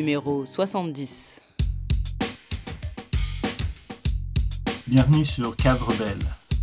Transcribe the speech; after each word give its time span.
numéro 0.00 0.46
70. 0.46 1.42
Bienvenue 4.86 5.26
sur 5.26 5.54
Cave 5.56 5.82
Rebelle. 5.82 6.16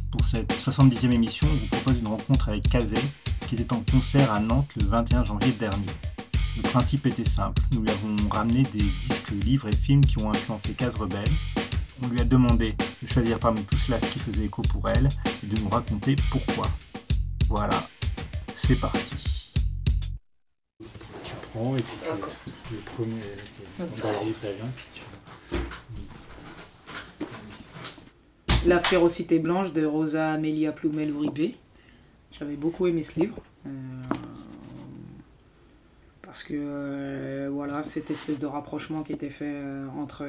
Pour 0.09 0.25
cette 0.27 0.51
70e 0.51 1.11
émission, 1.11 1.45
on 1.47 1.55
vous 1.55 1.67
propose 1.67 1.99
une 1.99 2.07
rencontre 2.07 2.49
avec 2.49 2.67
Kazé, 2.67 2.97
qui 3.47 3.53
était 3.53 3.71
en 3.73 3.83
concert 3.91 4.33
à 4.33 4.39
Nantes 4.39 4.71
le 4.75 4.85
21 4.85 5.23
janvier 5.25 5.51
dernier. 5.51 5.85
Le 6.55 6.63
principe 6.63 7.05
était 7.05 7.29
simple, 7.29 7.61
nous 7.75 7.83
lui 7.83 7.91
avons 7.91 8.15
ramené 8.31 8.63
des 8.63 8.79
disques, 8.79 9.29
livres 9.43 9.67
et 9.67 9.75
films 9.75 10.03
qui 10.03 10.19
ont 10.23 10.31
influencé 10.31 10.73
Cave 10.73 10.97
Rebelle. 10.97 11.29
On 12.01 12.07
lui 12.07 12.19
a 12.19 12.25
demandé 12.25 12.73
de 13.03 13.07
choisir 13.07 13.37
parmi 13.37 13.63
tout 13.65 13.77
cela 13.77 13.99
ce 13.99 14.07
qui 14.07 14.17
faisait 14.17 14.45
écho 14.45 14.63
pour 14.63 14.89
elle 14.89 15.07
et 15.43 15.45
de 15.45 15.61
nous 15.61 15.69
raconter 15.69 16.15
pourquoi. 16.31 16.65
Voilà, 17.49 17.87
c'est 18.55 18.79
parti. 18.79 19.36
Prends 21.53 21.75
et 21.75 21.81
puis 21.81 21.97
tu, 22.67 22.75
le 22.75 22.81
premier 22.81 23.21
dans 23.79 24.67
tu 24.93 25.01
La 28.67 28.79
férocité 28.79 29.39
blanche 29.39 29.71
de 29.73 29.85
Rosa 29.85 30.31
Amelia 30.31 30.71
Plumel 30.71 31.09
Uribe. 31.09 31.53
J'avais 32.31 32.55
beaucoup 32.55 32.87
aimé 32.87 33.03
ce 33.03 33.19
livre. 33.19 33.37
Euh, 33.65 33.69
parce 36.21 36.43
que 36.43 36.53
euh, 36.53 37.49
voilà, 37.51 37.83
cette 37.85 38.11
espèce 38.11 38.39
de 38.39 38.45
rapprochement 38.45 39.03
qui 39.03 39.13
était 39.13 39.29
fait 39.29 39.45
euh, 39.45 39.87
entre 39.97 40.25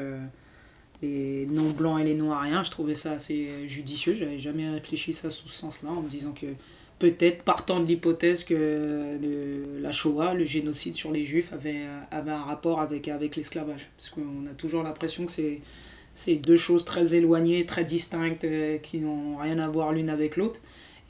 les 1.03 1.47
non 1.47 1.71
blancs 1.71 2.01
et 2.01 2.05
les 2.05 2.15
non 2.15 2.33
ariens, 2.33 2.63
je 2.63 2.71
trouvais 2.71 2.95
ça 2.95 3.13
assez 3.13 3.69
judicieux. 3.69 4.15
J'avais 4.15 4.39
jamais 4.39 4.71
réfléchi 4.71 5.13
ça 5.13 5.31
sous 5.31 5.49
ce 5.49 5.59
sens-là 5.59 5.91
en 5.91 6.03
me 6.03 6.09
disant 6.09 6.33
que 6.33 6.47
peut-être 6.99 7.43
partant 7.43 7.81
de 7.81 7.87
l'hypothèse 7.87 8.45
que 8.45 9.19
la 9.81 9.93
Shoah, 9.93 10.35
le 10.35 10.45
génocide 10.45 10.95
sur 10.95 11.13
les 11.13 11.25
juifs, 11.25 11.53
avait, 11.53 11.87
avait 12.11 12.31
un 12.31 12.43
rapport 12.43 12.81
avec, 12.81 13.09
avec 13.09 13.37
l'esclavage. 13.37 13.89
Parce 13.97 14.11
qu'on 14.11 14.47
a 14.51 14.55
toujours 14.55 14.83
l'impression 14.83 15.27
que 15.27 15.33
c'est 15.33 15.61
c'est 16.19 16.35
deux 16.35 16.57
choses 16.57 16.85
très 16.85 17.15
éloignées, 17.15 17.65
très 17.65 17.85
distinctes, 17.85 18.43
euh, 18.43 18.79
qui 18.79 18.99
n'ont 18.99 19.37
rien 19.37 19.61
à 19.61 19.69
voir 19.69 19.93
l'une 19.93 20.11
avec 20.11 20.37
l'autre. 20.37 20.61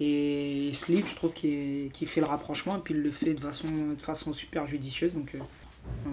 Et 0.01 0.71
ce 0.75 0.93
je 0.93 1.17
trouve 1.17 1.33
qu'il 1.33 1.91
fait 2.07 2.21
le 2.21 2.27
rapprochement, 2.27 2.77
et 2.77 2.81
puis 2.81 2.93
il 2.93 3.01
le 3.01 3.11
fait 3.11 3.33
de 3.33 3.41
façon, 3.41 3.69
de 3.97 4.03
façon 4.03 4.35
super 4.35 4.67
judicieuse. 4.67 5.15
Donc, 5.15 5.35
euh, 5.35 5.39
euh, 6.07 6.11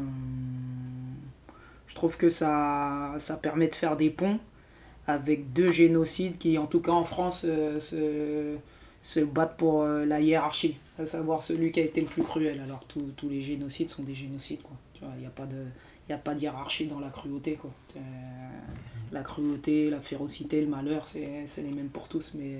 je 1.88 1.94
trouve 1.94 2.16
que 2.16 2.30
ça, 2.30 3.16
ça 3.18 3.36
permet 3.36 3.68
de 3.68 3.76
faire 3.76 3.98
des 3.98 4.10
ponts 4.10 4.40
avec 5.08 5.52
deux 5.52 5.74
génocides 5.74 6.38
qui, 6.38 6.58
en 6.58 6.66
tout 6.66 6.80
cas 6.80 6.94
en 6.94 7.04
France, 7.04 7.42
se, 7.42 8.56
se 9.06 9.20
battent 9.20 9.58
pour 9.58 9.86
la 9.86 10.20
hiérarchie, 10.20 10.78
à 10.98 11.06
savoir 11.06 11.44
celui 11.44 11.72
qui 11.72 11.80
a 11.80 11.84
été 11.84 12.02
le 12.02 12.08
plus 12.08 12.24
cruel. 12.24 12.60
Alors 12.60 12.84
tous 12.88 13.30
les 13.30 13.44
génocides 13.44 13.90
sont 13.90 14.02
des 14.04 14.16
génocides, 14.16 14.64
quoi. 14.64 14.76
Il 15.16 15.20
n'y 15.20 15.28
a 15.28 15.30
pas 15.30 15.46
de 15.46 15.66
il 16.08 16.14
a 16.14 16.18
pas 16.18 16.36
dans 16.36 17.00
la 17.00 17.10
cruauté. 17.10 17.54
Quoi. 17.54 17.72
La 19.12 19.24
cruauté, 19.24 19.90
la 19.90 20.00
férocité, 20.00 20.62
le 20.62 20.68
malheur, 20.68 21.08
c'est 21.08 21.62
les 21.62 21.72
mêmes 21.72 21.90
pour 21.90 22.08
tous. 22.08 22.34
Mais, 22.36 22.58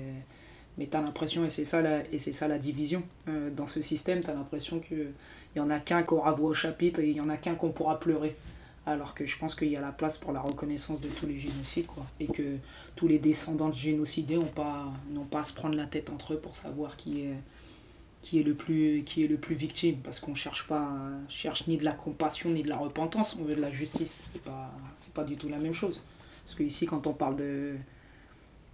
mais 0.78 0.86
tu 0.86 0.96
as 0.96 1.00
l'impression, 1.00 1.44
et 1.44 1.50
c'est 1.50 1.64
ça, 1.64 1.80
la, 1.80 2.02
ça 2.18 2.48
la 2.48 2.58
division 2.58 3.02
euh, 3.28 3.50
dans 3.50 3.66
ce 3.66 3.82
système, 3.82 4.22
tu 4.22 4.30
as 4.30 4.34
l'impression 4.34 4.80
qu'il 4.80 5.12
n'y 5.54 5.62
en 5.62 5.70
a 5.70 5.80
qu'un 5.80 6.02
qui 6.02 6.14
aura 6.14 6.32
voix 6.32 6.50
au 6.50 6.54
chapitre 6.54 7.00
et 7.00 7.08
il 7.08 7.14
n'y 7.14 7.20
en 7.20 7.28
a 7.28 7.36
qu'un 7.36 7.54
qu'on 7.54 7.70
pourra 7.70 8.00
pleurer. 8.00 8.36
Alors 8.86 9.14
que 9.14 9.26
je 9.26 9.36
pense 9.36 9.56
qu'il 9.56 9.68
y 9.68 9.76
a 9.76 9.80
la 9.80 9.90
place 9.90 10.16
pour 10.16 10.32
la 10.32 10.40
reconnaissance 10.40 11.00
de 11.00 11.08
tous 11.08 11.26
les 11.26 11.38
génocides. 11.38 11.86
Quoi. 11.86 12.04
Et 12.20 12.26
que 12.26 12.56
tous 12.94 13.08
les 13.08 13.18
descendants 13.18 13.68
de 13.68 13.74
génocidés 13.74 14.36
n'ont 14.36 14.44
pas, 14.44 14.92
à 15.32 15.44
se 15.44 15.52
prendre 15.52 15.74
la 15.74 15.86
tête 15.86 16.08
entre 16.08 16.34
eux 16.34 16.38
pour 16.38 16.54
savoir 16.54 16.96
qui 16.96 17.22
est 17.22 18.42
le 18.42 18.54
plus, 18.54 19.02
victime, 19.50 19.96
parce 20.04 20.20
qu'on 20.20 20.36
cherche 20.36 20.66
pas 20.68 20.88
cherche 21.28 21.66
ni 21.66 21.76
de 21.76 21.84
la 21.84 21.92
compassion 21.92 22.50
ni 22.50 22.62
de 22.62 22.68
la 22.68 22.76
repentance, 22.76 23.36
on 23.40 23.44
veut 23.44 23.56
de 23.56 23.60
la 23.60 23.72
justice. 23.72 24.22
C'est 24.32 24.42
pas, 24.42 24.72
pas 25.14 25.24
du 25.24 25.36
tout 25.36 25.48
la 25.48 25.58
même 25.58 25.74
chose. 25.74 26.04
Parce 26.44 26.56
que 26.56 26.62
ici, 26.62 26.86
quand 26.86 27.08
on 27.08 27.12
parle 27.12 27.36
de 27.36 27.74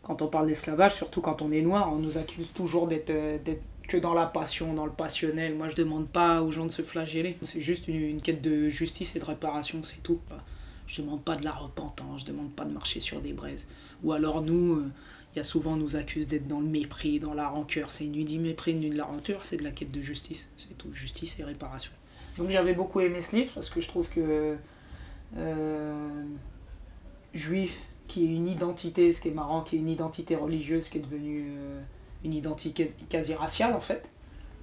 quand 0.02 0.20
on 0.20 0.26
parle 0.26 0.48
d'esclavage, 0.48 0.94
surtout 0.94 1.20
quand 1.20 1.42
on 1.42 1.52
est 1.52 1.62
noir, 1.62 1.92
on 1.92 1.96
nous 1.96 2.18
accuse 2.18 2.52
toujours 2.52 2.88
d'être, 2.88 3.12
que 3.92 3.98
dans 3.98 4.14
la 4.14 4.26
passion, 4.26 4.72
dans 4.72 4.86
le 4.86 4.92
passionnel. 4.92 5.54
Moi, 5.54 5.68
je 5.68 5.76
demande 5.76 6.08
pas 6.08 6.42
aux 6.42 6.50
gens 6.50 6.64
de 6.64 6.70
se 6.70 6.82
flageller. 6.82 7.36
C'est 7.42 7.60
juste 7.60 7.88
une, 7.88 7.96
une 7.96 8.22
quête 8.22 8.40
de 8.40 8.70
justice 8.70 9.14
et 9.16 9.18
de 9.18 9.24
réparation, 9.24 9.82
c'est 9.84 10.02
tout. 10.02 10.18
Je 10.86 11.02
demande 11.02 11.22
pas 11.22 11.36
de 11.36 11.44
la 11.44 11.52
repentance, 11.52 12.22
je 12.22 12.26
demande 12.26 12.52
pas 12.52 12.64
de 12.64 12.72
marcher 12.72 13.00
sur 13.00 13.20
des 13.20 13.34
braises. 13.34 13.68
Ou 14.02 14.12
alors 14.12 14.40
nous, 14.40 14.76
euh, 14.76 14.92
il 15.34 15.38
y 15.38 15.40
a 15.40 15.44
souvent, 15.44 15.72
on 15.72 15.76
nous 15.76 15.96
accuse 15.96 16.26
d'être 16.26 16.48
dans 16.48 16.60
le 16.60 16.66
mépris, 16.66 17.20
dans 17.20 17.34
la 17.34 17.48
rancœur. 17.48 17.92
C'est 17.92 18.06
ni 18.06 18.24
du 18.24 18.38
mépris, 18.38 18.74
ni 18.74 18.88
de 18.88 18.96
la 18.96 19.04
rancœur, 19.04 19.44
c'est 19.44 19.58
de 19.58 19.64
la 19.64 19.72
quête 19.72 19.90
de 19.90 20.00
justice. 20.00 20.50
C'est 20.56 20.76
tout, 20.78 20.92
justice 20.92 21.38
et 21.38 21.44
réparation. 21.44 21.92
Donc 22.38 22.48
j'avais 22.48 22.72
beaucoup 22.72 23.00
aimé 23.00 23.20
ce 23.20 23.36
livre 23.36 23.52
parce 23.54 23.68
que 23.68 23.82
je 23.82 23.88
trouve 23.88 24.08
que 24.08 24.56
euh, 25.36 26.24
juif, 27.34 27.78
qui 28.08 28.24
est 28.24 28.34
une 28.34 28.48
identité, 28.48 29.12
ce 29.12 29.20
qui 29.20 29.28
est 29.28 29.32
marrant, 29.32 29.60
qui 29.60 29.76
est 29.76 29.80
une 29.80 29.88
identité 29.88 30.34
religieuse, 30.34 30.88
qui 30.88 30.98
est 30.98 31.02
devenue 31.02 31.44
euh, 31.50 31.82
une 32.24 32.34
identité 32.34 32.94
quasi 33.08 33.34
raciale 33.34 33.74
en 33.74 33.80
fait, 33.80 34.08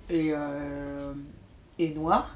et, 0.10 0.32
euh, 0.34 1.14
et 1.78 1.94
noir, 1.94 2.36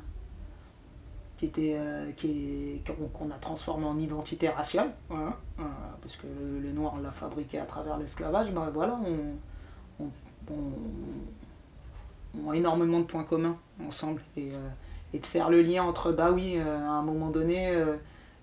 qui 1.38 1.46
était 1.46 1.76
euh, 1.78 2.12
qui 2.12 2.82
qu'on 2.86 3.32
a 3.32 3.36
transformé 3.36 3.86
en 3.86 4.00
identité 4.00 4.50
raciale 4.50 4.92
euh, 5.12 5.16
parce 6.02 6.16
que 6.16 6.28
le, 6.62 6.72
noir 6.72 7.00
l'a 7.02 7.12
fabriqué 7.12 7.58
à 7.58 7.66
travers 7.66 7.98
l'esclavage 7.98 8.54
ben 8.54 8.70
voilà 8.74 9.00
on, 10.00 10.10
a 12.50 12.56
énormément 12.56 13.00
de 13.00 13.06
points 13.06 13.24
communs 13.24 13.58
ensemble 13.86 14.22
et, 14.38 14.50
et, 15.14 15.20
de 15.20 15.26
faire 15.26 15.50
le 15.50 15.62
lien 15.62 15.84
entre 15.84 16.12
bah 16.12 16.32
oui 16.32 16.58
à 16.58 16.92
un 16.92 17.02
moment 17.02 17.30
donné 17.30 17.76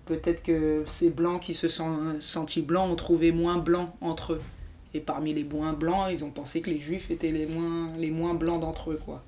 peut-être 0.05 0.43
que 0.43 0.83
ces 0.87 1.09
blancs 1.09 1.41
qui 1.41 1.53
se 1.53 1.67
sont 1.67 2.17
sentis 2.19 2.61
blancs 2.61 2.91
ont 2.91 2.95
trouvé 2.95 3.31
moins 3.31 3.57
blancs 3.57 3.89
entre 4.01 4.33
eux 4.33 4.41
et 4.93 4.99
parmi 4.99 5.33
les 5.33 5.43
moins 5.43 5.73
blancs 5.73 6.09
ils 6.11 6.23
ont 6.23 6.31
pensé 6.31 6.61
que 6.61 6.69
les 6.69 6.79
juifs 6.79 7.11
étaient 7.11 7.31
les 7.31 7.45
moins 7.45 7.91
les 7.97 8.11
moins 8.11 8.33
blancs 8.33 8.59
d'entre 8.59 8.91
eux 8.91 9.01
quoi 9.03 9.23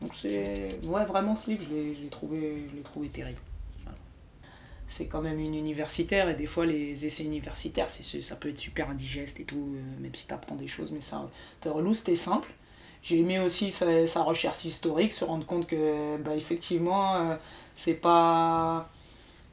donc 0.00 0.12
c'est... 0.14 0.78
Ouais, 0.84 1.04
vraiment, 1.04 1.36
ce 1.36 1.50
livre, 1.50 1.64
je 1.68 2.02
l'ai, 2.02 2.08
trouvé, 2.08 2.64
je 2.70 2.76
l'ai 2.76 2.82
trouvé 2.82 3.08
terrible. 3.08 3.40
C'est 4.88 5.06
quand 5.06 5.20
même 5.20 5.40
une 5.40 5.56
universitaire, 5.56 6.28
et 6.28 6.34
des 6.34 6.46
fois, 6.46 6.64
les 6.64 7.06
essais 7.06 7.24
universitaires, 7.24 7.90
c'est, 7.90 8.20
ça 8.20 8.36
peut 8.36 8.50
être 8.50 8.58
super 8.58 8.88
indigeste 8.88 9.40
et 9.40 9.44
tout, 9.44 9.74
euh, 9.74 10.00
même 10.00 10.14
si 10.14 10.28
tu 10.28 10.32
apprends 10.32 10.54
des 10.54 10.68
choses, 10.68 10.92
mais 10.92 11.00
ça 11.00 11.28
peu 11.60 11.70
relou, 11.70 11.92
c'était 11.92 12.14
simple. 12.14 12.48
J'ai 13.02 13.18
aimé 13.18 13.40
aussi 13.40 13.72
sa, 13.72 14.06
sa, 14.06 14.22
recherche 14.22 14.64
historique, 14.64 15.12
se 15.12 15.24
rendre 15.24 15.44
compte 15.44 15.66
que, 15.66 16.18
bah, 16.18 16.36
effectivement, 16.36 17.16
euh, 17.16 17.36
c'est 17.74 17.94
pas 17.94 18.88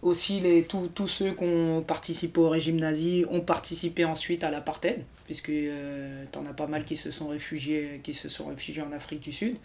aussi 0.04 0.40
les, 0.40 0.64
tous 0.66 1.08
ceux 1.08 1.32
qui 1.32 1.44
ont 1.44 1.82
participé 1.82 2.40
au 2.40 2.50
régime 2.50 2.80
nazi 2.80 3.26
ont 3.30 3.42
participé 3.42 4.06
ensuite 4.06 4.44
à 4.44 4.52
l'apartheid, 4.52 5.04
puisque 5.26 5.50
euh, 5.50 6.26
tu 6.32 6.38
en 6.38 6.46
as 6.46 6.54
pas 6.54 6.68
mal 6.68 6.86
qui 6.86 6.96
se 6.96 7.10
sont 7.10 7.30
réfugiés, 7.30 8.02
qui 8.04 8.14
se 8.14 8.30
sont 8.30 8.48
réfugiés 8.48 8.84
en 8.84 8.92
Afrique 8.92 9.22
du 9.22 9.32
Sud. 9.32 9.56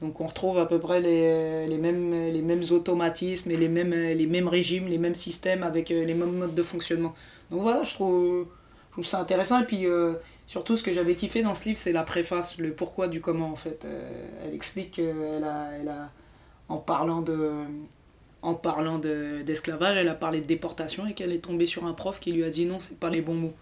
Donc 0.00 0.20
on 0.20 0.26
retrouve 0.26 0.58
à 0.58 0.66
peu 0.66 0.80
près 0.80 1.00
les, 1.00 1.66
les, 1.68 1.78
mêmes, 1.78 2.12
les 2.12 2.42
mêmes 2.42 2.64
automatismes 2.70 3.50
et 3.52 3.56
les 3.56 3.68
mêmes, 3.68 3.92
les 3.92 4.26
mêmes 4.26 4.48
régimes, 4.48 4.86
les 4.88 4.98
mêmes 4.98 5.14
systèmes 5.14 5.62
avec 5.62 5.90
euh, 5.90 6.04
les 6.04 6.14
mêmes 6.14 6.32
modes 6.32 6.54
de 6.54 6.62
fonctionnement. 6.62 7.14
Donc 7.50 7.62
voilà, 7.62 7.82
je 7.84 7.94
trouve, 7.94 8.46
je 8.88 8.92
trouve 8.92 9.04
ça 9.04 9.20
intéressant. 9.20 9.60
Et 9.60 9.64
puis 9.64 9.86
euh, 9.86 10.14
surtout 10.46 10.76
ce 10.76 10.82
que 10.82 10.92
j'avais 10.92 11.14
kiffé 11.14 11.42
dans 11.42 11.54
ce 11.54 11.66
livre, 11.66 11.78
c'est 11.78 11.92
la 11.92 12.02
préface, 12.02 12.58
le 12.58 12.72
pourquoi 12.72 13.06
du 13.06 13.20
comment 13.20 13.50
en 13.50 13.56
fait. 13.56 13.84
Euh, 13.84 14.10
elle 14.44 14.54
explique 14.54 14.92
qu'elle 14.92 15.44
a, 15.44 15.70
elle 15.80 15.88
a, 15.88 16.10
en 16.68 16.78
parlant 16.78 17.22
de 17.22 17.50
en 18.42 18.54
parlant 18.54 18.98
d'esclavage, 18.98 19.96
elle 19.96 20.08
a 20.08 20.14
parlé 20.14 20.40
de 20.40 20.46
déportation 20.46 21.06
et 21.06 21.14
qu'elle 21.14 21.32
est 21.32 21.44
tombée 21.44 21.66
sur 21.66 21.86
un 21.86 21.92
prof 21.94 22.18
qui 22.20 22.32
lui 22.32 22.44
a 22.44 22.50
dit 22.50 22.66
non, 22.66 22.80
c'est 22.80 22.98
pas 22.98 23.08
les 23.10 23.22
bons 23.22 23.34
mots. 23.34 23.54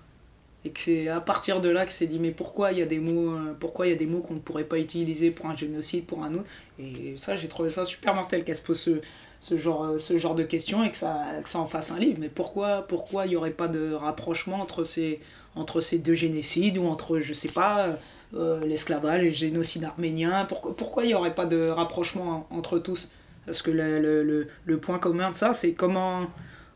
Et 0.65 0.71
que 0.71 0.81
c'est 0.81 1.09
à 1.09 1.21
partir 1.21 1.62
de 1.62 1.71
là 1.71 1.87
que 1.87 1.93
s'est 1.93 2.06
dit 2.06 2.19
mais 2.19 2.32
pourquoi 2.32 2.73
il 2.73 2.79
y 2.79 2.82
a 2.82 2.87
des 2.87 2.99
mots 2.99 3.32
euh, 3.32 3.55
pourquoi 3.59 3.87
il 3.87 3.91
y 3.91 3.93
a 3.94 3.97
des 3.97 4.06
mots 4.06 4.21
qu'on 4.21 4.35
ne 4.35 4.41
pourrait 4.41 4.65
pas 4.65 4.79
utiliser 4.79 5.31
pour 5.31 5.47
un 5.47 5.56
génocide 5.56 6.05
pour 6.05 6.23
un 6.23 6.35
autre? 6.35 6.47
Et 6.79 7.15
ça 7.17 7.35
j'ai 7.35 7.49
trouvé 7.49 7.71
ça 7.71 7.87
super 7.87 8.15
mortel 8.15 8.44
qu'elle 8.44 8.56
se 8.56 8.61
pose 8.62 8.79
ce, 8.79 9.00
ce, 9.41 9.56
genre 9.56 9.85
euh, 9.85 9.99
ce 9.99 10.19
genre 10.19 10.35
de 10.35 10.43
questions 10.43 10.85
et 10.85 10.91
que 10.91 10.99
ça 10.99 11.27
que 11.43 11.49
ça 11.49 11.61
en 11.61 11.67
fasse 11.67 11.93
un 11.93 11.99
livre. 11.99 12.19
Mais 12.21 12.29
pourquoi 12.29 12.82
pourquoi 12.87 13.25
il 13.27 13.32
y 13.32 13.37
aurait 13.37 13.53
pas 13.53 13.69
de 13.69 13.93
rapprochement 13.93 14.61
entre 14.61 14.85
ces 14.85 15.21
entre 15.56 15.81
ces 15.81 15.99
deux 15.99 16.15
génocides 16.15 16.77
ou 16.77 16.87
entre 16.87 17.21
je 17.21 17.32
sais 17.32 17.49
pas 17.49 17.97
euh, 18.35 18.61
l'esclavage 18.67 19.23
et 19.23 19.25
le 19.25 19.31
génocide 19.31 19.85
arménien? 19.85 20.44
Pourquoi 20.44 20.77
pourquoi 20.77 21.05
il 21.05 21.11
y 21.11 21.15
aurait 21.15 21.35
pas 21.35 21.47
de 21.47 21.69
rapprochement 21.71 22.47
entre 22.50 22.79
tous? 22.79 23.11
Parce 23.46 23.62
que 23.62 23.70
le, 23.70 23.98
le, 24.00 24.48
le 24.64 24.78
point 24.78 24.98
commun 24.98 25.31
de 25.31 25.34
ça 25.34 25.52
c'est 25.52 25.72
comment 25.72 26.28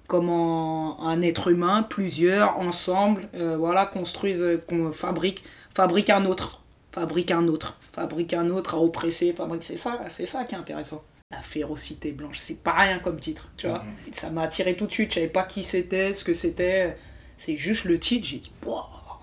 comment 0.07 1.03
un 1.07 1.23
être 1.23 1.49
humain, 1.49 1.83
plusieurs, 1.83 2.59
ensemble, 2.59 3.29
euh, 3.35 3.57
voilà, 3.57 3.87
construisent, 3.87 4.43
euh, 4.43 4.63
qu'on 4.69 4.93
fabrique, 4.93 5.45
fabrique 5.75 6.11
un 6.11 6.25
autre, 6.25 6.63
fabrique 6.93 7.31
un 7.31 7.49
autre, 7.49 7.79
fabrique 7.93 8.35
un 8.35 8.51
autre 8.51 8.75
à 8.75 8.79
oppresser, 8.79 9.33
fabrique, 9.33 9.63
c'est 9.65 9.77
ça, 9.77 10.01
c'est 10.09 10.27
ça 10.27 10.45
qui 10.45 10.55
est 10.55 10.59
intéressant. 10.59 11.03
La 11.31 11.41
férocité 11.41 12.13
blanche, 12.13 12.39
c'est 12.39 12.63
pas 12.63 12.73
rien 12.73 12.99
comme 12.99 13.19
titre, 13.19 13.49
tu 13.57 13.67
vois. 13.67 13.79
Mhm. 13.79 14.13
Ça 14.13 14.31
m'a 14.31 14.43
attiré 14.43 14.77
tout 14.77 14.87
de 14.87 14.93
suite, 14.93 15.11
je 15.11 15.15
savais 15.17 15.29
pas 15.29 15.45
qui 15.45 15.63
c'était, 15.63 16.13
ce 16.13 16.23
que 16.23 16.35
c'était, 16.35 16.97
c'est 17.39 17.57
juste 17.57 17.85
le 17.85 17.99
titre, 17.99 18.27
j'ai 18.29 18.39
dit, 18.39 18.53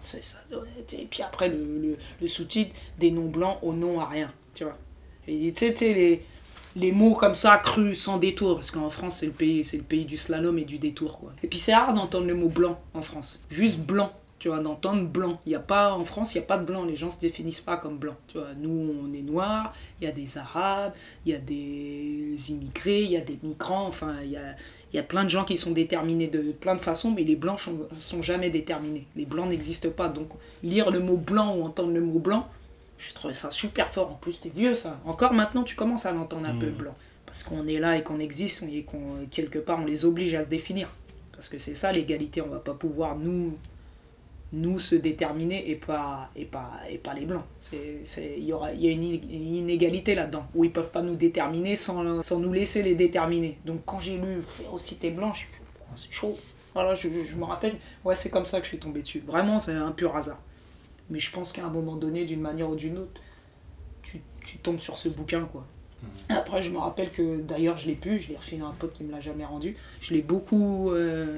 c'est 0.01 0.23
ça 0.23 0.37
Et 0.93 1.05
puis 1.05 1.21
après, 1.21 1.47
le, 1.47 1.95
le, 2.19 2.27
sous-titre, 2.27 2.75
des 2.97 3.11
noms 3.11 3.29
blancs 3.29 3.59
au 3.61 3.73
nom 3.73 3.99
à 3.99 4.07
rien, 4.07 4.33
tu 4.55 4.63
vois. 4.63 4.77
Et 5.27 5.53
tu 5.53 5.67
sais, 5.67 5.93
les 5.93 6.25
les 6.75 6.91
mots 6.91 7.15
comme 7.15 7.35
ça, 7.35 7.57
crus, 7.57 7.99
sans 7.99 8.17
détour, 8.17 8.55
parce 8.55 8.71
qu'en 8.71 8.89
France, 8.89 9.19
c'est 9.19 9.25
le 9.25 9.31
pays, 9.31 9.63
c'est 9.63 9.77
le 9.77 9.83
pays 9.83 10.05
du 10.05 10.17
slalom 10.17 10.57
et 10.57 10.65
du 10.65 10.77
détour, 10.77 11.19
quoi. 11.19 11.33
Et 11.43 11.47
puis 11.47 11.59
c'est 11.59 11.75
rare 11.75 11.93
d'entendre 11.93 12.27
le 12.27 12.35
mot 12.35 12.49
blanc 12.49 12.79
en 12.93 13.01
France. 13.01 13.41
Juste 13.49 13.79
blanc, 13.79 14.11
tu 14.39 14.47
vois, 14.47 14.59
d'entendre 14.59 15.05
blanc. 15.05 15.39
Il 15.45 15.51
y 15.51 15.55
a 15.55 15.59
pas, 15.59 15.93
en 15.93 16.05
France, 16.05 16.33
il 16.33 16.37
n'y 16.37 16.43
a 16.43 16.47
pas 16.47 16.57
de 16.57 16.65
blanc, 16.65 16.85
les 16.85 16.95
gens 16.95 17.11
se 17.11 17.19
définissent 17.19 17.61
pas 17.61 17.77
comme 17.77 17.97
blanc. 17.97 18.15
Tu 18.27 18.37
vois, 18.37 18.47
nous, 18.57 18.95
on 19.03 19.13
est 19.13 19.21
noirs, 19.21 19.73
il 19.99 20.05
y 20.05 20.07
a 20.07 20.13
des 20.13 20.37
arabes, 20.37 20.93
il 21.25 21.33
y 21.33 21.35
a 21.35 21.39
des 21.39 22.51
immigrés, 22.51 23.03
il 23.03 23.11
y 23.11 23.17
a 23.17 23.21
des 23.21 23.37
migrants, 23.43 23.87
enfin, 23.87 24.15
il 24.23 24.31
y 24.31 24.37
a, 24.37 24.55
y 24.93 24.97
a 24.97 25.03
plein 25.03 25.25
de 25.25 25.29
gens 25.29 25.43
qui 25.43 25.57
sont 25.57 25.71
déterminés 25.71 26.27
de 26.27 26.53
plein 26.53 26.75
de 26.75 26.81
façons, 26.81 27.11
mais 27.11 27.23
les 27.23 27.35
blancs 27.35 27.59
sont, 27.59 27.87
sont 27.99 28.21
jamais 28.21 28.49
déterminés. 28.49 29.05
Les 29.15 29.25
blancs 29.25 29.49
n'existent 29.49 29.91
pas. 29.91 30.09
Donc, 30.09 30.29
lire 30.63 30.89
le 30.89 31.01
mot 31.01 31.17
blanc 31.17 31.53
ou 31.55 31.63
entendre 31.63 31.91
le 31.91 32.01
mot 32.01 32.19
blanc, 32.19 32.47
je 33.07 33.13
trouvais 33.13 33.33
ça 33.33 33.51
super 33.51 33.89
fort. 33.91 34.11
En 34.11 34.15
plus, 34.15 34.39
t'es 34.39 34.49
vieux, 34.49 34.75
ça. 34.75 34.99
Encore 35.05 35.33
maintenant, 35.33 35.63
tu 35.63 35.75
commences 35.75 36.05
à 36.05 36.11
l'entendre 36.11 36.47
un 36.49 36.55
peu 36.55 36.67
Mhm. 36.67 36.73
blanc. 36.75 36.95
Parce 37.25 37.43
qu'on 37.43 37.65
est 37.67 37.79
là 37.79 37.97
et 37.97 38.03
qu'on 38.03 38.19
existe 38.19 38.63
et 38.71 38.83
qu'on, 38.83 39.25
quelque 39.31 39.59
part, 39.59 39.79
on 39.79 39.85
les 39.85 40.03
oblige 40.05 40.33
à 40.35 40.43
se 40.43 40.47
définir. 40.47 40.89
Parce 41.31 41.47
que 41.49 41.57
c'est 41.57 41.75
ça 41.75 41.91
l'égalité. 41.91 42.41
On 42.41 42.47
va 42.49 42.59
pas 42.59 42.73
pouvoir 42.73 43.15
nous, 43.15 43.57
nous 44.53 44.79
se 44.79 44.95
déterminer 44.95 45.69
et 45.71 45.75
pas, 45.75 46.29
et 46.35 46.43
pas, 46.45 46.71
et 46.89 46.97
pas 46.97 47.13
les 47.13 47.25
blancs. 47.25 47.45
C'est, 47.57 48.01
c'est, 48.03 48.35
il 48.37 48.43
y, 48.43 48.51
aura, 48.53 48.73
y 48.73 48.87
a 48.87 48.91
une 48.91 49.03
inégalité 49.03 50.13
là-dedans. 50.13 50.45
Où 50.53 50.65
ils 50.65 50.71
peuvent 50.73 50.91
pas 50.91 51.01
nous 51.01 51.15
déterminer 51.15 51.75
sans, 51.77 52.21
sans 52.21 52.39
nous 52.39 52.51
laisser 52.51 52.83
les 52.83 52.95
déterminer. 52.95 53.57
Donc 53.65 53.81
quand 53.85 53.99
j'ai 53.99 54.17
lu 54.17 54.41
Férocité 54.41 55.09
blanche, 55.11 55.47
j'ai 55.51 55.57
Oh, 55.93 55.97
c'est 55.97 56.11
chaud. 56.11 56.37
Voilà, 56.73 56.95
je, 56.95 57.09
je- 57.09 57.23
je 57.23 57.35
me 57.35 57.43
rappelle, 57.43 57.75
ouais, 58.05 58.15
c'est 58.15 58.29
comme 58.29 58.45
ça 58.45 58.59
que 58.59 58.63
je 58.63 58.69
suis 58.69 58.77
tombé 58.79 59.01
dessus. 59.01 59.21
Vraiment, 59.27 59.59
c'est 59.59 59.73
un 59.73 59.91
pur 59.91 60.15
hasard. 60.15 60.39
Mais 61.11 61.19
je 61.19 61.31
pense 61.31 61.51
qu'à 61.51 61.65
un 61.65 61.69
moment 61.69 61.95
donné, 61.95 62.25
d'une 62.25 62.41
manière 62.41 62.69
ou 62.69 62.75
d'une 62.75 62.97
autre, 62.97 63.21
tu, 64.01 64.21
tu 64.43 64.57
tombes 64.57 64.79
sur 64.79 64.97
ce 64.97 65.09
bouquin, 65.09 65.45
quoi. 65.45 65.67
Après, 66.29 66.63
je 66.63 66.71
me 66.71 66.77
rappelle 66.79 67.11
que 67.11 67.41
d'ailleurs, 67.41 67.77
je 67.77 67.85
l'ai 67.87 67.93
pu, 67.95 68.17
je 68.17 68.29
l'ai 68.29 68.35
refilé 68.37 68.63
à 68.63 68.65
un 68.67 68.71
pote 68.71 68.93
qui 68.93 69.03
me 69.03 69.11
l'a 69.11 69.19
jamais 69.21 69.45
rendu. 69.45 69.75
Je 70.01 70.13
l'ai 70.15 70.23
beaucoup, 70.23 70.89
euh, 70.91 71.37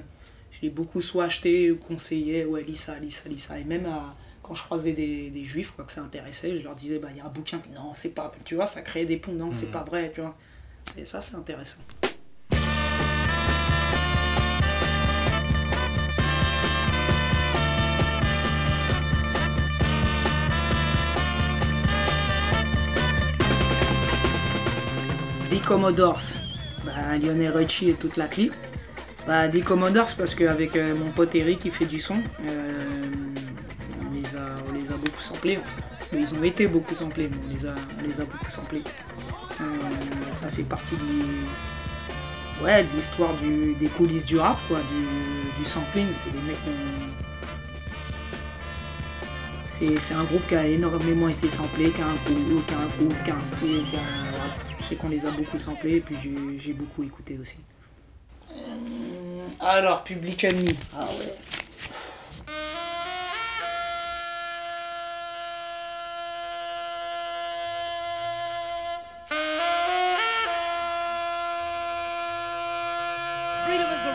je 0.51 0.61
l'ai 0.61 0.69
beaucoup 0.69 1.01
soit 1.01 1.25
acheté 1.25 1.69
ou 1.71 1.77
conseillé, 1.77 2.45
ouais, 2.45 2.63
lis 2.63 2.77
ça, 2.77 2.97
lis 2.99 3.11
ça, 3.11 3.27
lis 3.27 3.39
ça. 3.39 3.59
Et 3.59 3.65
même 3.65 3.85
à- 3.87 4.15
quand 4.41 4.55
je 4.55 4.63
croisais 4.63 4.93
des, 4.93 5.29
des 5.31 5.43
juifs, 5.43 5.71
quoi, 5.71 5.83
que 5.85 5.91
ça 5.91 6.01
intéressait, 6.01 6.57
je 6.57 6.63
leur 6.63 6.75
disais, 6.75 6.99
bah, 6.99 7.09
il 7.11 7.17
y 7.17 7.19
a 7.19 7.25
un 7.25 7.29
bouquin, 7.29 7.61
non, 7.75 7.93
c'est 7.93 8.09
pas, 8.13 8.31
tu 8.45 8.55
vois, 8.55 8.67
ça 8.67 8.81
créait 8.81 9.05
des 9.05 9.17
ponts, 9.17 9.33
non, 9.33 9.51
c'est 9.51 9.65
Mhm. 9.65 9.71
pas 9.71 9.83
vrai, 9.83 10.11
tu 10.13 10.21
vois. 10.21 10.37
Et 10.97 11.03
ça, 11.05 11.19
c'est 11.21 11.35
intéressant. 11.35 11.77
Commodores, 25.59 26.35
bah, 26.85 27.17
Lionel 27.21 27.51
Richie 27.51 27.89
et 27.89 27.93
toute 27.93 28.17
la 28.17 28.27
clique. 28.27 28.53
Bah, 29.27 29.47
The 29.47 29.63
Commodores 29.63 30.15
parce 30.17 30.35
qu'avec 30.35 30.75
euh, 30.75 30.95
mon 30.95 31.11
pote 31.11 31.33
Eric 31.35 31.59
qui 31.61 31.71
fait 31.71 31.85
du 31.85 31.99
son, 31.99 32.17
euh, 32.45 33.11
on, 34.01 34.13
les 34.13 34.35
a, 34.35 34.41
on 34.67 34.73
les 34.73 34.91
a 34.91 34.95
beaucoup 34.95 35.21
samplés. 35.21 35.59
Mais 36.11 36.21
ils 36.21 36.35
ont 36.35 36.43
été 36.43 36.67
beaucoup 36.67 36.93
samplés, 36.93 37.29
on 37.31 37.53
les 37.53 37.65
a, 37.65 37.73
on 37.99 38.07
les 38.07 38.21
a 38.21 38.25
beaucoup 38.25 38.49
samplés. 38.49 38.83
Euh, 39.61 39.63
ça 40.31 40.49
fait 40.49 40.63
partie 40.63 40.95
de 40.95 42.63
ouais, 42.63 42.83
de 42.83 42.89
l'histoire 42.95 43.33
des 43.35 43.87
coulisses 43.87 44.25
du 44.25 44.37
rap, 44.37 44.57
quoi, 44.67 44.79
du, 45.57 45.65
sampling. 45.65 46.07
C'est 46.13 46.31
des 46.31 46.39
mecs 46.39 46.57
c'est, 49.99 50.13
un 50.13 50.23
groupe 50.23 50.45
qui 50.47 50.55
a 50.55 50.67
énormément 50.67 51.27
été 51.27 51.49
samplé, 51.49 51.91
qui 51.91 52.01
a 52.01 52.05
un 52.05 52.15
groove, 52.25 52.63
qui 52.65 52.73
a 52.73 52.77
un, 52.77 52.87
groove, 52.87 53.23
qui 53.23 53.31
a 53.31 53.35
un 53.35 53.43
style. 53.43 53.83
Qui 53.89 53.97
a. 53.97 54.32
Je 54.83 54.89
sais 54.89 54.95
qu'on 54.95 55.07
les 55.07 55.25
a 55.25 55.31
beaucoup 55.31 55.57
samplés, 55.57 55.95
et 55.95 56.01
puis 56.01 56.17
j'ai, 56.59 56.73
beaucoup 56.73 57.03
écouté 57.03 57.39
aussi. 57.39 57.55
Euh, 58.51 58.55
alors, 59.61 60.03
Public 60.03 60.43
Enemy. 60.43 60.75
Ah 60.93 61.07
ouais. 61.17 61.33
Freedom 73.65 73.89
is 73.89 74.05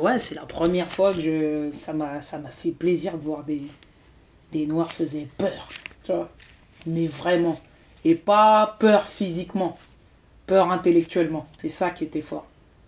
ouais, 0.00 0.18
c'est 0.18 0.34
la 0.34 0.46
première 0.46 0.90
fois 0.90 1.12
que 1.12 1.20
je 1.20 1.70
ça 1.72 1.92
m'a 1.92 2.20
fait 2.50 2.70
plaisir 2.70 3.16
de 3.16 3.22
voir 3.22 3.44
des 3.44 3.62
des 4.52 4.66
noirs 4.66 4.92
faisaient 4.92 5.28
peur, 5.38 5.68
tu 6.02 6.12
vois. 6.12 6.30
Mais 6.86 7.06
vraiment 7.06 7.58
et 8.04 8.14
pas 8.14 8.76
peur 8.78 9.06
physiquement, 9.06 9.76
peur 10.46 10.70
intellectuellement. 10.70 11.46
C'est 11.58 11.68
ça 11.68 11.90
qui 11.90 12.04
était 12.04 12.22
fort. 12.22 12.46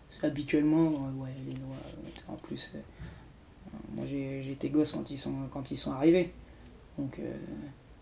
Parce 0.08 0.20
qu'habituellement 0.20 0.86
euh, 0.86 1.22
ouais, 1.22 1.30
les 1.46 1.58
noirs 1.58 1.78
euh, 1.86 2.32
en 2.32 2.36
plus 2.36 2.72
euh, 2.74 2.78
moi 3.94 4.04
j'étais 4.06 4.68
gosse 4.68 4.92
quand 4.92 5.10
ils 5.10 5.18
sont 5.18 5.34
quand 5.50 5.70
ils 5.70 5.76
sont 5.76 5.92
arrivés. 5.92 6.32
Donc 6.98 7.18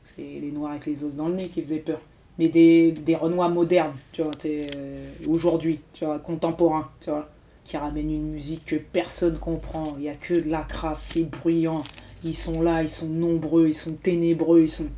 c'est 0.05 0.23
les 0.23 0.51
noirs 0.51 0.73
avec 0.73 0.87
les 0.87 1.05
os 1.05 1.15
dans 1.15 1.29
le 1.29 1.35
nez 1.35 1.49
qui 1.49 1.61
faisaient 1.61 1.79
peur 1.79 2.01
mais 2.41 2.49
des, 2.49 2.93
des 2.93 3.17
Renois 3.17 3.51
modernes, 3.51 3.93
tu 4.13 4.23
vois, 4.23 4.33
euh, 4.47 5.11
aujourd'hui, 5.29 5.81
tu 5.93 6.07
vois, 6.07 6.19
contemporains, 6.19 6.89
tu 6.99 7.11
vois, 7.11 7.29
qui 7.71 7.77
ramènent 7.77 8.11
une 8.11 8.33
musique 8.33 8.65
que 8.65 8.75
personne 8.77 9.39
comprend, 9.39 9.95
il 9.97 10.03
n'y 10.03 10.09
a 10.09 10.15
que 10.15 10.35
de 10.35 10.51
la 10.51 10.65
crasse, 10.65 11.03
c'est 11.13 11.23
bruyant, 11.23 11.83
ils 12.25 12.35
sont 12.35 12.63
là, 12.63 12.83
ils 12.83 12.89
sont 12.89 13.07
nombreux, 13.07 13.69
ils 13.69 13.75
sont 13.75 13.93
ténébreux, 13.95 14.63
ils 14.63 14.69
sont... 14.71 14.89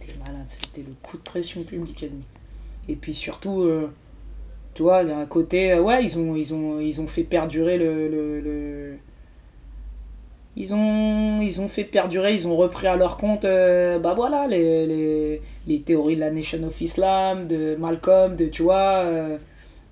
T'es 0.00 0.14
malade, 0.26 0.46
c'était 0.46 0.80
le 0.80 0.94
coup 1.02 1.18
de 1.18 1.22
pression 1.22 1.62
publique 1.64 2.02
nuit. 2.02 2.24
Et 2.88 2.96
puis 2.96 3.12
surtout, 3.12 3.60
euh, 3.62 3.92
tu 4.72 4.82
vois, 4.82 5.04
d'un 5.04 5.26
côté, 5.26 5.72
euh, 5.72 5.82
ouais, 5.82 6.02
ils 6.02 6.18
ont, 6.18 6.34
ils 6.36 6.54
ont, 6.54 6.80
ils 6.80 7.00
ont 7.02 7.06
fait 7.06 7.24
perdurer 7.24 7.76
le... 7.76 8.08
le, 8.08 8.40
le- 8.40 8.98
Ils 10.56 10.72
ont, 10.74 11.40
ils 11.42 11.60
ont 11.60 11.68
fait 11.68 11.84
perdurer, 11.84 12.34
ils 12.34 12.48
ont 12.48 12.56
repris 12.56 12.86
à 12.88 12.96
leur 12.96 13.16
compte, 13.18 13.44
euh, 13.44 13.98
bah 14.00 14.14
voilà, 14.14 14.46
les, 14.48 14.86
les, 14.86 15.42
les 15.68 15.80
théories 15.82 16.16
de 16.16 16.20
la 16.20 16.30
Nation 16.30 16.62
of 16.64 16.80
Islam, 16.80 17.46
de 17.46 17.76
Malcolm, 17.78 18.36
de, 18.36 18.46
tu 18.46 18.62
vois, 18.62 19.04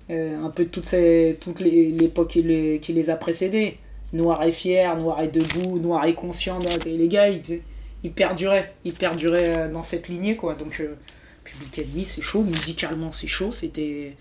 euh, 0.09 0.43
un 0.43 0.49
peu 0.49 0.65
de 0.65 0.69
toutes 0.69 0.85
ces, 0.85 1.37
toute 1.41 1.59
l'époque 1.59 2.29
qui 2.29 2.43
les, 2.43 2.79
qui 2.79 2.93
les 2.93 3.09
a 3.09 3.15
précédés. 3.15 3.77
Noir 4.13 4.43
et 4.43 4.51
fier, 4.51 4.95
noir 4.97 5.21
et 5.21 5.27
debout, 5.27 5.79
noir 5.79 6.05
et 6.05 6.13
conscient. 6.13 6.59
les 6.85 7.07
gars, 7.07 7.29
ils, 7.29 7.61
ils 8.03 8.11
perduraient, 8.11 8.73
ils 8.85 8.93
perduraient 8.93 9.57
euh, 9.57 9.71
dans 9.71 9.83
cette 9.83 10.07
lignée, 10.07 10.37
quoi. 10.37 10.55
Donc, 10.55 10.79
euh, 10.79 10.95
Public 11.43 12.05
c'est 12.05 12.21
chaud, 12.21 12.43
musicalement, 12.43 13.11
c'est 13.11 13.27
chaud, 13.27 13.51
c'était. 13.51 14.15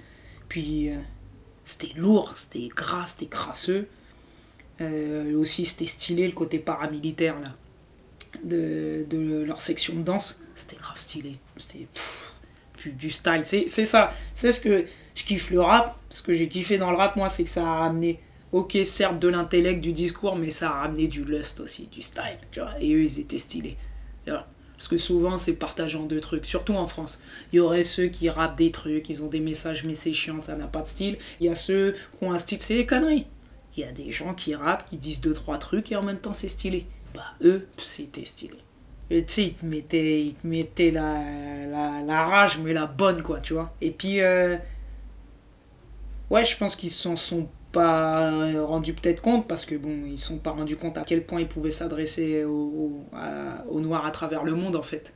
Puis, 0.48 0.90
euh, 0.90 0.96
c'était 1.64 1.92
lourd, 1.96 2.32
c'était 2.36 2.68
gras, 2.68 3.06
c'était 3.06 3.26
crasseux. 3.26 3.88
Aussi, 5.34 5.64
c'était 5.64 5.86
stylé 5.86 6.26
le 6.26 6.34
côté 6.34 6.58
paramilitaire, 6.58 7.40
là 7.40 7.54
de, 8.44 9.06
de 9.08 9.42
leur 9.42 9.60
section 9.60 9.94
de 9.94 10.02
danse, 10.02 10.40
c'était 10.54 10.76
grave 10.76 10.98
stylé. 10.98 11.36
C'était 11.56 11.86
du, 12.78 12.92
du 12.92 13.10
style. 13.10 13.42
C'est 13.44 13.84
ça. 13.84 14.12
C'est 14.32 14.52
ce 14.52 14.60
que 14.60 14.84
je 15.16 15.24
kiffe 15.24 15.50
le 15.50 15.60
rap. 15.60 15.98
Ce 16.10 16.22
que 16.22 16.32
j'ai 16.32 16.48
kiffé 16.48 16.78
dans 16.78 16.92
le 16.92 16.96
rap, 16.96 17.16
moi, 17.16 17.28
c'est 17.28 17.42
que 17.42 17.50
ça 17.50 17.66
a 17.68 17.78
ramené, 17.80 18.20
ok, 18.52 18.78
certes, 18.84 19.18
de 19.18 19.26
l'intellect, 19.26 19.80
du 19.80 19.92
discours, 19.92 20.36
mais 20.36 20.50
ça 20.50 20.70
a 20.70 20.80
ramené 20.82 21.08
du 21.08 21.24
lust 21.24 21.58
aussi, 21.58 21.88
du 21.88 22.02
style. 22.02 22.38
Tu 22.52 22.60
vois 22.60 22.70
et 22.80 22.94
eux, 22.94 23.02
ils 23.02 23.18
étaient 23.18 23.38
stylés. 23.38 23.76
Tu 24.24 24.30
vois 24.30 24.46
parce 24.76 24.88
que 24.88 24.98
souvent, 24.98 25.38
c'est 25.38 25.54
partageant 25.54 26.04
de 26.04 26.20
trucs, 26.20 26.44
surtout 26.44 26.74
en 26.74 26.86
France. 26.86 27.20
Il 27.52 27.56
y 27.56 27.60
aurait 27.60 27.82
ceux 27.82 28.08
qui 28.08 28.28
rappent 28.28 28.58
des 28.58 28.70
trucs, 28.70 29.08
ils 29.08 29.22
ont 29.22 29.28
des 29.28 29.40
messages, 29.40 29.84
mais 29.84 29.94
c'est 29.94 30.12
chiant, 30.12 30.40
ça 30.40 30.54
n'a 30.54 30.66
pas 30.66 30.82
de 30.82 30.88
style. 30.88 31.16
Il 31.40 31.46
y 31.46 31.48
a 31.48 31.54
ceux 31.54 31.92
qui 32.18 32.24
ont 32.24 32.32
un 32.32 32.38
style, 32.38 32.60
c'est 32.60 32.76
des 32.76 32.86
conneries. 32.86 33.26
Il 33.76 33.80
y 33.80 33.84
a 33.84 33.92
des 33.92 34.12
gens 34.12 34.34
qui 34.34 34.54
rappent, 34.54 34.88
qui 34.88 34.98
disent 34.98 35.20
deux, 35.20 35.32
trois 35.32 35.58
trucs, 35.58 35.92
et 35.92 35.96
en 35.96 36.02
même 36.02 36.18
temps, 36.18 36.34
c'est 36.34 36.48
stylé. 36.48 36.86
Bah, 37.14 37.24
eux, 37.42 37.66
c'était 37.78 38.26
stylé. 38.26 38.58
Et 39.08 39.24
tu 39.24 39.32
sais, 39.32 39.42
ils 39.44 39.54
te 39.54 39.64
mettaient, 39.64 40.20
ils 40.20 40.34
te 40.34 40.46
mettaient 40.46 40.90
la, 40.90 41.22
la, 41.70 42.02
la 42.02 42.26
rage, 42.26 42.58
mais 42.58 42.74
la 42.74 42.86
bonne, 42.86 43.22
quoi, 43.22 43.40
tu 43.40 43.54
vois. 43.54 43.74
Et 43.80 43.90
puis, 43.90 44.20
euh, 44.20 44.58
ouais, 46.30 46.44
je 46.44 46.56
pense 46.56 46.76
qu'ils 46.76 46.90
s'en 46.90 47.16
sont 47.16 47.48
pas 47.72 48.30
rendus 48.64 48.94
peut-être 48.94 49.20
compte, 49.20 49.46
parce 49.48 49.66
que 49.66 49.74
bon, 49.74 50.04
ils 50.06 50.18
sont 50.18 50.38
pas 50.38 50.50
rendus 50.52 50.76
compte 50.76 50.96
à 50.98 51.02
quel 51.02 51.24
point 51.24 51.40
ils 51.40 51.48
pouvaient 51.48 51.70
s'adresser 51.70 52.44
aux 52.44 53.80
Noirs 53.80 54.06
à 54.06 54.10
travers 54.10 54.44
le 54.44 54.54
monde, 54.54 54.76
en 54.76 54.82
fait. 54.82 55.12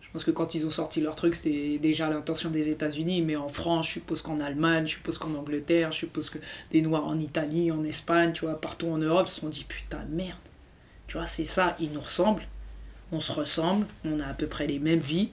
Je 0.00 0.12
pense 0.12 0.24
que 0.24 0.30
quand 0.30 0.54
ils 0.54 0.64
ont 0.64 0.70
sorti 0.70 1.02
leur 1.02 1.16
truc, 1.16 1.34
c'était 1.34 1.78
déjà 1.78 2.08
l'intention 2.08 2.48
des 2.48 2.70
États-Unis, 2.70 3.20
mais 3.20 3.36
en 3.36 3.48
France, 3.48 3.88
je 3.88 3.92
suppose 3.92 4.22
qu'en 4.22 4.40
Allemagne, 4.40 4.86
je 4.86 4.92
suppose 4.92 5.18
qu'en 5.18 5.34
Angleterre, 5.34 5.92
je 5.92 5.98
suppose 5.98 6.30
que 6.30 6.38
des 6.70 6.80
Noirs 6.80 7.06
en 7.06 7.18
Italie, 7.18 7.70
en 7.70 7.84
Espagne, 7.84 8.32
tu 8.32 8.46
vois, 8.46 8.58
partout 8.58 8.88
en 8.88 8.96
Europe, 8.96 9.28
se 9.28 9.40
sont 9.40 9.50
dit 9.50 9.66
putain, 9.68 10.04
merde. 10.08 10.38
Tu 11.08 11.18
vois, 11.18 11.26
c'est 11.26 11.44
ça, 11.44 11.76
ils 11.78 11.92
nous 11.92 12.00
ressemblent, 12.00 12.46
on 13.12 13.20
se 13.20 13.32
ressemble, 13.32 13.86
on 14.04 14.18
a 14.20 14.26
à 14.26 14.34
peu 14.34 14.46
près 14.46 14.66
les 14.66 14.78
mêmes 14.78 14.98
vies, 14.98 15.30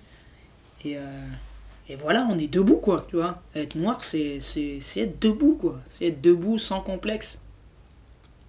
et, 0.83 0.97
euh, 0.97 1.01
et 1.87 1.95
voilà, 1.95 2.27
on 2.31 2.37
est 2.39 2.47
debout, 2.47 2.79
quoi, 2.79 3.05
tu 3.09 3.15
vois. 3.17 3.43
Être 3.53 3.75
noir, 3.75 4.03
c'est 4.03 4.37
être 4.37 5.21
debout, 5.21 5.55
quoi. 5.55 5.79
C'est 5.87 6.07
être 6.07 6.21
debout 6.21 6.57
sans 6.57 6.81
complexe. 6.81 7.39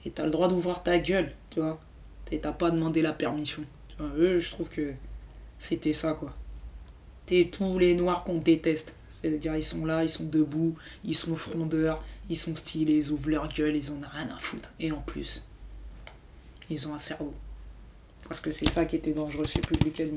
Et 0.05 0.11
t'as 0.11 0.25
le 0.25 0.31
droit 0.31 0.49
d'ouvrir 0.49 0.83
ta 0.83 0.99
gueule, 0.99 1.33
tu 1.51 1.61
vois. 1.61 1.81
Et 2.33 2.39
t'as 2.41 2.53
pas 2.53 2.71
demandé 2.71 3.03
la 3.03 3.13
permission. 3.13 3.63
Tu 3.89 3.97
vois, 3.99 4.11
eux, 4.17 4.39
je 4.39 4.51
trouve 4.51 4.71
que 4.71 4.93
c'était 5.59 5.93
ça, 5.93 6.15
quoi. 6.15 6.33
T'es 7.27 7.51
tous 7.53 7.79
les 7.79 7.95
noirs 7.95 8.25
qu'on 8.25 8.39
déteste. 8.39 8.95
C'est-à-dire, 9.09 9.55
ils 9.57 9.63
sont 9.63 9.85
là, 9.85 10.03
ils 10.03 10.09
sont 10.09 10.25
debout, 10.25 10.75
ils 11.05 11.15
sont 11.15 11.37
frondeurs, 11.37 12.03
ils 12.31 12.37
sont 12.37 12.55
stylés, 12.55 12.99
ils 12.99 13.11
ouvrent 13.11 13.31
leur 13.31 13.49
gueule, 13.49 13.77
ils 13.77 13.91
en 13.91 13.97
ont 13.97 14.11
rien 14.13 14.29
à 14.35 14.39
foutre. 14.39 14.73
Et 14.81 14.93
en 14.93 15.01
plus, 15.01 15.45
ils 16.71 16.89
ont 16.89 16.95
un 16.95 16.99
cerveau. 16.99 17.35
Parce 18.29 18.41
que 18.41 18.51
c'est 18.51 18.71
ça 18.71 18.85
qui 18.87 18.97
était 18.97 19.13
dangereux 19.13 19.47
chez 19.47 19.61
Public 19.61 20.01
Enemy. 20.01 20.15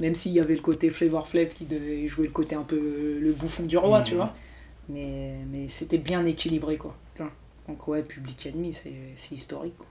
Même 0.00 0.14
s'il 0.14 0.32
y 0.32 0.40
avait 0.40 0.54
le 0.54 0.60
côté 0.62 0.90
Flavor 0.90 1.26
Flav 1.28 1.48
qui 1.48 1.64
devait 1.66 2.06
jouer 2.06 2.26
le 2.26 2.32
côté 2.32 2.54
un 2.54 2.62
peu 2.62 2.76
euh, 2.76 3.18
le 3.20 3.32
bouffon 3.32 3.64
du 3.64 3.76
roi, 3.76 4.02
tu 4.02 4.12
Mhm. 4.12 4.16
vois. 4.18 4.34
Mais, 4.88 5.38
mais 5.50 5.68
c'était 5.68 5.98
bien 5.98 6.24
équilibré, 6.24 6.76
quoi. 6.78 6.96
Donc, 7.68 7.86
ouais, 7.88 8.02
Public 8.02 8.46
Enemy, 8.50 8.74
c'est 9.16 9.34
historique, 9.34 9.76
quoi. 9.76 9.86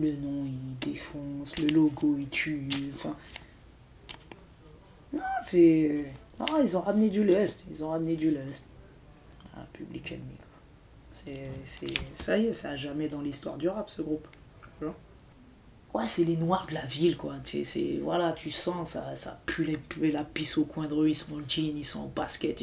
Le 0.00 0.16
nom, 0.16 0.44
il 0.44 0.78
défonce, 0.80 1.56
le 1.58 1.68
logo, 1.68 2.16
il 2.18 2.28
tue. 2.28 2.66
Enfin. 2.94 3.14
Non, 5.12 5.20
c'est. 5.44 6.06
Non, 6.40 6.46
ils 6.60 6.76
ont 6.76 6.80
ramené 6.80 7.10
du 7.10 7.22
lust. 7.22 7.64
Ils 7.70 7.84
ont 7.84 7.90
ramené 7.90 8.16
du 8.16 8.30
lust. 8.30 8.66
Ah, 9.54 9.66
Public 9.72 10.10
Enemy, 10.12 10.36
quoi. 10.38 10.46
C'est. 11.12 11.50
c'est- 11.64 11.94
Ça 12.20 12.38
y 12.38 12.46
est, 12.46 12.54
ça 12.54 12.70
a 12.70 12.76
jamais 12.76 13.08
dans 13.08 13.20
l'histoire 13.20 13.56
du 13.58 13.68
rap, 13.68 13.88
ce 13.90 14.02
groupe. 14.02 14.26
Ouais, 15.94 16.06
c'est 16.06 16.24
les 16.24 16.36
noirs 16.36 16.66
de 16.68 16.74
la 16.74 16.84
ville, 16.86 17.16
quoi. 17.18 17.34
Tu 17.44 17.64
sais. 17.64 18.00
Voilà, 18.02 18.32
tu 18.32 18.50
sens, 18.50 18.90
ça, 18.90 19.14
ça 19.14 19.40
pue, 19.46 19.64
les- 20.00 20.10
la 20.12 20.24
pisse 20.24 20.56
au 20.58 20.64
coin 20.64 20.86
de 20.86 20.94
rue. 20.94 21.10
Ils 21.10 21.14
sont 21.14 21.34
en 21.34 21.40
jean, 21.46 21.76
ils 21.76 21.84
sont 21.84 22.00
en 22.00 22.12
basket. 22.14 22.62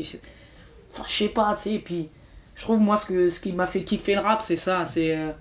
Enfin, 0.92 1.04
je 1.08 1.14
sais 1.14 1.30
pas, 1.30 1.56
tu 1.56 1.64
sais. 1.72 1.80
Puis, 1.80 2.10
je 2.56 2.62
trouve, 2.64 2.80
moi, 2.80 2.98
ce, 2.98 3.06
que, 3.08 3.30
ce 3.30 3.40
qui 3.40 3.52
m'a 3.54 3.68
fait 3.68 3.84
kiffer 3.84 4.16
le 4.16 4.22
rap, 4.22 4.42
c'est 4.42 4.56
ça. 4.56 4.86
C'est. 4.86 5.16
euh, 5.18 5.32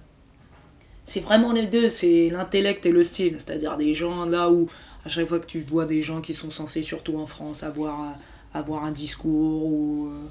c'est 1.04 1.20
vraiment 1.20 1.52
les 1.52 1.66
deux, 1.66 1.88
c'est 1.88 2.28
l'intellect 2.30 2.84
et 2.86 2.92
le 2.92 3.02
style. 3.04 3.34
C'est-à-dire 3.38 3.76
des 3.76 3.94
gens 3.94 4.26
là 4.26 4.50
où, 4.50 4.68
à 5.04 5.08
chaque 5.08 5.26
fois 5.26 5.40
que 5.40 5.46
tu 5.46 5.60
vois 5.62 5.86
des 5.86 6.02
gens 6.02 6.20
qui 6.20 6.34
sont 6.34 6.50
censés, 6.50 6.82
surtout 6.82 7.18
en 7.18 7.26
France, 7.26 7.62
avoir, 7.62 8.02
euh, 8.02 8.12
un 8.82 8.90
discours 8.92 9.64
ou 9.64 10.08
euh, 10.08 10.28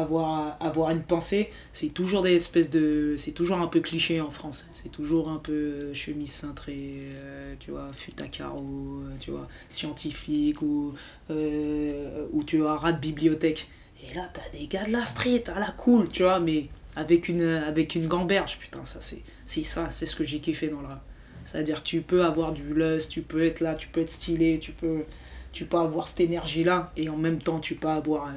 avoir, 0.00 0.56
avoir 0.60 0.90
une 0.90 1.02
pensée, 1.02 1.50
c'est 1.72 1.88
toujours 1.88 2.22
des 2.22 2.34
espèces 2.34 2.70
de. 2.70 3.14
C'est 3.18 3.32
toujours 3.32 3.58
un 3.58 3.66
peu 3.66 3.80
cliché 3.80 4.20
en 4.20 4.30
France. 4.30 4.68
C'est 4.72 4.90
toujours 4.90 5.28
un 5.28 5.38
peu 5.38 5.52
euh, 5.52 5.94
chemise 5.94 6.32
cintrée, 6.32 7.08
euh, 7.14 7.54
tu 7.60 7.70
vois, 7.70 7.88
fut 7.92 8.20
à 8.20 8.28
carreaux, 8.28 9.00
euh, 9.02 9.14
tu 9.20 9.30
vois, 9.30 9.48
scientifique 9.68 10.62
ou, 10.62 10.94
ou 11.28 12.44
tu 12.44 12.58
vois, 12.58 12.76
rat 12.76 12.92
de 12.92 13.00
bibliothèque. 13.00 13.68
Et 14.02 14.14
là, 14.14 14.28
t'as 14.32 14.58
des 14.58 14.66
gars 14.66 14.84
de 14.84 14.92
la 14.92 15.04
street, 15.04 15.44
à 15.54 15.60
la 15.60 15.70
cool, 15.72 16.08
tu 16.08 16.22
vois, 16.22 16.40
mais 16.40 16.68
avec 16.96 17.28
une, 17.28 17.42
avec 17.42 17.94
une 17.94 18.08
gamberge. 18.08 18.58
Putain, 18.58 18.84
ça, 18.84 19.00
c'est 19.00 19.22
c'est 19.44 19.62
ça, 19.62 19.90
c'est 19.90 20.06
ce 20.06 20.16
que 20.16 20.24
j'ai 20.24 20.38
kiffé 20.40 20.68
dans 20.68 20.80
le 20.80 20.86
rap. 20.86 21.02
C'est-à-dire, 21.44 21.82
tu 21.82 22.02
peux 22.02 22.24
avoir 22.24 22.52
du 22.52 22.74
lust, 22.74 23.10
tu 23.10 23.22
peux 23.22 23.44
être 23.44 23.60
là, 23.60 23.74
tu 23.74 23.88
peux 23.88 24.00
être 24.00 24.10
stylé, 24.12 24.58
tu 24.60 24.72
peux, 24.72 25.04
tu 25.52 25.64
peux 25.64 25.78
avoir 25.78 26.06
cette 26.06 26.20
énergie-là, 26.20 26.92
et 26.96 27.08
en 27.08 27.16
même 27.16 27.40
temps, 27.40 27.58
tu 27.58 27.74
peux 27.74 27.88
avoir 27.88 28.28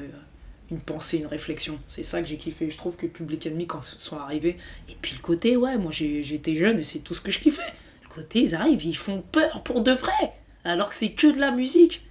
une 0.72 0.82
pensée, 0.82 1.18
une 1.18 1.28
réflexion. 1.28 1.80
C'est 1.88 2.04
ça 2.04 2.22
que 2.22 2.28
j'ai 2.28 2.38
kiffé. 2.38 2.70
Je 2.70 2.78
trouve 2.78 2.96
que 2.96 3.06
Public 3.06 3.48
Enemy, 3.48 3.68
quand 3.68 3.80
ils 3.80 4.00
sont 4.00 4.18
arrivés, 4.18 4.58
et 4.90 4.96
puis 5.02 5.16
le 5.16 5.22
côté, 5.22 5.58
ouais, 5.58 5.78
moi 5.78 5.92
j'étais 5.92 6.56
jeune 6.56 6.80
et 6.80 6.84
c'est 6.84 7.00
tout 7.00 7.14
ce 7.14 7.22
que 7.22 7.32
je 7.32 7.40
kiffais. 7.40 7.62
Le 8.04 8.10
côté, 8.10 8.40
ils 8.42 8.56
arrivent, 8.56 8.84
ils 8.84 8.98
font 8.98 9.24
peur 9.32 9.64
pour 9.64 9.82
de 9.82 9.92
vrai, 9.92 10.34
alors 10.64 10.90
que 10.90 10.96
c'est 10.96 11.12
que 11.12 11.28
de 11.28 11.40
la 11.40 11.52
musique. 11.52 12.06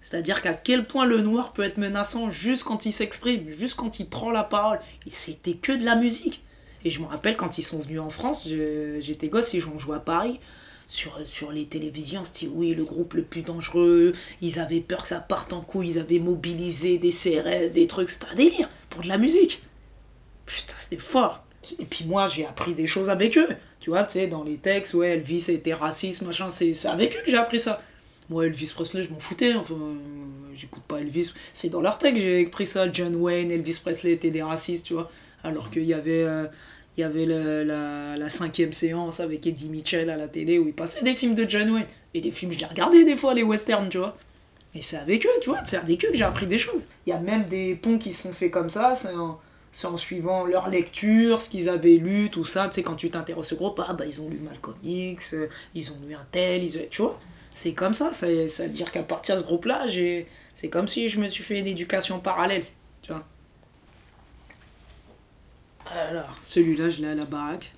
C'est-à-dire 0.00 0.40
qu'à 0.40 0.54
quel 0.54 0.86
point 0.86 1.04
le 1.04 1.20
noir 1.20 1.52
peut 1.52 1.64
être 1.64 1.78
menaçant 1.78 2.30
juste 2.30 2.62
quand 2.62 2.86
il 2.86 2.92
s'exprime, 2.92 3.50
juste 3.50 3.74
quand 3.74 3.98
il 3.98 4.08
prend 4.08 4.30
la 4.30 4.44
parole. 4.44 4.78
Et 5.04 5.10
C'était 5.10 5.54
que 5.54 5.72
de 5.72 5.84
la 5.84 5.96
musique. 5.96 6.44
Et 6.84 6.90
je 6.90 7.00
me 7.00 7.06
rappelle 7.06 7.36
quand 7.36 7.58
ils 7.58 7.64
sont 7.64 7.80
venus 7.80 7.98
en 7.98 8.10
France, 8.10 8.46
j'étais 8.46 9.28
gosse 9.28 9.52
et 9.54 9.60
j'en 9.60 9.76
jouais 9.78 9.96
à 9.96 10.00
Paris. 10.00 10.38
Sur, 10.88 11.18
sur 11.24 11.50
les 11.50 11.66
télévisions, 11.66 12.22
c'était 12.22 12.46
oui, 12.46 12.74
le 12.74 12.84
groupe 12.84 13.14
le 13.14 13.22
plus 13.22 13.42
dangereux. 13.42 14.12
Ils 14.40 14.60
avaient 14.60 14.80
peur 14.80 15.02
que 15.02 15.08
ça 15.08 15.18
parte 15.18 15.52
en 15.52 15.60
couille. 15.60 15.90
Ils 15.90 15.98
avaient 15.98 16.20
mobilisé 16.20 16.98
des 16.98 17.10
CRS, 17.10 17.72
des 17.72 17.86
trucs. 17.88 18.08
C'était 18.08 18.26
un 18.30 18.36
délire 18.36 18.68
pour 18.88 19.02
de 19.02 19.08
la 19.08 19.18
musique. 19.18 19.62
Putain, 20.46 20.74
c'était 20.78 20.96
fort. 20.96 21.44
Et 21.80 21.84
puis 21.84 22.04
moi, 22.04 22.28
j'ai 22.28 22.46
appris 22.46 22.74
des 22.74 22.86
choses 22.86 23.10
avec 23.10 23.36
eux. 23.36 23.48
Tu 23.80 23.90
vois, 23.90 24.04
tu 24.04 24.12
sais, 24.12 24.26
dans 24.28 24.44
les 24.44 24.58
textes, 24.58 24.94
ouais, 24.94 25.10
Elvis 25.10 25.46
était 25.48 25.74
raciste, 25.74 26.22
machin. 26.22 26.50
C'est 26.50 26.74
avec 26.86 27.16
eux 27.16 27.20
que 27.24 27.30
j'ai 27.30 27.36
appris 27.36 27.58
ça. 27.58 27.82
Moi, 28.28 28.46
Elvis 28.46 28.72
Presley, 28.74 29.02
je 29.02 29.10
m'en 29.10 29.18
foutais. 29.18 29.54
Enfin, 29.54 29.74
j'écoute 30.54 30.82
pas 30.84 30.98
Elvis. 31.00 31.32
C'est 31.54 31.68
dans 31.68 31.80
leur 31.80 31.98
texte 31.98 32.16
que 32.16 32.22
j'ai 32.22 32.46
appris 32.46 32.66
ça. 32.66 32.90
John 32.92 33.14
Wayne, 33.16 33.50
Elvis 33.50 33.80
Presley 33.82 34.12
étaient 34.12 34.30
des 34.30 34.42
racistes, 34.42 34.86
tu 34.86 34.94
vois. 34.94 35.10
Alors 35.42 35.70
qu'il 35.70 35.84
y 35.84 35.94
avait, 35.94 36.24
euh, 36.24 36.46
il 36.96 37.02
y 37.02 37.04
avait 37.04 37.26
la, 37.26 38.28
cinquième 38.28 38.72
séance 38.72 39.20
avec 39.20 39.46
Eddie 39.46 39.68
Mitchell 39.68 40.10
à 40.10 40.16
la 40.16 40.28
télé 40.28 40.58
où 40.58 40.66
il 40.66 40.74
passait 40.74 41.02
des 41.02 41.14
films 41.14 41.34
de 41.34 41.48
John 41.48 41.70
Wayne. 41.70 41.86
Et 42.14 42.20
les 42.20 42.30
films, 42.30 42.52
je 42.52 42.58
les 42.92 43.04
des 43.04 43.16
fois, 43.16 43.34
les 43.34 43.42
westerns, 43.42 43.88
tu 43.88 43.98
vois. 43.98 44.16
Et 44.74 44.82
c'est 44.82 44.96
avec 44.96 45.24
eux, 45.26 45.40
tu 45.40 45.50
vois. 45.50 45.60
C'est 45.64 45.76
avec 45.76 46.04
eux 46.04 46.08
que 46.08 46.16
j'ai 46.16 46.24
appris 46.24 46.46
des 46.46 46.58
choses. 46.58 46.86
Il 47.06 47.10
y 47.10 47.12
a 47.12 47.18
même 47.18 47.46
des 47.46 47.74
ponts 47.74 47.98
qui 47.98 48.12
sont 48.12 48.32
faits 48.32 48.50
comme 48.50 48.70
ça. 48.70 48.94
C'est 48.94 49.14
en, 49.14 49.38
en 49.84 49.96
suivant 49.96 50.44
leur 50.44 50.68
lecture, 50.68 51.42
ce 51.42 51.50
qu'ils 51.50 51.68
avaient 51.68 51.96
lu, 51.96 52.30
tout 52.30 52.44
ça. 52.44 52.68
Tu 52.68 52.74
sais, 52.74 52.82
quand 52.82 52.96
tu 52.96 53.10
t'intéresses 53.10 53.46
ce 53.46 53.54
groupe, 53.54 53.80
ah 53.86 53.92
bah 53.92 54.06
ils 54.06 54.20
ont 54.20 54.28
lu 54.28 54.38
Malcolm 54.38 54.76
X, 54.82 55.34
euh, 55.34 55.48
ils 55.74 55.92
ont 55.92 55.98
lu 56.06 56.14
un 56.14 56.26
tel, 56.30 56.64
ils 56.64 56.88
tu 56.90 57.02
vois. 57.02 57.18
C'est 57.50 57.72
comme 57.72 57.94
ça, 57.94 58.12
ça, 58.12 58.26
ça 58.48 58.64
veut 58.64 58.70
dire 58.70 58.90
qu'à 58.92 59.02
partir 59.02 59.36
de 59.36 59.40
ce 59.40 59.46
groupe-là, 59.46 59.86
c'est 60.54 60.68
comme 60.68 60.88
si 60.88 61.08
je 61.08 61.20
me 61.20 61.28
suis 61.28 61.42
fait 61.42 61.58
une 61.58 61.66
éducation 61.66 62.20
parallèle, 62.20 62.64
tu 63.02 63.12
vois. 63.12 63.24
Alors, 65.92 66.36
celui-là, 66.42 66.88
je 66.90 67.00
l'ai 67.00 67.08
à 67.08 67.14
la 67.14 67.24
baraque. 67.24 67.72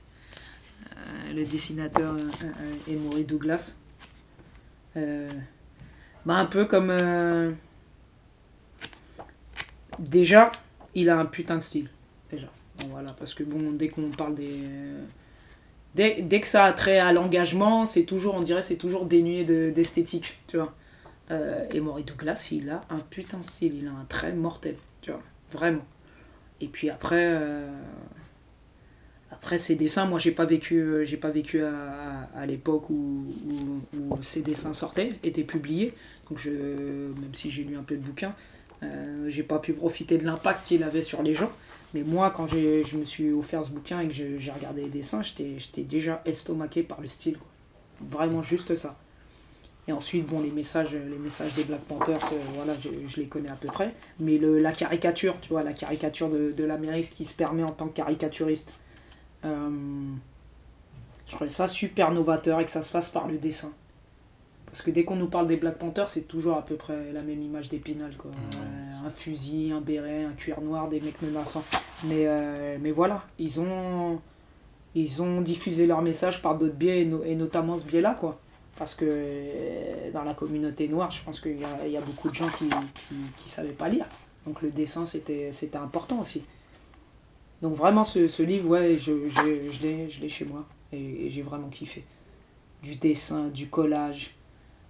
Euh, 0.96 1.32
le 1.34 1.44
dessinateur 1.44 2.14
euh, 2.14 2.72
Emory 2.88 3.24
Douglas. 3.24 3.74
Euh, 4.96 5.30
bah, 6.24 6.34
un 6.34 6.46
peu 6.46 6.64
comme... 6.64 6.90
euh, 6.90 7.52
Déjà, 9.98 10.50
il 10.94 11.10
a 11.10 11.18
un 11.18 11.26
putain 11.26 11.56
de 11.56 11.62
style. 11.62 11.88
Déjà. 12.30 12.46
Bon, 12.78 12.86
voilà, 12.88 13.12
parce 13.12 13.34
que 13.34 13.42
bon, 13.42 13.72
dès 13.72 13.88
qu'on 13.88 14.10
parle 14.10 14.34
des... 14.34 14.62
Dès, 15.94 16.40
que 16.40 16.46
ça 16.46 16.64
a 16.64 16.72
trait 16.72 16.98
à 16.98 17.12
l'engagement, 17.12 17.84
c'est 17.84 18.04
toujours, 18.04 18.34
on 18.36 18.42
dirait, 18.42 18.62
c'est 18.62 18.76
toujours 18.76 19.04
dénué 19.06 19.44
de- 19.44 19.72
d'esthétique, 19.74 20.38
tu 20.46 20.56
vois. 20.56 20.72
Et 21.72 21.80
Douglas, 21.80 22.48
il 22.52 22.70
a 22.70 22.82
un 22.90 23.00
putain 23.00 23.38
de 23.38 23.44
style, 23.44 23.74
il 23.82 23.88
a 23.88 23.90
un 23.90 24.04
trait 24.08 24.32
mortel, 24.32 24.76
tu 25.02 25.10
vois, 25.10 25.22
vraiment. 25.50 25.84
Et 26.60 26.66
puis 26.66 26.90
après, 26.90 27.16
euh, 27.20 27.68
après 29.30 29.58
ces 29.58 29.76
dessins, 29.76 30.06
moi 30.06 30.18
j'ai 30.18 30.32
pas 30.32 30.44
vécu, 30.46 30.80
euh, 30.80 31.04
j'ai 31.04 31.16
pas 31.16 31.30
vécu 31.30 31.62
à, 31.62 32.28
à- 32.34 32.46
l'époque 32.46 32.90
où, 32.90 33.26
où, 33.94 34.22
ces 34.22 34.42
dessins 34.42 34.72
sortaient, 34.72 35.14
étaient 35.22 35.44
publiés. 35.44 35.94
Donc 36.28 36.38
je, 36.38 36.50
même 36.50 37.34
si 37.34 37.50
j'ai 37.50 37.64
lu 37.64 37.76
un 37.76 37.82
peu 37.82 37.96
de 37.96 38.02
bouquins, 38.02 38.34
euh, 38.82 39.26
j'ai 39.28 39.42
pas 39.42 39.58
pu 39.58 39.72
profiter 39.72 40.18
de 40.18 40.24
l'impact 40.24 40.66
qu'il 40.66 40.82
avait 40.82 41.02
sur 41.02 41.22
les 41.22 41.34
gens. 41.34 41.52
Mais 41.94 42.02
moi, 42.02 42.32
quand 42.34 42.46
je 42.48 42.96
me 42.96 43.04
suis 43.04 43.32
offert 43.32 43.64
ce 43.64 43.70
bouquin 43.72 44.00
et 44.00 44.08
que 44.08 44.14
j'ai 44.14 44.50
regardé 44.50 44.82
les 44.82 44.88
dessins, 44.90 45.22
j'étais 45.22 45.82
déjà 45.82 46.22
estomaqué 46.26 46.82
par 46.82 47.00
le 47.00 47.08
style. 47.08 47.38
Vraiment 48.00 48.42
juste 48.42 48.74
ça. 48.76 48.96
Et 49.88 49.92
ensuite, 49.92 50.26
bon, 50.26 50.40
les 50.42 50.50
messages, 50.50 50.94
les 50.94 51.16
messages 51.18 51.54
des 51.54 51.64
Black 51.64 51.80
Panthers, 51.80 52.22
euh, 52.32 52.36
voilà, 52.54 52.74
je, 52.78 52.90
je 53.08 53.20
les 53.20 53.26
connais 53.26 53.48
à 53.48 53.54
peu 53.56 53.68
près. 53.68 53.94
Mais 54.20 54.36
le, 54.36 54.58
la 54.58 54.72
caricature, 54.72 55.34
tu 55.40 55.48
vois, 55.48 55.62
la 55.62 55.72
caricature 55.72 56.28
de, 56.28 56.52
de 56.52 56.64
l'Amérique, 56.64 57.10
qui 57.10 57.24
se 57.24 57.34
permet 57.34 57.62
en 57.62 57.70
tant 57.72 57.86
que 57.88 57.94
caricaturiste. 57.96 58.74
Euh, 59.46 59.70
je 61.26 61.32
trouvais 61.34 61.48
ça 61.50 61.68
super 61.68 62.12
novateur 62.12 62.60
et 62.60 62.66
que 62.66 62.70
ça 62.70 62.82
se 62.82 62.90
fasse 62.90 63.08
par 63.10 63.26
le 63.28 63.38
dessin. 63.38 63.72
Parce 64.66 64.82
que 64.82 64.90
dès 64.90 65.04
qu'on 65.04 65.16
nous 65.16 65.28
parle 65.30 65.46
des 65.46 65.56
Black 65.56 65.78
Panthers, 65.78 66.10
c'est 66.10 66.28
toujours 66.28 66.58
à 66.58 66.62
peu 66.66 66.76
près 66.76 67.10
la 67.12 67.22
même 67.22 67.42
image 67.42 67.70
d'Épinal. 67.70 68.14
Quoi. 68.18 68.30
Euh, 68.32 69.06
un 69.06 69.10
fusil, 69.10 69.72
un 69.72 69.80
béret, 69.80 70.24
un 70.24 70.32
cuir 70.32 70.60
noir, 70.60 70.90
des 70.90 71.00
mecs 71.00 71.22
menaçants. 71.22 71.64
Mais, 72.04 72.26
euh, 72.26 72.76
mais 72.78 72.90
voilà, 72.90 73.24
ils 73.38 73.58
ont, 73.58 74.20
ils 74.94 75.22
ont 75.22 75.40
diffusé 75.40 75.86
leur 75.86 76.02
message 76.02 76.42
par 76.42 76.58
d'autres 76.58 76.74
biais, 76.76 77.00
et, 77.00 77.06
no- 77.06 77.24
et 77.24 77.34
notamment 77.34 77.78
ce 77.78 77.86
biais-là. 77.86 78.14
quoi. 78.20 78.38
Parce 78.78 78.94
que 78.94 79.04
euh, 79.06 80.12
dans 80.12 80.22
la 80.22 80.34
communauté 80.34 80.86
noire, 80.86 81.10
je 81.10 81.22
pense 81.24 81.40
qu'il 81.40 81.58
y 81.58 81.96
a, 81.96 82.00
beaucoup 82.00 82.30
de 82.30 82.34
gens 82.34 82.48
qui 82.48 82.64
ne 82.64 82.70
savaient 83.44 83.70
pas 83.72 83.88
lire. 83.88 84.06
Donc 84.46 84.62
le 84.62 84.70
dessin, 84.70 85.04
c'était 85.04 85.50
important 85.74 86.20
aussi. 86.20 86.42
Donc 87.60 87.74
vraiment, 87.74 88.04
ce, 88.04 88.28
ce 88.28 88.42
livre, 88.42 88.68
ouais, 88.70 88.96
je, 88.96 89.28
je, 89.28 89.70
je 89.70 90.20
l'ai 90.20 90.28
chez 90.28 90.44
moi. 90.44 90.64
Et, 90.92 91.28
j'ai 91.28 91.42
vraiment 91.42 91.68
kiffé. 91.68 92.04
Du 92.82 92.94
dessin, 92.94 93.48
du 93.48 93.68
collage, 93.68 94.36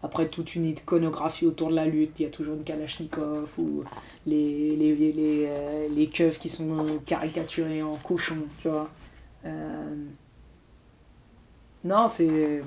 après 0.02 0.28
toute 0.28 0.54
une 0.54 0.66
iconographie 0.66 1.46
autour 1.46 1.70
de 1.70 1.74
la 1.74 1.86
lutte. 1.86 2.20
Il 2.20 2.24
y 2.24 2.26
a 2.26 2.30
toujours 2.30 2.56
une 2.56 2.64
Kalachnikov 2.64 3.48
ou 3.58 3.84
les, 4.26 4.76
les, 4.76 4.94
les, 4.94 5.12
les, 5.12 5.46
euh, 5.48 6.06
keufs 6.12 6.38
qui 6.38 6.50
sont 6.50 7.00
caricaturés 7.06 7.82
en 7.82 7.96
cochon, 7.96 8.44
tu 8.60 8.68
vois. 8.68 8.90
Euh, 9.46 9.94
Non, 11.84 12.06
c'est. 12.06 12.62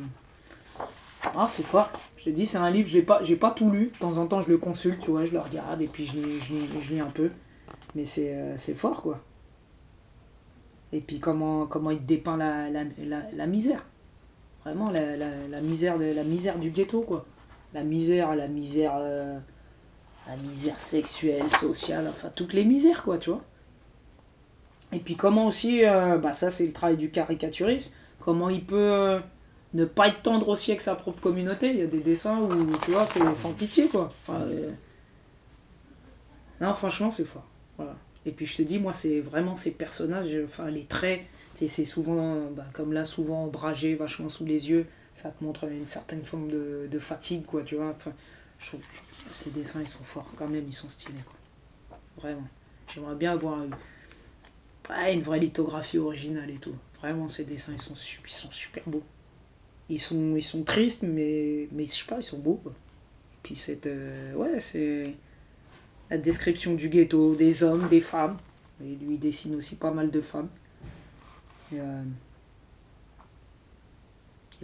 Ah, 1.36 1.48
c'est 1.48 1.66
fort. 1.66 1.90
Je 2.18 2.26
te 2.26 2.30
dis, 2.30 2.46
c'est 2.46 2.58
un 2.58 2.70
livre, 2.70 2.88
j'ai 2.88 3.02
pas, 3.02 3.22
pas 3.40 3.52
tout 3.52 3.70
lu. 3.72 3.92
De 3.94 3.98
temps 3.98 4.18
en 4.18 4.28
temps, 4.28 4.42
je 4.42 4.50
le 4.50 4.58
consulte, 4.58 5.00
tu 5.00 5.12
vois, 5.12 5.26
je 5.26 5.34
le 5.34 5.40
regarde 5.40 5.82
et 5.82 5.88
puis 5.88 6.06
je 6.06 6.14
lis, 6.18 6.40
je 6.42 6.94
lis, 6.94 7.00
un 7.00 7.10
peu. 7.10 7.32
Mais 7.96 8.06
c'est, 8.06 8.34
euh, 8.34 8.58
c'est 8.58 8.76
fort, 8.76 9.02
quoi. 9.02 9.20
Et 10.94 11.00
puis 11.00 11.20
comment, 11.20 11.68
comment 11.68 11.92
il 11.92 12.06
dépeint 12.06 12.38
la, 12.38 12.70
la, 12.70 12.84
la, 13.34 13.48
misère. 13.48 13.86
Vraiment, 14.66 14.90
la, 14.90 15.16
la, 15.16 15.62
misère 15.62 15.98
de, 15.98 16.06
la 16.06 16.24
misère 16.24 16.60
du 16.60 16.72
ghetto, 16.72 17.02
quoi. 17.02 17.26
La 17.74 17.84
misère, 17.84 18.36
la 18.36 18.48
misère, 18.48 18.94
euh, 18.98 19.40
la 20.28 20.36
misère 20.36 20.80
sexuelle, 20.80 21.50
sociale, 21.50 22.08
enfin, 22.10 22.30
toutes 22.36 22.54
les 22.54 22.66
misères, 22.66 23.04
quoi, 23.04 23.18
tu 23.18 23.30
vois. 23.30 23.42
Et 24.94 25.00
puis 25.00 25.16
comment 25.16 25.48
aussi, 25.48 25.86
euh, 25.86 26.18
bah 26.18 26.34
ça 26.34 26.52
c'est 26.52 26.66
le 26.66 26.74
travail 26.74 26.98
du 26.98 27.12
caricaturiste, 27.12 27.94
comment 28.20 28.50
il 28.50 28.66
peut 28.66 29.22
ne 29.74 29.86
pas 29.86 30.10
être 30.10 30.22
tendre 30.22 30.50
aussi 30.50 30.72
avec 30.72 30.82
sa 30.82 30.96
propre 30.96 31.22
communauté. 31.22 31.72
Il 31.72 31.80
y 31.80 31.84
a 31.84 31.88
des 31.88 32.02
dessins 32.02 32.40
où, 32.40 32.78
tu 32.84 32.92
vois, 32.92 33.06
c'est 33.06 33.22
sans 33.34 33.54
pitié, 33.54 33.88
quoi. 33.88 34.12
Enfin, 34.28 34.42
euh, 34.42 34.72
Non, 36.60 36.74
franchement, 36.74 37.10
c'est 37.10 37.26
fort. 37.26 37.46
Voilà. 37.78 37.96
Et 38.26 38.32
puis 38.32 38.46
je 38.46 38.58
te 38.58 38.62
dis, 38.62 38.80
moi, 38.80 38.94
c'est 38.94 39.20
vraiment 39.20 39.56
ces 39.56 39.72
personnages, 39.72 40.38
enfin, 40.44 40.70
les 40.70 40.86
traits, 40.86 41.22
c'est 41.56 41.86
souvent, 41.86 42.50
bah, 42.52 42.66
comme 42.74 42.94
là, 42.94 43.06
souvent 43.06 43.46
ombragé, 43.46 43.96
vachement 43.96 44.30
sous 44.30 44.46
les 44.46 44.70
yeux, 44.70 44.86
ça 45.16 45.30
te 45.30 45.44
montre 45.44 45.66
une 45.66 45.88
certaine 45.88 46.24
forme 46.24 46.50
de, 46.50 46.88
de 46.90 47.00
fatigue, 47.00 47.46
quoi, 47.46 47.64
tu 47.64 47.76
vois. 47.76 47.90
Enfin, 47.90 48.14
je 48.60 48.68
trouve 48.68 48.80
que 48.82 48.86
ces 49.32 49.50
dessins, 49.52 49.82
ils 49.82 49.88
sont 49.88 50.04
forts, 50.04 50.30
quand 50.36 50.48
même, 50.48 50.66
ils 50.68 50.74
sont 50.74 50.90
stylés, 50.90 51.24
quoi. 51.26 51.98
Vraiment. 52.18 52.48
J'aimerais 52.94 53.16
bien 53.16 53.32
avoir 53.32 53.64
une, 53.64 53.76
ouais, 54.90 55.14
une 55.14 55.22
vraie 55.22 55.40
lithographie 55.40 55.98
originale 55.98 56.50
et 56.50 56.58
tout. 56.58 56.76
Vraiment, 57.00 57.28
ces 57.28 57.46
dessins, 57.46 57.74
ils 57.74 57.82
sont, 57.82 57.96
ils 57.96 58.32
sont 58.32 58.52
super 58.52 58.84
beaux. 58.86 59.04
Ils 59.92 60.00
sont, 60.00 60.38
ils 60.38 60.44
sont 60.44 60.64
tristes, 60.64 61.04
mais, 61.04 61.68
mais 61.74 61.86
je 61.86 61.92
sais 61.92 62.06
pas, 62.08 62.18
ils 62.18 62.24
sont 62.24 62.40
beaux, 62.40 62.62
quoi. 62.64 62.72
Puis 63.44 63.58
cette, 63.58 63.88
euh, 63.88 64.34
ouais, 64.36 64.58
c'est 64.62 65.14
la 66.10 66.18
description 66.18 66.76
du 66.76 66.88
ghetto, 66.88 67.36
des 67.36 67.62
hommes, 67.62 67.90
des 67.90 68.00
femmes. 68.00 68.38
Et 68.82 68.96
lui, 68.96 69.18
dessine 69.18 69.54
aussi 69.56 69.76
pas 69.76 69.92
mal 69.92 70.10
de 70.10 70.22
femmes. 70.22 70.48
Et, 71.74 71.80
euh, 71.82 72.04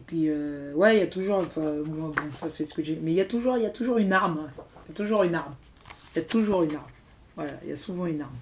puis, 0.06 0.30
euh, 0.30 0.74
ouais, 0.76 0.96
il 0.96 1.00
y 1.02 1.04
a 1.04 1.08
toujours, 1.08 1.40
enfin, 1.40 1.76
bon, 1.86 2.14
ça 2.32 2.50
c'est 2.50 2.66
ce 2.66 2.74
que 2.74 2.82
j'ai, 2.82 2.96
mais 2.96 3.12
il 3.12 3.16
y 3.16 3.22
a 3.22 3.26
toujours, 3.26 3.58
y 3.58 3.66
a 3.66 3.70
toujours 3.70 3.98
une 3.98 4.14
arme. 4.14 4.48
hein. 4.48 4.64
Il 4.88 4.92
y 4.92 4.94
a 4.94 4.96
toujours 4.96 5.24
une 5.24 5.36
arme. 5.36 5.56
Il 6.16 6.20
y 6.20 6.22
a 6.22 6.26
toujours 6.26 6.64
une 6.64 6.76
arme. 6.76 6.92
Voilà, 7.36 7.52
il 7.64 7.70
y 7.70 7.74
a 7.74 7.76
souvent 7.76 8.06
une 8.06 8.22
arme. 8.22 8.38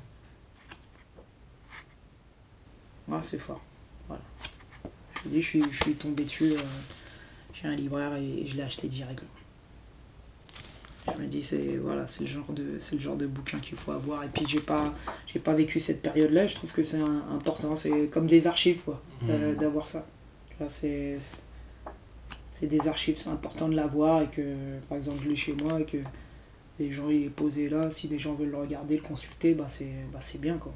Ouais, 3.08 3.18
c'est 3.24 3.40
fort. 3.40 3.62
Je 5.26 5.30
te 5.30 5.34
dis, 5.34 5.42
je 5.42 5.48
suis, 5.48 5.64
je 5.72 5.84
suis 5.84 5.94
tombé 5.94 6.24
dessus. 6.24 6.52
euh, 6.54 6.58
j'ai 7.54 7.68
un 7.68 7.76
libraire 7.76 8.16
et 8.16 8.46
je 8.46 8.56
l'ai 8.56 8.64
acheté 8.64 8.88
direct. 8.88 9.24
Je 11.16 11.22
me 11.22 11.28
dis, 11.28 11.42
c'est 11.44 11.78
voilà, 11.78 12.06
c'est 12.08 12.22
le 12.22 12.28
genre 12.28 12.52
de, 12.52 12.78
c'est 12.82 12.96
le 12.96 13.02
genre 13.02 13.16
de 13.16 13.28
bouquin 13.28 13.60
qu'il 13.60 13.78
faut 13.78 13.92
avoir. 13.92 14.24
Et 14.24 14.28
puis 14.28 14.46
j'ai 14.48 14.60
pas, 14.60 14.94
j'ai 15.28 15.40
pas 15.40 15.54
vécu 15.54 15.80
cette 15.80 16.02
période-là. 16.02 16.46
Je 16.48 16.56
trouve 16.56 16.72
que 16.72 16.84
c'est 16.84 17.00
important. 17.00 17.76
C'est 17.76 18.08
comme 18.12 18.28
des 18.28 18.48
archives, 18.48 18.82
quoi, 18.84 19.02
d'a- 19.28 19.54
d'avoir 19.56 19.88
ça. 19.88 20.06
C'est, 20.70 21.18
c'est 22.52 22.68
des 22.68 22.88
archives. 22.88 23.18
C'est 23.18 23.30
important 23.30 23.68
de 23.70 23.76
l'avoir 23.76 24.22
et 24.24 24.28
que, 24.30 24.56
par 24.90 24.98
exemple, 24.98 25.20
je 25.24 25.30
l'ai 25.30 25.36
chez 25.36 25.54
moi 25.54 25.80
et 25.82 25.86
que 25.86 25.98
les 26.80 26.92
gens 26.92 27.10
il 27.10 27.24
est 27.24 27.30
posé 27.30 27.70
là. 27.70 27.92
Si 27.92 28.08
des 28.08 28.20
gens 28.20 28.34
veulent 28.34 28.50
le 28.52 28.58
regarder, 28.58 28.96
le 28.98 29.04
consulter, 29.04 29.54
bah 29.54 29.68
c'est, 29.70 29.92
bah 30.12 30.20
c'est 30.22 30.40
bien, 30.42 30.58
quoi. 30.58 30.74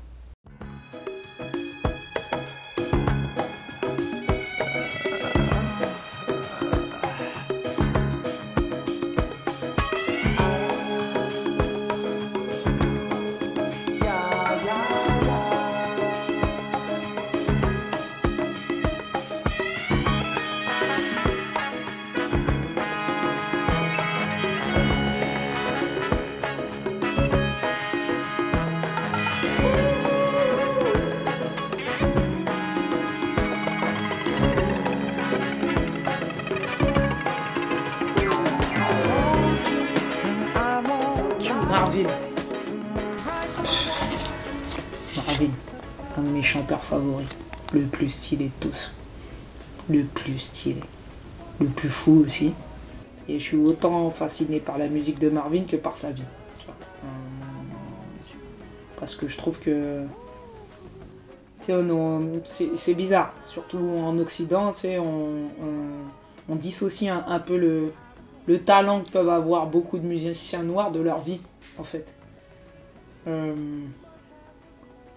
De 48.38 48.50
tous. 48.60 48.92
Le 49.90 50.04
plus 50.04 50.40
stylé. 50.40 50.82
Le 51.60 51.68
plus 51.68 51.90
fou 51.90 52.24
aussi. 52.26 52.54
Et 53.28 53.40
je 53.40 53.44
suis 53.44 53.58
autant 53.58 54.10
fasciné 54.10 54.60
par 54.60 54.78
la 54.78 54.88
musique 54.88 55.20
de 55.20 55.30
Marvin 55.30 55.64
que 55.64 55.76
par 55.76 55.98
sa 55.98 56.12
vie. 56.12 56.24
Euh, 56.24 57.08
Parce 59.00 59.16
que 59.16 59.28
je 59.28 59.38
trouve 59.38 59.60
que. 59.60 60.04
C'est 61.62 62.94
bizarre. 62.96 63.34
Surtout 63.46 63.78
en 63.78 64.18
Occident, 64.18 64.74
on, 64.84 65.00
on, 65.00 66.50
on 66.50 66.56
dissocie 66.56 67.10
un, 67.10 67.24
un 67.28 67.40
peu 67.40 67.58
le, 67.58 67.94
le 68.48 68.60
talent 68.60 69.02
que 69.02 69.12
peuvent 69.12 69.30
avoir 69.30 69.68
beaucoup 69.68 70.00
de 70.00 70.08
musiciens 70.08 70.64
noirs 70.64 70.92
de 70.92 71.00
leur 71.00 71.22
vie, 71.22 71.42
en 71.78 71.84
fait. 71.84 72.08
Euh, 73.28 73.54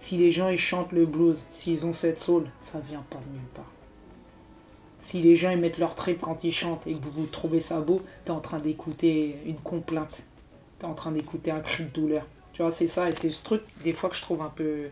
si 0.03 0.17
les 0.17 0.31
gens 0.31 0.49
ils 0.49 0.59
chantent 0.59 0.91
le 0.91 1.05
blues, 1.05 1.41
s'ils 1.49 1.85
ont 1.85 1.93
cette 1.93 2.19
soul, 2.19 2.43
ça 2.59 2.81
vient 2.81 3.05
pas 3.09 3.19
de 3.19 3.37
nulle 3.37 3.47
part. 3.55 3.71
Si 4.97 5.21
les 5.21 5.33
gens 5.37 5.51
ils 5.51 5.57
mettent 5.57 5.77
leur 5.77 5.95
trip 5.95 6.19
quand 6.19 6.43
ils 6.43 6.51
chantent 6.51 6.85
et 6.87 6.95
que 6.95 7.05
vous, 7.05 7.25
trouvez 7.25 7.61
ça 7.61 7.79
beau, 7.79 8.01
t'es 8.25 8.31
en 8.31 8.41
train 8.41 8.57
d'écouter 8.57 9.37
une 9.45 9.55
complainte. 9.55 10.23
T'es 10.77 10.87
en 10.87 10.93
train 10.93 11.13
d'écouter 11.13 11.51
un 11.51 11.61
cri 11.61 11.85
de 11.85 11.89
douleur. 11.89 12.27
Tu 12.51 12.61
vois, 12.61 12.69
c'est 12.69 12.89
ça, 12.89 13.09
et 13.09 13.13
c'est 13.13 13.29
ce 13.29 13.45
truc 13.45 13.61
des 13.85 13.93
fois 13.93 14.09
que 14.09 14.17
je 14.17 14.21
trouve 14.21 14.41
un 14.41 14.49
peu 14.49 14.89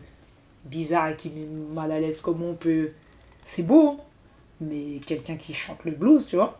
bizarre 0.64 1.08
et 1.08 1.16
qui 1.16 1.28
met 1.28 1.44
mal 1.44 1.92
à 1.92 2.00
l'aise. 2.00 2.22
Comment 2.22 2.46
on 2.46 2.54
peut. 2.54 2.92
C'est 3.44 3.64
beau, 3.64 3.88
hein, 3.88 3.96
mais 4.62 4.98
quelqu'un 5.04 5.36
qui 5.36 5.52
chante 5.52 5.84
le 5.84 5.90
blues, 5.90 6.26
tu 6.26 6.36
vois. 6.36 6.58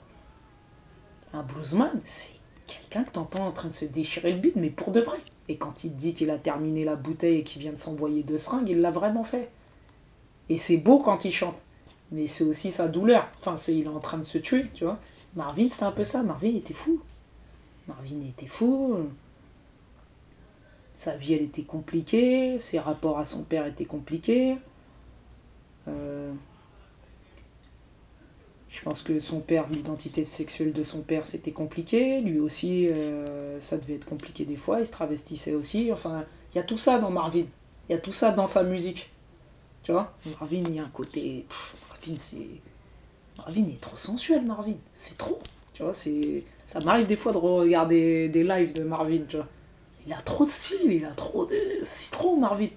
Un 1.32 1.42
bluesman, 1.42 2.00
c'est 2.04 2.34
quelqu'un 2.66 3.04
que 3.04 3.12
t'entends 3.12 3.46
en 3.46 3.52
train 3.52 3.68
de 3.68 3.74
se 3.74 3.86
déchirer 3.86 4.34
le 4.34 4.40
bide, 4.40 4.56
mais 4.56 4.68
pour 4.68 4.92
de 4.92 5.00
vrai. 5.00 5.20
Et 5.48 5.56
quand 5.56 5.84
il 5.84 5.96
dit 5.96 6.14
qu'il 6.14 6.30
a 6.30 6.38
terminé 6.38 6.84
la 6.84 6.96
bouteille 6.96 7.38
et 7.38 7.42
qu'il 7.42 7.60
vient 7.60 7.72
de 7.72 7.76
s'envoyer 7.76 8.22
deux 8.22 8.38
seringues, 8.38 8.68
il 8.68 8.80
l'a 8.80 8.90
vraiment 8.90 9.24
fait. 9.24 9.50
Et 10.48 10.58
c'est 10.58 10.78
beau 10.78 11.00
quand 11.00 11.24
il 11.24 11.32
chante. 11.32 11.56
Mais 12.10 12.26
c'est 12.26 12.44
aussi 12.44 12.70
sa 12.70 12.88
douleur. 12.88 13.28
Enfin, 13.40 13.56
il 13.68 13.84
est 13.84 13.88
en 13.88 14.00
train 14.00 14.18
de 14.18 14.24
se 14.24 14.38
tuer, 14.38 14.66
tu 14.74 14.84
vois. 14.84 14.98
Marvin, 15.34 15.68
c'était 15.70 15.84
un 15.84 15.92
peu 15.92 16.04
ça. 16.04 16.22
Marvin 16.22 16.54
était 16.54 16.74
fou. 16.74 17.00
Marvin 17.88 18.20
était 18.28 18.46
fou. 18.46 18.96
Sa 20.94 21.16
vie, 21.16 21.34
elle 21.34 21.42
était 21.42 21.62
compliquée. 21.62 22.58
Ses 22.58 22.78
rapports 22.78 23.18
à 23.18 23.24
son 23.24 23.42
père 23.42 23.66
étaient 23.66 23.86
compliqués. 23.86 24.58
Euh, 25.88 26.32
je 28.72 28.80
pense 28.80 29.02
que 29.02 29.20
son 29.20 29.40
père, 29.40 29.66
l'identité 29.70 30.24
sexuelle 30.24 30.72
de 30.72 30.82
son 30.82 31.02
père, 31.02 31.26
c'était 31.26 31.50
compliqué. 31.52 32.22
Lui 32.22 32.40
aussi, 32.40 32.88
euh, 32.88 33.60
ça 33.60 33.76
devait 33.76 33.96
être 33.96 34.06
compliqué 34.06 34.46
des 34.46 34.56
fois. 34.56 34.80
Il 34.80 34.86
se 34.86 34.92
travestissait 34.92 35.54
aussi. 35.54 35.92
Enfin, 35.92 36.24
il 36.52 36.56
y 36.56 36.58
a 36.58 36.64
tout 36.64 36.78
ça 36.78 36.98
dans 36.98 37.10
Marvin. 37.10 37.44
Il 37.88 37.92
y 37.92 37.94
a 37.94 37.98
tout 37.98 38.12
ça 38.12 38.32
dans 38.32 38.46
sa 38.46 38.62
musique. 38.62 39.10
Tu 39.82 39.92
vois? 39.92 40.14
Marvin, 40.40 40.62
il 40.66 40.74
y 40.74 40.78
a 40.78 40.84
un 40.84 40.88
côté. 40.88 41.44
pff, 41.46 41.74
Marvin, 41.90 42.18
c'est. 42.18 42.48
Marvin 43.36 43.68
est 43.68 43.80
trop 43.80 43.96
sensuel, 43.96 44.46
Marvin. 44.46 44.76
C'est 44.94 45.18
trop. 45.18 45.42
Tu 45.74 45.82
vois, 45.82 45.92
c'est. 45.92 46.42
Ça 46.64 46.80
m'arrive 46.80 47.06
des 47.06 47.16
fois 47.16 47.32
de 47.32 47.38
regarder 47.38 48.30
des 48.30 48.42
lives 48.42 48.72
de 48.72 48.84
Marvin, 48.84 49.20
tu 49.28 49.36
vois. 49.36 49.48
Il 50.06 50.14
a 50.14 50.22
trop 50.22 50.46
de 50.46 50.50
style, 50.50 50.90
il 50.90 51.04
a 51.04 51.14
trop 51.14 51.44
de. 51.44 51.54
C'est 51.82 52.10
trop, 52.10 52.36
Marvin. 52.36 52.68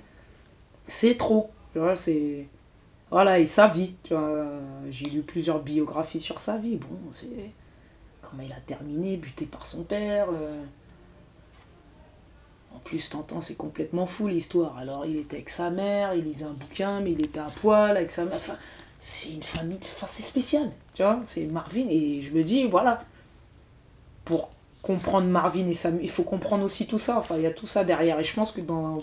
C'est 0.88 1.16
trop. 1.16 1.52
Tu 1.72 1.80
vois, 1.80 1.96
c'est. 1.96 2.48
Voilà, 3.12 3.40
et 3.40 3.46
sa 3.46 3.68
vie, 3.68 3.96
tu 4.04 4.14
vois. 4.14 4.46
J'ai 4.90 5.06
lu 5.10 5.22
plusieurs 5.22 5.62
biographies 5.62 6.20
sur 6.20 6.40
sa 6.40 6.58
vie. 6.58 6.78
Bon, 6.78 6.88
c'est. 7.12 7.52
Comment 8.22 8.44
il 8.44 8.52
a 8.54 8.60
terminé, 8.62 9.18
buté 9.18 9.46
par 9.46 9.66
son 9.66 9.84
père. 9.84 10.28
euh. 10.32 10.64
En 12.74 12.80
plus, 12.80 13.10
t'entends, 13.10 13.42
c'est 13.42 13.56
complètement 13.56 14.06
fou 14.06 14.28
l'histoire. 14.28 14.78
Alors, 14.78 15.06
il 15.06 15.18
était 15.18 15.38
avec 15.38 15.50
sa 15.50 15.70
mère, 15.70 16.14
il 16.14 16.24
lisait 16.26 16.46
un 16.46 16.52
bouquin, 16.54 17.00
mais 17.02 17.12
il 17.14 17.24
était 17.24 17.40
à 17.40 17.46
poil 17.62 17.96
avec 17.98 18.12
sa 18.12 18.26
mère. 18.26 18.36
Enfin, 18.36 18.58
c'est 19.00 19.30
une 19.30 19.44
famille. 19.44 19.80
Enfin, 19.82 20.08
c'est 20.08 20.24
spécial, 20.24 20.72
tu 20.94 21.04
vois. 21.04 21.22
C'est 21.24 21.46
Marvin, 21.46 21.88
et 21.90 22.22
je 22.22 22.32
me 22.34 22.44
dis, 22.44 22.66
voilà. 22.66 23.04
pour 24.26 24.50
comprendre 24.82 25.28
Marvin 25.28 25.68
et 25.68 25.74
sa 25.74 25.92
mu- 25.92 26.02
il 26.04 26.10
faut 26.10 26.24
comprendre 26.24 26.64
aussi 26.64 26.88
tout 26.88 27.00
ça. 27.00 27.18
Enfin, 27.20 27.36
il 27.38 27.44
y 27.44 27.46
a 27.48 27.52
tout 27.52 27.68
ça 27.68 27.84
derrière. 27.84 28.20
Et 28.20 28.24
je 28.24 28.34
pense 28.34 28.52
que 28.52 28.62
dans 28.62 29.00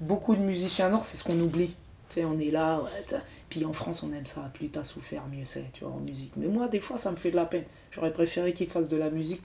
beaucoup 0.00 0.34
de 0.36 0.40
musiciens 0.42 0.88
noirs, 0.90 1.04
c'est 1.04 1.16
ce 1.16 1.24
qu'on 1.24 1.38
oublie. 1.40 1.74
Tu 2.12 2.20
sais, 2.20 2.26
on 2.26 2.38
est 2.38 2.50
là, 2.50 2.78
ouais, 2.82 3.20
puis 3.48 3.64
en 3.64 3.72
France, 3.72 4.02
on 4.02 4.12
aime 4.12 4.26
ça. 4.26 4.50
Plus 4.52 4.68
t'as 4.68 4.84
souffert, 4.84 5.26
mieux 5.28 5.46
c'est, 5.46 5.72
tu 5.72 5.84
vois, 5.84 5.94
en 5.94 6.00
musique. 6.00 6.32
Mais 6.36 6.46
moi, 6.46 6.68
des 6.68 6.78
fois, 6.78 6.98
ça 6.98 7.10
me 7.10 7.16
fait 7.16 7.30
de 7.30 7.36
la 7.36 7.46
peine. 7.46 7.64
J'aurais 7.90 8.12
préféré 8.12 8.52
qu'ils 8.52 8.68
fassent 8.68 8.88
de 8.88 8.98
la 8.98 9.08
musique 9.08 9.40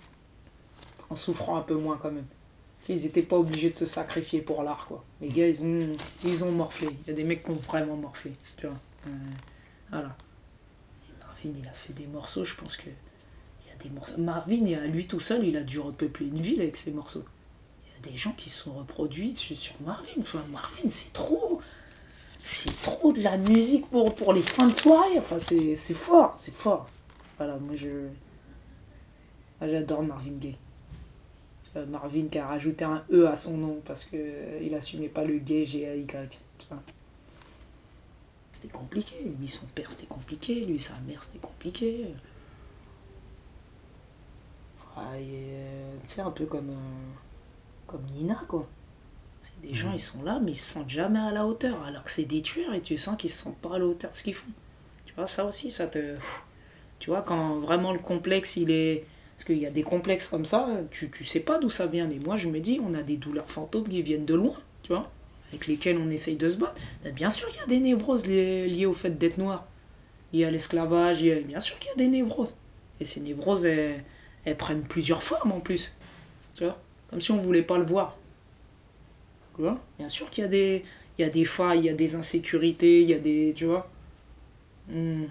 en 1.09 1.15
souffrant 1.15 1.55
un 1.55 1.61
peu 1.61 1.75
moins 1.75 1.95
quand 1.95 2.11
même. 2.11 2.25
Tu 2.83 2.91
ils 2.91 3.05
étaient 3.05 3.21
pas 3.21 3.37
obligés 3.37 3.69
de 3.69 3.75
se 3.75 3.85
sacrifier 3.85 4.41
pour 4.41 4.63
l'art, 4.63 4.85
quoi. 4.85 5.05
Les 5.21 5.29
gars, 5.29 5.47
ils 5.47 5.63
ont, 5.63 5.79
ils 6.25 6.43
ont 6.43 6.51
morflé. 6.51 6.89
Il 7.05 7.07
y 7.07 7.11
a 7.11 7.13
des 7.13 7.23
mecs 7.23 7.45
qui 7.45 7.51
ont 7.51 7.55
vraiment 7.55 7.95
morflé, 7.95 8.33
tu 8.57 8.67
vois. 8.67 8.77
Euh, 9.07 9.11
voilà. 9.89 10.17
Marvin, 11.21 11.57
il 11.57 11.67
a 11.69 11.73
fait 11.73 11.93
des 11.93 12.07
morceaux, 12.07 12.43
je 12.43 12.55
pense 12.55 12.75
que. 12.75 12.89
Il 12.89 13.69
y 13.69 13.71
a 13.71 13.81
des 13.81 13.89
morceaux. 13.89 14.17
Marvin, 14.17 14.87
lui 14.87 15.07
tout 15.07 15.21
seul, 15.21 15.45
il 15.45 15.55
a 15.55 15.63
dû 15.63 15.79
repeupler 15.79 16.27
une 16.27 16.41
ville 16.41 16.59
avec 16.59 16.75
ses 16.75 16.91
morceaux. 16.91 17.23
Il 17.85 18.03
y 18.03 18.09
a 18.09 18.11
des 18.11 18.17
gens 18.17 18.33
qui 18.33 18.49
se 18.49 18.63
sont 18.63 18.73
reproduits 18.73 19.37
sur 19.37 19.75
Marvin. 19.85 20.19
Enfin, 20.19 20.43
Marvin, 20.51 20.89
c'est 20.89 21.13
trop. 21.13 21.61
C'est 22.49 22.81
trop 22.81 23.11
de 23.11 23.21
la 23.21 23.37
musique 23.37 23.89
pour, 23.89 24.15
pour 24.15 24.31
les 24.31 24.41
fins 24.41 24.69
de 24.69 24.73
soirée. 24.73 25.19
Enfin, 25.19 25.37
c'est 25.37 25.75
fort, 25.75 26.31
c'est 26.37 26.53
fort. 26.53 26.87
Voilà, 27.35 27.57
moi 27.57 27.75
je. 27.75 27.89
moi, 29.59 29.67
J'adore 29.67 30.01
Marvin 30.01 30.31
Gaye. 30.31 30.57
Euh, 31.75 31.85
Marvin 31.87 32.29
qui 32.29 32.39
a 32.39 32.47
rajouté 32.47 32.85
un 32.85 33.03
E 33.11 33.27
à 33.27 33.35
son 33.35 33.57
nom 33.57 33.81
parce 33.83 34.05
que 34.05 34.15
euh, 34.15 34.59
il 34.61 34.73
assumait 34.75 35.09
pas 35.09 35.25
le 35.25 35.39
gay 35.39 35.65
G-A-Y. 35.65 36.39
C'était 38.53 38.69
compliqué. 38.69 39.29
Lui, 39.37 39.49
son 39.49 39.65
père, 39.65 39.91
c'était 39.91 40.07
compliqué. 40.07 40.63
Lui, 40.63 40.79
sa 40.79 40.93
mère, 41.05 41.21
c'était 41.23 41.39
compliqué. 41.39 42.13
Ah, 44.95 45.11
euh, 45.15 45.95
tu 46.03 46.13
sais, 46.13 46.21
un 46.21 46.31
peu 46.31 46.45
comme, 46.45 46.73
comme 47.87 48.05
Nina, 48.15 48.41
quoi. 48.47 48.65
Des 49.63 49.73
gens, 49.73 49.91
ils 49.93 49.99
sont 50.01 50.23
là, 50.23 50.39
mais 50.41 50.51
ils 50.51 50.55
se 50.57 50.71
sentent 50.73 50.89
jamais 50.89 51.19
à 51.19 51.31
la 51.31 51.45
hauteur. 51.45 51.83
Alors 51.83 52.03
que 52.03 52.11
c'est 52.11 52.25
des 52.25 52.41
tueurs 52.41 52.73
et 52.73 52.81
tu 52.81 52.95
sens 52.97 53.17
qu'ils 53.17 53.29
se 53.31 53.43
sentent 53.43 53.57
pas 53.57 53.75
à 53.75 53.79
la 53.79 53.85
hauteur 53.85 54.11
de 54.11 54.15
ce 54.15 54.23
qu'ils 54.23 54.33
font. 54.35 54.47
Tu 55.05 55.13
vois, 55.15 55.27
ça 55.27 55.45
aussi, 55.45 55.71
ça 55.71 55.87
te. 55.87 56.15
Tu 56.99 57.09
vois, 57.09 57.21
quand 57.21 57.59
vraiment 57.59 57.91
le 57.93 57.99
complexe, 57.99 58.57
il 58.57 58.71
est. 58.71 59.05
Parce 59.35 59.45
qu'il 59.45 59.59
y 59.59 59.67
a 59.67 59.71
des 59.71 59.83
complexes 59.83 60.27
comme 60.29 60.45
ça, 60.45 60.67
tu, 60.89 61.11
tu 61.11 61.23
sais 61.23 61.41
pas 61.41 61.59
d'où 61.59 61.69
ça 61.69 61.85
vient. 61.85 62.07
Mais 62.07 62.17
moi, 62.23 62.37
je 62.37 62.47
me 62.47 62.59
dis, 62.59 62.79
on 62.83 62.93
a 62.95 63.03
des 63.03 63.17
douleurs 63.17 63.49
fantômes 63.49 63.87
qui 63.87 64.01
viennent 64.01 64.25
de 64.25 64.33
loin, 64.33 64.55
tu 64.81 64.93
vois, 64.93 65.11
avec 65.49 65.67
lesquelles 65.67 65.97
on 65.99 66.09
essaye 66.09 66.37
de 66.37 66.47
se 66.47 66.57
battre. 66.57 66.75
Bien 67.13 67.29
sûr, 67.29 67.47
il 67.51 67.57
y 67.57 67.59
a 67.59 67.67
des 67.67 67.79
névroses 67.79 68.25
liées, 68.25 68.85
au 68.87 68.93
fait 68.93 69.11
d'être 69.11 69.37
noir. 69.37 69.65
Il 70.33 70.39
y 70.39 70.43
a 70.43 70.49
l'esclavage, 70.49 71.21
il 71.21 71.27
y 71.27 71.31
a- 71.31 71.39
bien 71.41 71.59
sûr 71.59 71.77
qu'il 71.77 71.89
y 71.89 71.93
a 71.93 71.97
des 71.97 72.07
névroses. 72.07 72.57
Et 72.99 73.05
ces 73.05 73.19
névroses, 73.19 73.65
elles, 73.65 74.03
elles 74.43 74.57
prennent 74.57 74.81
plusieurs 74.81 75.21
formes 75.21 75.51
en 75.51 75.59
plus. 75.59 75.93
Tu 76.55 76.63
vois 76.63 76.79
Comme 77.11 77.21
si 77.21 77.31
on 77.31 77.37
voulait 77.37 77.61
pas 77.61 77.77
le 77.77 77.85
voir. 77.85 78.17
Bien 79.97 80.09
sûr 80.09 80.29
qu'il 80.29 80.43
y 80.43 80.45
a 80.45 80.49
des. 80.49 80.83
Il 81.17 81.23
y 81.23 81.25
a 81.25 81.31
des 81.31 81.45
failles, 81.45 81.79
il 81.79 81.85
y 81.85 81.89
a 81.89 81.93
des 81.93 82.15
insécurités, 82.15 83.01
il 83.01 83.09
y 83.09 83.13
a 83.13 83.19
des. 83.19 83.53
Tu 83.55 83.65
vois 83.65 83.89
Hmm. 84.89 85.25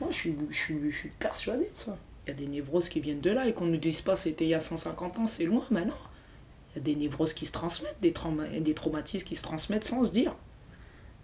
Moi, 0.00 0.10
je 0.10 0.16
suis, 0.16 0.36
je, 0.50 0.96
suis, 0.96 1.08
persuadé 1.18 1.64
de 1.64 1.76
ça. 1.76 1.96
Il 2.26 2.30
y 2.30 2.32
a 2.32 2.36
des 2.36 2.46
névroses 2.46 2.88
qui 2.88 3.00
viennent 3.00 3.20
de 3.20 3.30
là 3.30 3.48
et 3.48 3.52
qu'on 3.54 3.66
ne 3.66 3.76
dise 3.76 4.00
pas 4.02 4.16
c'était 4.16 4.44
il 4.44 4.50
y 4.50 4.54
a 4.54 4.60
150 4.60 5.18
ans, 5.18 5.26
c'est 5.26 5.44
loin, 5.44 5.64
mais 5.70 5.84
non. 5.84 5.94
Il 6.72 6.78
y 6.78 6.80
a 6.80 6.82
des 6.82 6.96
névroses 6.96 7.34
qui 7.34 7.46
se 7.46 7.52
transmettent, 7.52 8.00
des, 8.00 8.12
trauma- 8.12 8.48
des 8.60 8.74
traumatismes 8.74 9.26
qui 9.26 9.36
se 9.36 9.42
transmettent 9.42 9.84
sans 9.84 10.04
se 10.04 10.12
dire. 10.12 10.36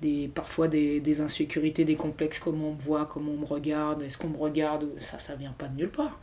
Des, 0.03 0.29
parfois 0.35 0.69
des, 0.69 1.01
des 1.01 1.21
insécurités, 1.23 1.85
des 1.85 1.97
complexes, 1.97 2.41
comment 2.41 2.71
on 2.71 2.75
me 2.75 2.81
voit, 2.81 3.07
comment 3.07 3.33
on 3.33 3.39
me 3.39 3.47
regarde, 3.47 4.03
est-ce 4.03 4.19
qu'on 4.19 4.29
me 4.31 4.39
regarde, 4.39 4.89
ça, 5.01 5.19
ça 5.19 5.37
vient 5.37 5.53
pas 5.53 5.69
de 5.69 5.77
nulle 5.77 5.91
part. 5.91 6.21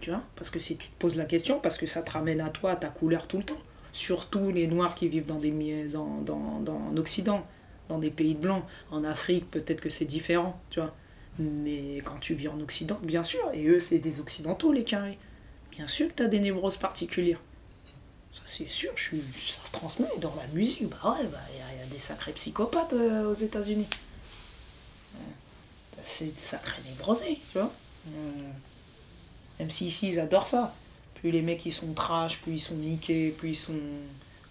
Tu 0.00 0.10
vois 0.10 0.22
Parce 0.36 0.50
que 0.50 0.58
si 0.58 0.76
tu 0.76 0.88
te 0.88 0.98
poses 0.98 1.16
la 1.16 1.24
question, 1.26 1.60
parce 1.60 1.76
que 1.76 1.86
ça 1.86 2.02
te 2.02 2.10
ramène 2.12 2.40
à 2.40 2.48
toi, 2.50 2.72
à 2.72 2.76
ta 2.76 2.88
couleur 2.88 3.26
tout 3.28 3.38
le 3.38 3.44
temps. 3.44 3.58
Surtout 3.92 4.50
les 4.50 4.66
Noirs 4.66 4.94
qui 4.94 5.08
vivent 5.08 5.26
dans, 5.26 5.38
des, 5.38 5.50
dans, 5.88 6.20
dans, 6.22 6.60
dans, 6.60 6.76
en 6.76 6.96
Occident, 6.96 7.46
dans 7.88 7.98
des 7.98 8.10
pays 8.10 8.34
de 8.34 8.40
blancs. 8.40 8.64
En 8.90 9.04
Afrique, 9.04 9.50
peut-être 9.50 9.80
que 9.80 9.90
c'est 9.90 10.04
différent, 10.06 10.58
tu 10.70 10.80
vois. 10.80 10.94
Mais 11.38 11.98
quand 12.04 12.18
tu 12.20 12.34
vis 12.34 12.48
en 12.48 12.60
Occident, 12.60 12.98
bien 13.02 13.24
sûr, 13.24 13.40
et 13.52 13.66
eux, 13.66 13.80
c'est 13.80 13.98
des 13.98 14.20
Occidentaux, 14.20 14.72
les 14.72 14.84
carrés. 14.84 15.18
Bien 15.72 15.88
sûr 15.88 16.08
que 16.08 16.14
tu 16.14 16.22
as 16.22 16.28
des 16.28 16.40
névroses 16.40 16.76
particulières. 16.76 17.40
Ça, 18.32 18.42
c'est 18.46 18.70
sûr, 18.70 18.92
je 18.96 19.02
suis, 19.02 19.22
ça 19.48 19.60
se 19.66 19.72
transmet 19.72 20.06
dans 20.20 20.34
la 20.36 20.46
musique. 20.54 20.88
Bah 20.88 21.16
ouais, 21.18 21.26
bah, 21.26 21.38
il 21.52 21.58
y, 21.58 21.62
a- 21.62 21.74
il 21.74 21.80
y 21.80 21.82
a 21.82 21.92
des 21.92 21.98
sacrés 22.00 22.32
psychopathes 22.32 22.92
euh, 22.92 23.28
aux 23.30 23.34
États-Unis. 23.34 23.86
C'est 26.02 26.26
des 26.26 26.40
sacrés 26.40 26.80
névrosés, 26.88 27.38
tu 27.52 27.58
vois. 27.58 27.72
Euh, 28.08 28.50
même 29.60 29.70
si 29.70 29.86
ici, 29.86 30.08
ils 30.08 30.18
adorent 30.18 30.48
ça. 30.48 30.74
Plus 31.16 31.30
les 31.30 31.42
mecs, 31.42 31.64
ils 31.66 31.72
sont 31.72 31.92
trash, 31.92 32.38
plus 32.38 32.52
ils 32.52 32.58
sont 32.58 32.76
niqués, 32.76 33.30
plus 33.36 33.50
ils 33.50 33.54
sont. 33.54 33.78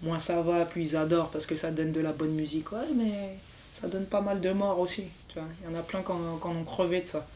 Moins 0.02 0.20
ça 0.20 0.42
va, 0.42 0.64
plus 0.66 0.92
ils 0.92 0.96
adorent 0.96 1.30
parce 1.30 1.46
que 1.46 1.56
ça 1.56 1.72
donne 1.72 1.92
de 1.92 2.00
la 2.00 2.14
bonne 2.14 2.32
musique. 2.32 2.72
Ouais, 2.72 2.88
mais 2.96 3.36
ça 3.74 3.88
donne 3.88 4.06
pas 4.06 4.22
mal 4.22 4.40
de 4.40 4.52
morts 4.52 4.80
aussi. 4.80 5.06
Il 5.36 5.42
y 5.66 5.76
en 5.76 5.78
a 5.78 5.82
plein 5.82 6.02
qui 6.02 6.12
en, 6.12 6.40
ont 6.42 6.64
crevé 6.64 7.02
de 7.02 7.06
ça. 7.06 7.28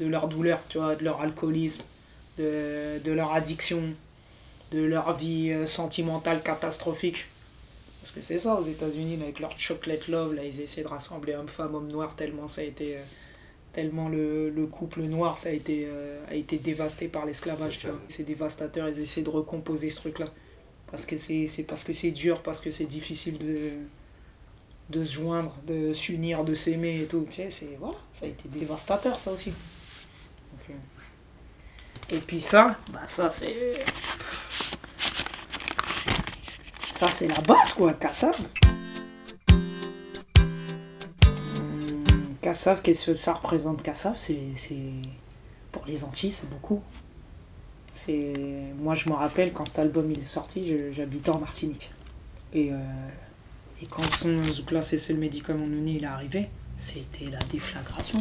De 0.00 0.06
leur 0.06 0.26
douleur, 0.26 0.58
tu 0.68 0.78
vois, 0.78 0.96
de 0.96 1.04
leur 1.04 1.20
alcoolisme, 1.20 1.82
de, 2.38 2.98
de 3.02 3.12
leur 3.12 3.32
addiction, 3.32 3.82
de 4.72 4.82
leur 4.82 5.16
vie 5.16 5.52
euh, 5.52 5.64
sentimentale 5.64 6.42
catastrophique. 6.42 7.26
Parce 8.00 8.12
que 8.12 8.20
c'est 8.20 8.38
ça 8.38 8.56
aux 8.56 8.66
États-Unis, 8.66 9.18
avec 9.22 9.38
leur 9.38 9.56
chocolate 9.56 10.08
love, 10.08 10.34
là, 10.34 10.44
ils 10.44 10.60
essaient 10.60 10.82
de 10.82 10.88
rassembler 10.88 11.34
hommes-femmes, 11.36 11.74
hommes-noirs, 11.74 12.16
tellement 12.16 12.48
ça 12.48 12.62
a 12.62 12.64
été. 12.64 12.96
Tellement 13.72 14.08
le, 14.08 14.50
le 14.50 14.66
couple 14.66 15.02
noir 15.02 15.38
ça 15.38 15.48
a 15.48 15.52
été, 15.52 15.84
euh, 15.86 16.22
a 16.28 16.34
été 16.34 16.58
dévasté 16.58 17.08
par 17.08 17.24
l'esclavage. 17.26 17.78
tu 17.78 17.86
vois. 17.86 17.98
C'est 18.08 18.24
dévastateur, 18.24 18.88
ils 18.88 19.00
essaient 19.00 19.22
de 19.22 19.30
recomposer 19.30 19.90
ce 19.90 19.96
truc-là. 19.96 20.26
Parce 20.90 21.06
que 21.06 21.16
c'est 21.16 21.48
parce 21.66 21.84
que 21.84 21.92
c'est 21.94 22.10
dur, 22.10 22.42
parce 22.42 22.60
que 22.60 22.70
c'est 22.70 22.84
difficile 22.84 23.38
de, 23.38 23.70
de 24.90 25.04
se 25.04 25.14
joindre, 25.14 25.56
de 25.66 25.94
s'unir, 25.94 26.44
de 26.44 26.54
s'aimer 26.54 27.00
et 27.02 27.06
tout. 27.06 27.26
Tu 27.30 27.50
sais, 27.50 27.76
voilà, 27.80 27.96
ça 28.12 28.26
a 28.26 28.28
été 28.28 28.46
dévastateur 28.50 29.18
ça 29.18 29.32
aussi. 29.32 29.50
Donc, 29.50 30.70
euh, 30.70 32.16
Et 32.16 32.20
puis 32.20 32.40
ça, 32.42 32.76
bah 32.92 33.00
ça 33.06 33.30
c'est. 33.30 33.72
Ça 36.92 37.10
c'est 37.10 37.26
la 37.28 37.40
base 37.40 37.72
quoi, 37.72 37.94
Kassav. 37.94 38.36
Kassav, 42.52 42.82
qu'est-ce 42.82 43.12
que 43.12 43.16
ça 43.16 43.32
représente 43.32 43.82
Kassav? 43.82 44.16
C'est. 44.18 44.36
Pour 45.70 45.86
les 45.86 46.04
Antilles, 46.04 46.30
c'est 46.30 46.50
beaucoup. 46.50 46.82
C'est 47.94 48.34
moi 48.78 48.94
je 48.94 49.08
me 49.08 49.14
rappelle 49.14 49.54
quand 49.54 49.64
cet 49.64 49.78
album 49.78 50.10
il 50.12 50.18
est 50.18 50.22
sorti, 50.22 50.76
j'habitais 50.92 51.30
en 51.30 51.38
Martinique. 51.38 51.90
Et, 52.52 52.70
euh, 52.70 52.76
et 53.80 53.86
quand 53.86 54.02
son 54.02 54.42
Zoukla 54.42 54.82
c'est 54.82 55.14
le 55.14 55.18
médicament 55.18 55.66
Nouni 55.66 55.96
il 55.96 56.04
est 56.04 56.06
arrivé, 56.06 56.50
c'était 56.76 57.30
la 57.30 57.38
déflagration. 57.50 58.20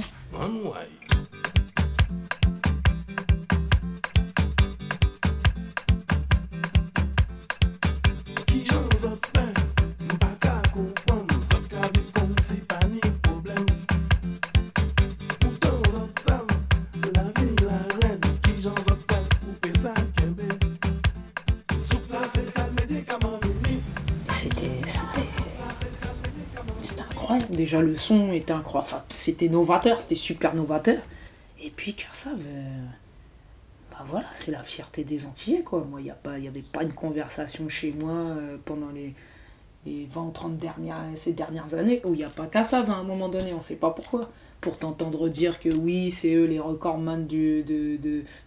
Le 27.79 27.95
son 27.95 28.33
était 28.33 28.53
incroyable, 28.53 29.03
c'était 29.09 29.49
novateur, 29.49 30.01
c'était 30.01 30.15
super 30.15 30.55
novateur. 30.55 31.01
Et 31.63 31.69
puis 31.69 31.95
euh, 32.27 32.85
bah 33.91 34.03
voilà, 34.07 34.27
c'est 34.33 34.51
la 34.51 34.63
fierté 34.63 35.03
des 35.03 35.25
Antillais 35.25 35.61
quoi. 35.61 35.85
Moi, 35.89 36.01
il 36.01 36.41
n'y 36.41 36.47
avait 36.47 36.61
pas 36.61 36.83
une 36.83 36.93
conversation 36.93 37.69
chez 37.69 37.91
moi 37.91 38.11
euh, 38.11 38.57
pendant 38.65 38.89
les 38.89 39.13
les 39.85 40.07
20 40.11 40.21
ou 40.21 40.31
30 40.31 40.57
dernières, 40.57 40.97
ces 41.15 41.33
dernières 41.33 41.73
années 41.73 42.01
où 42.03 42.13
il 42.13 42.17
n'y 42.17 42.23
a 42.23 42.29
pas 42.29 42.45
Kassav 42.45 42.89
à 42.89 42.95
un 42.95 43.03
moment 43.03 43.29
donné, 43.29 43.53
on 43.53 43.61
sait 43.61 43.75
pas 43.75 43.89
pourquoi. 43.91 44.29
Pour 44.59 44.77
t'entendre 44.77 45.27
dire 45.27 45.59
que 45.59 45.69
oui, 45.69 46.11
c'est 46.11 46.35
eux 46.35 46.45
les 46.45 46.59
recordman 46.59 47.25
du, 47.25 47.63
de, 47.63 47.97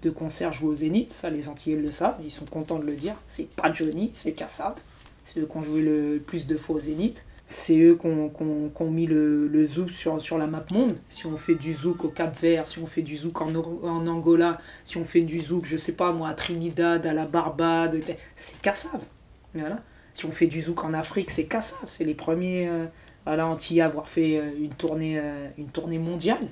de, 0.03 0.11
concerts 0.11 0.53
joués 0.53 0.69
au 0.69 0.75
Zénith, 0.77 1.13
ça 1.13 1.29
les 1.29 1.49
Antillais 1.49 1.77
le 1.77 1.91
savent, 1.91 2.21
ils 2.23 2.31
sont 2.31 2.45
contents 2.45 2.79
de 2.79 2.85
le 2.85 2.95
dire. 2.95 3.17
C'est 3.27 3.51
pas 3.51 3.73
Johnny, 3.73 4.13
c'est 4.15 4.33
Kassav. 4.33 4.75
C'est 5.25 5.41
eux 5.41 5.49
qui 5.51 5.57
ont 5.57 5.63
joué 5.63 5.83
le 5.83 6.23
plus 6.25 6.47
de 6.47 6.57
fois 6.57 6.77
au 6.77 6.81
Zénith. 6.81 7.25
C'est 7.47 7.79
eux 7.79 7.97
qui 8.01 8.07
ont, 8.07 8.91
mis 8.91 9.07
le, 9.07 9.49
le 9.49 9.67
zouk 9.67 9.91
sur, 9.91 10.21
sur 10.23 10.39
la 10.39 10.47
map 10.47 10.65
monde. 10.73 10.97
Si 11.11 11.27
on 11.27 11.37
fait 11.37 11.55
du 11.55 11.75
zouk 11.75 12.05
au 12.05 12.09
Cap 12.09 12.39
Vert, 12.41 12.67
si 12.67 12.79
on 12.79 12.87
fait 12.87 13.03
du 13.03 13.17
zouk 13.17 13.39
en, 13.43 13.55
en 13.55 14.07
Angola, 14.07 14.59
si 14.85 14.97
on 14.97 15.05
fait 15.05 15.21
du 15.21 15.41
zouk, 15.41 15.67
je 15.67 15.77
sais 15.77 15.93
pas 15.93 16.13
moi, 16.13 16.31
à 16.31 16.35
Trinidad, 16.35 17.07
à 17.07 17.13
la 17.13 17.27
Barbade, 17.27 18.01
c'est 18.35 18.61
Kassav. 18.63 19.01
Voilà. 19.55 19.83
Si 20.15 20.25
on 20.25 20.31
fait 20.33 20.47
du 20.47 20.61
zouk 20.63 20.85
en 20.85 20.95
Afrique, 20.95 21.31
c'est 21.31 21.45
Kassav. 21.45 21.81
C'est 21.87 22.05
les 22.05 22.15
premiers 22.15 22.67
euh, 22.69 22.87
Antillais 23.27 23.83
à 23.83 23.87
avoir 23.87 24.09
fait 24.09 24.39
euh, 24.39 24.51
une 24.59 24.73
tournée, 24.75 25.19
euh, 25.19 25.49
une 25.59 25.69
tournée 25.69 25.99
mondiale. 25.99 26.47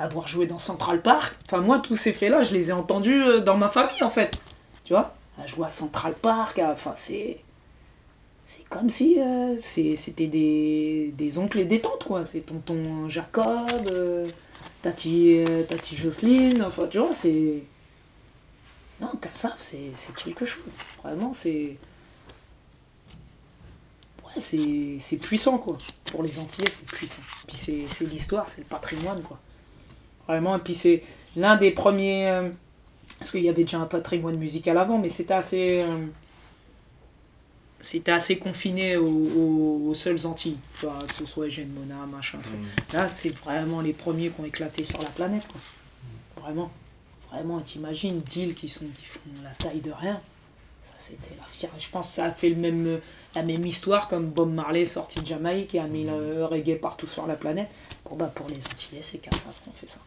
avoir 0.00 0.26
joué 0.26 0.46
dans 0.48 0.58
Central 0.58 1.00
Park. 1.00 1.36
Enfin, 1.46 1.60
moi, 1.60 1.78
tous 1.78 1.96
ces 1.96 2.12
faits-là, 2.12 2.42
je 2.42 2.52
les 2.54 2.70
ai 2.70 2.72
entendus 2.72 3.22
dans 3.44 3.56
ma 3.56 3.68
famille, 3.68 4.02
en 4.02 4.10
fait. 4.10 4.36
Tu 4.84 4.94
vois? 4.94 5.14
À 5.40 5.46
jouer 5.46 5.66
à 5.66 5.70
Central 5.70 6.14
Park, 6.20 6.58
à- 6.58 6.72
enfin, 6.72 6.92
c'est. 6.96 7.38
C'est 8.50 8.64
comme 8.68 8.90
si 8.90 9.14
euh, 9.20 9.54
c'était 9.62 10.26
des, 10.26 11.14
des 11.16 11.38
oncles 11.38 11.60
et 11.60 11.64
des 11.66 11.80
tantes, 11.80 12.02
quoi. 12.02 12.24
C'est 12.24 12.40
tonton 12.40 13.08
Jacob, 13.08 13.70
euh, 13.92 14.26
tati, 14.82 15.36
euh, 15.38 15.62
tati 15.62 15.96
Jocelyne, 15.96 16.60
enfin, 16.66 16.88
tu 16.88 16.98
vois, 16.98 17.14
c'est. 17.14 17.62
Non, 19.00 19.12
Kassav, 19.20 19.54
c'est 19.58 19.92
quelque 20.16 20.44
chose. 20.44 20.72
Vraiment, 21.00 21.32
c'est. 21.32 21.76
Ouais, 24.24 24.40
c'est 24.40 25.16
puissant, 25.18 25.58
quoi. 25.58 25.78
Pour 26.06 26.24
les 26.24 26.40
Antillais, 26.40 26.70
c'est 26.72 26.86
puissant. 26.86 27.22
Puis 27.46 27.56
c'est 27.56 28.04
l'histoire, 28.06 28.48
c'est 28.48 28.62
le 28.62 28.66
patrimoine, 28.66 29.22
quoi. 29.22 29.38
Vraiment, 30.26 30.56
et 30.56 30.60
puis 30.60 30.74
c'est 30.74 31.04
l'un 31.36 31.54
des 31.54 31.70
premiers. 31.70 32.50
parce 33.20 33.30
qu'il 33.30 33.44
y 33.44 33.48
avait 33.48 33.62
déjà 33.62 33.78
un 33.78 33.86
patrimoine 33.86 34.38
musical 34.38 34.76
avant, 34.76 34.98
mais 34.98 35.08
c'était 35.08 35.34
assez. 35.34 35.84
C'était 37.80 38.12
assez 38.12 38.38
confiné 38.38 38.96
aux, 38.96 39.06
aux- 39.06 39.88
aux 39.88 39.94
seules 39.94 40.26
Antilles. 40.26 40.56
Tu 40.78 40.86
vois, 40.86 40.98
que 41.06 41.14
ce 41.14 41.26
soit 41.26 41.46
Eugène 41.46 41.70
Mona, 41.72 42.06
machin, 42.06 42.38
truc. 42.38 42.54
Là, 42.92 43.08
c'est 43.08 43.34
vraiment 43.36 43.80
les 43.80 43.92
premiers 43.92 44.30
qui 44.30 44.40
ont 44.40 44.44
éclaté 44.44 44.84
sur 44.84 45.00
la 45.00 45.08
planète, 45.08 45.44
quoi. 45.48 45.60
Vraiment. 46.42 46.70
Vraiment, 47.30 47.60
t'imagines, 47.60 48.20
d'îles 48.20 48.54
qui, 48.54 48.68
sont, 48.68 48.86
qui 48.98 49.04
font 49.04 49.20
la 49.44 49.50
taille 49.50 49.80
de 49.80 49.92
rien. 49.92 50.20
Ça, 50.82 50.94
c'était 50.98 51.34
la 51.38 51.44
fière. 51.44 51.70
Je 51.78 51.88
pense 51.90 52.08
que 52.08 52.12
ça 52.14 52.24
a 52.24 52.30
fait 52.32 52.48
le 52.48 52.56
même, 52.56 53.00
la 53.34 53.42
même 53.42 53.64
histoire 53.66 54.08
comme 54.08 54.26
Bob 54.26 54.52
Marley 54.52 54.84
sorti 54.84 55.20
de 55.20 55.26
Jamaïque 55.26 55.74
et 55.74 55.78
a 55.78 55.86
mis 55.86 56.04
le 56.04 56.44
reggae 56.44 56.76
partout 56.80 57.06
sur 57.06 57.26
la 57.26 57.36
planète. 57.36 57.68
Bon, 58.04 58.16
bah, 58.16 58.32
pour 58.34 58.48
les 58.48 58.56
Antillais, 58.66 59.02
c'est 59.02 59.18
Kassav 59.18 59.52
qu'on 59.64 59.72
fait 59.72 59.86
ça. 59.86 60.00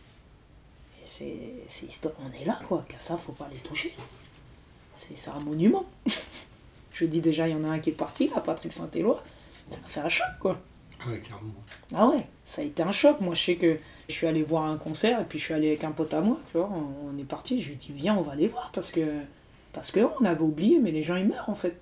Et 1.01 1.05
c'est, 1.07 1.35
c'est 1.67 1.85
histoire. 1.85 2.13
On 2.27 2.41
est 2.41 2.45
là, 2.45 2.59
quoi. 2.67 2.83
Kassav, 2.89 3.19
faut 3.25 3.31
pas 3.33 3.47
les 3.53 3.59
toucher. 3.59 3.95
C'est, 4.95 5.15
c'est 5.17 5.29
un 5.29 5.39
monument. 5.39 5.85
Je 6.93 7.05
dis 7.05 7.21
déjà, 7.21 7.47
il 7.47 7.51
y 7.51 7.55
en 7.55 7.63
a 7.63 7.69
un 7.69 7.79
qui 7.79 7.89
est 7.89 7.93
parti, 7.93 8.29
là, 8.29 8.39
Patrick 8.39 8.71
Saint-Éloi. 8.71 9.23
Ça 9.71 9.79
a 9.83 9.87
fait 9.87 9.99
un 10.01 10.09
choc, 10.09 10.27
quoi. 10.39 10.61
Ah 11.01 11.09
ouais, 11.09 11.19
clairement. 11.19 11.53
Ah 11.93 12.07
ouais, 12.07 12.27
ça 12.45 12.61
a 12.61 12.65
été 12.65 12.83
un 12.83 12.91
choc. 12.91 13.19
Moi, 13.19 13.35
je 13.35 13.41
sais 13.41 13.55
que 13.55 13.77
je 14.07 14.13
suis 14.13 14.27
allé 14.27 14.43
voir 14.43 14.65
un 14.65 14.77
concert 14.77 15.19
et 15.19 15.25
puis 15.25 15.39
je 15.39 15.45
suis 15.45 15.53
allé 15.53 15.67
avec 15.67 15.83
un 15.83 15.91
pote 15.91 16.13
à 16.13 16.21
moi, 16.21 16.39
tu 16.51 16.57
vois. 16.57 16.69
On, 16.69 17.17
est 17.17 17.23
parti, 17.23 17.61
je 17.61 17.67
lui 17.67 17.73
ai 17.73 17.77
dit, 17.77 17.91
viens, 17.93 18.15
on 18.15 18.21
va 18.21 18.33
aller 18.33 18.47
voir 18.47 18.71
parce 18.73 18.91
que 18.91 19.01
parce 19.73 19.91
que 19.91 20.01
on 20.19 20.25
avait 20.25 20.41
oublié, 20.41 20.79
mais 20.79 20.91
les 20.91 21.01
gens 21.01 21.15
ils 21.15 21.25
meurent 21.25 21.49
en 21.49 21.55
fait. 21.55 21.79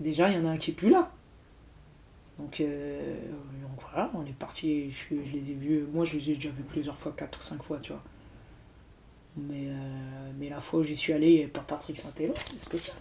Et 0.00 0.04
déjà, 0.04 0.30
il 0.30 0.36
y 0.36 0.40
en 0.40 0.46
a 0.46 0.50
un 0.50 0.56
qui 0.56 0.70
est 0.70 0.74
plus 0.74 0.90
là. 0.90 1.10
Donc, 2.38 2.60
euh, 2.60 3.14
donc 3.62 3.80
voilà, 3.90 4.10
on 4.14 4.24
est 4.24 4.36
parti. 4.36 4.90
Je, 4.90 5.14
les 5.14 5.50
ai 5.50 5.54
vus, 5.54 5.86
moi 5.92 6.04
je 6.04 6.16
les 6.16 6.30
ai 6.30 6.34
déjà 6.34 6.50
vus 6.50 6.62
plusieurs 6.62 6.96
fois, 6.96 7.12
quatre 7.16 7.38
ou 7.38 7.42
cinq 7.42 7.62
fois, 7.62 7.78
tu 7.80 7.92
vois. 7.92 8.02
Mais, 9.36 9.66
euh, 9.68 10.30
mais 10.38 10.48
la 10.48 10.60
fois 10.60 10.80
où 10.80 10.82
j'y 10.84 10.96
suis 10.96 11.12
allé, 11.12 11.48
pas 11.48 11.60
Patrick 11.60 11.96
Saint-Éloi, 11.96 12.36
c'est 12.38 12.60
spécial. 12.60 12.96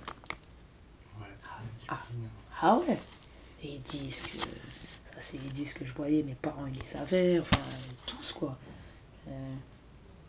Ah 2.62 2.80
ouais 2.88 2.98
Et 3.64 3.68
les 3.68 3.80
disques, 3.80 4.36
ça 5.06 5.16
c'est 5.20 5.42
les 5.42 5.50
disques 5.50 5.80
que 5.80 5.86
je 5.86 5.94
voyais, 5.94 6.24
mes 6.24 6.36
parents 6.36 6.66
ils 6.66 6.80
les 6.80 6.98
avaient, 6.98 7.40
enfin 7.40 7.62
tous 8.06 8.34
quoi. 8.34 8.58
Euh, 9.28 9.54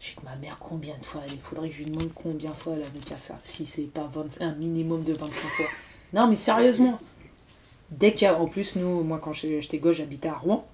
je 0.01 0.09
sais 0.09 0.15
que 0.17 0.25
ma 0.25 0.37
mère 0.37 0.59
combien 0.59 0.97
de 0.99 1.05
fois, 1.05 1.23
il 1.29 1.39
faudrait 1.41 1.69
que 1.69 1.75
je 1.75 1.85
lui 1.85 1.91
demande 1.91 2.13
combien 2.15 2.51
de 2.51 2.57
fois 2.57 2.75
elle 2.75 2.83
avait 2.83 2.99
qu'à 2.99 3.19
ça, 3.19 3.37
si 3.39 3.65
c'est 3.67 3.83
pas 3.83 4.11
20 4.13 4.41
un 4.43 4.55
minimum 4.55 5.05
de 5.05 5.15
25 5.15 5.33
fois. 5.33 5.67
Non 6.13 6.29
mais 6.29 6.37
sérieusement, 6.37 6.99
dès 7.91 8.13
qu'il 8.15 8.27
y 8.27 8.29
a, 8.29 8.39
en 8.39 8.47
plus 8.47 8.77
nous, 8.77 9.03
moi 9.03 9.19
quand 9.23 9.33
j'étais 9.33 9.79
gosse 9.79 9.97
j'habitais 9.97 10.29
à 10.29 10.35
Rouen, 10.35 10.67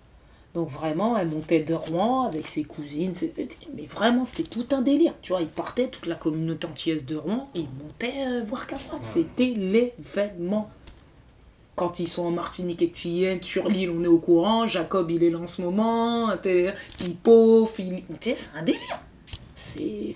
donc 0.55 0.69
vraiment 0.69 1.17
elle 1.17 1.29
montait 1.29 1.61
de 1.61 1.75
Rouen 1.75 2.25
avec 2.25 2.49
ses 2.49 2.65
cousines, 2.65 3.15
c'était- 3.15 3.49
mais 3.75 3.87
vraiment 3.87 4.25
c'était 4.25 4.43
tout 4.49 4.67
un 4.73 4.83
délire, 4.83 5.15
tu 5.23 5.33
vois, 5.33 5.43
ils 5.43 5.49
partaient, 5.49 5.89
toute 5.89 6.07
la 6.07 6.17
communauté 6.17 6.67
antillaise 6.67 7.05
de 7.05 7.17
Rouen, 7.17 7.49
et 7.55 7.61
ils 7.61 7.69
montaient 7.83 8.27
euh, 8.27 8.43
voir 8.45 8.67
Kassav, 8.67 9.01
c'était 9.03 9.55
l'événement 9.57 10.69
quand 11.77 11.99
ils 11.99 12.09
sont 12.09 12.27
en 12.27 12.31
Martinique 12.31 12.83
et 12.83 12.91
Tillenne, 12.91 13.43
sur 13.43 13.67
l'île, 13.67 13.89
on 13.89 14.05
est 14.05 14.09
au 14.09 14.19
courant. 14.19 14.67
Jacob, 14.67 15.11
il 15.11 15.25
est 15.25 15.31
là 15.31 15.39
en 15.39 15.47
ce 15.47 15.63
moment. 15.63 16.29
Hippo, 17.01 17.65
Philippe. 17.65 18.07
Tu 18.21 18.31
sais, 18.31 18.35
c'est 18.35 18.59
un 18.59 18.63
délire. 18.63 19.01
C'est. 19.55 20.15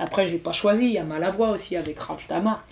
Après, 0.00 0.26
j'ai 0.26 0.38
pas 0.38 0.50
choisi. 0.50 0.86
Il 0.86 0.92
y 0.92 0.98
a 0.98 1.04
Malavoie 1.04 1.50
aussi 1.50 1.76
avec 1.76 2.00
Ralph 2.00 2.26
Tamar. 2.26 2.64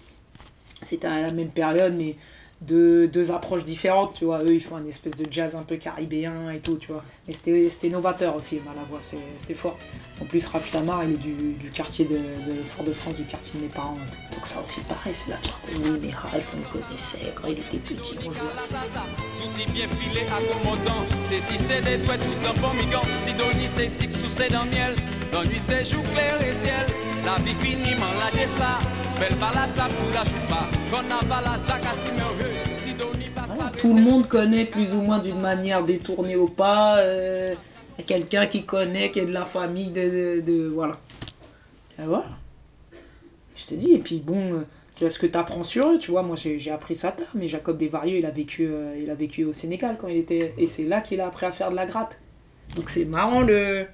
C'était 0.80 1.06
à 1.06 1.20
la 1.20 1.30
même 1.30 1.50
période, 1.50 1.94
mais 1.96 2.16
deux, 2.66 3.08
deux 3.08 3.30
approches 3.32 3.64
différentes, 3.64 4.14
tu 4.14 4.24
vois. 4.24 4.38
Eux, 4.44 4.54
ils 4.54 4.60
font 4.62 4.76
un 4.76 4.86
espèce 4.86 5.16
de 5.16 5.24
jazz 5.30 5.56
un 5.56 5.62
peu 5.62 5.76
caribéen 5.76 6.50
et 6.50 6.60
tout, 6.60 6.76
tu 6.76 6.92
vois. 6.92 7.04
Mais 7.26 7.34
c'était 7.34 7.88
novateur 7.88 8.36
aussi, 8.36 8.60
Malavoie, 8.64 8.98
c'est- 9.00 9.16
c'était 9.38 9.54
fort. 9.54 9.78
En 10.20 10.24
plus, 10.24 10.48
Tamar, 10.70 11.02
il 11.04 11.12
est 11.14 11.16
du, 11.16 11.52
du 11.54 11.70
quartier 11.70 12.04
de, 12.04 12.14
de 12.16 12.62
Fort-de-France, 12.66 13.16
du 13.16 13.24
quartier 13.24 13.52
de 13.58 13.64
mes 13.64 13.70
parents. 13.70 13.96
et 13.96 14.10
tout. 14.30 14.34
Donc 14.36 14.46
ça 14.46 14.62
aussi, 14.64 14.80
pareil, 14.82 15.12
c'est 15.14 15.30
la 15.30 15.36
fierté. 15.38 15.72
Oui, 15.84 15.98
mais 16.02 16.10
Ralph, 16.10 16.54
on 16.54 16.58
le 16.78 16.80
connaissait 16.80 17.32
quand 17.34 17.48
il 17.48 17.58
était 17.58 17.78
petit, 17.78 18.16
on 18.26 18.30
jouait 18.30 18.42
à 18.56 18.62
Souti 19.42 19.70
bien 19.72 19.88
filé, 19.88 20.22
accommodant. 20.26 21.04
C'est 21.28 21.40
si 21.40 21.58
c'est 21.58 21.82
des 21.82 21.98
douets 21.98 22.18
tout 22.18 22.48
un 22.48 22.60
bon 22.60 22.72
migan. 22.74 23.02
Sidonie, 23.24 23.68
c'est 23.68 23.88
six 23.88 24.10
sous 24.12 24.30
c'est 24.30 24.48
dans 24.52 24.64
miel. 24.66 24.94
Dans 25.32 25.42
nuit, 25.44 25.60
c'est 25.64 25.84
jour 25.84 26.02
clair 26.14 26.36
et 26.46 26.52
ciel. 26.52 26.86
La 27.24 27.36
vie 27.42 27.54
finit, 27.60 27.94
man, 27.98 28.10
la 28.20 28.46
ça. 28.48 28.78
Tout 33.78 33.94
le 33.96 34.02
monde 34.02 34.28
connaît 34.28 34.64
plus 34.64 34.92
ou 34.94 35.00
moins 35.00 35.18
d'une 35.18 35.40
manière 35.40 35.84
détournée 35.84 36.36
ou 36.36 36.48
pas. 36.48 36.98
euh, 36.98 37.54
quelqu'un 38.06 38.46
qui 38.46 38.64
connaît, 38.64 39.10
qui 39.10 39.20
est 39.20 39.26
de 39.26 39.32
la 39.32 39.44
famille, 39.44 39.90
de. 39.90 40.00
de- 40.02 40.40
de- 40.40 40.66
voilà. 40.68 40.98
Et 41.98 42.04
voilà. 42.04 42.26
Je 43.56 43.64
te 43.66 43.74
dis, 43.74 43.92
et 43.92 43.98
puis 43.98 44.18
bon, 44.18 44.54
euh, 44.54 44.66
tu 44.96 45.04
vois 45.04 45.10
ce 45.10 45.18
que 45.18 45.26
tu 45.26 45.38
apprends 45.38 45.62
sur 45.62 45.88
eux, 45.90 45.98
tu 45.98 46.10
vois, 46.10 46.22
moi 46.22 46.34
j'ai 46.36 46.58
j'ai 46.58 46.70
appris 46.72 46.94
ça 46.94 47.12
tard, 47.12 47.28
mais 47.34 47.46
Jacob 47.46 47.78
Desvarieux, 47.78 48.18
il 48.18 48.26
a 48.26 48.30
vécu, 48.30 48.66
euh, 48.66 48.96
il 49.00 49.08
a 49.10 49.14
vécu 49.14 49.44
au 49.44 49.52
Sénégal 49.52 49.96
quand 50.00 50.08
il 50.08 50.16
était. 50.16 50.54
Et 50.58 50.66
c'est 50.66 50.84
là 50.84 51.00
qu'il 51.00 51.20
a 51.20 51.26
appris 51.28 51.46
à 51.46 51.52
faire 51.52 51.70
de 51.70 51.76
la 51.76 51.86
gratte. 51.86 52.18
Donc 52.76 52.90
c'est 52.90 53.04
marrant 53.04 53.40
le. 53.42 53.86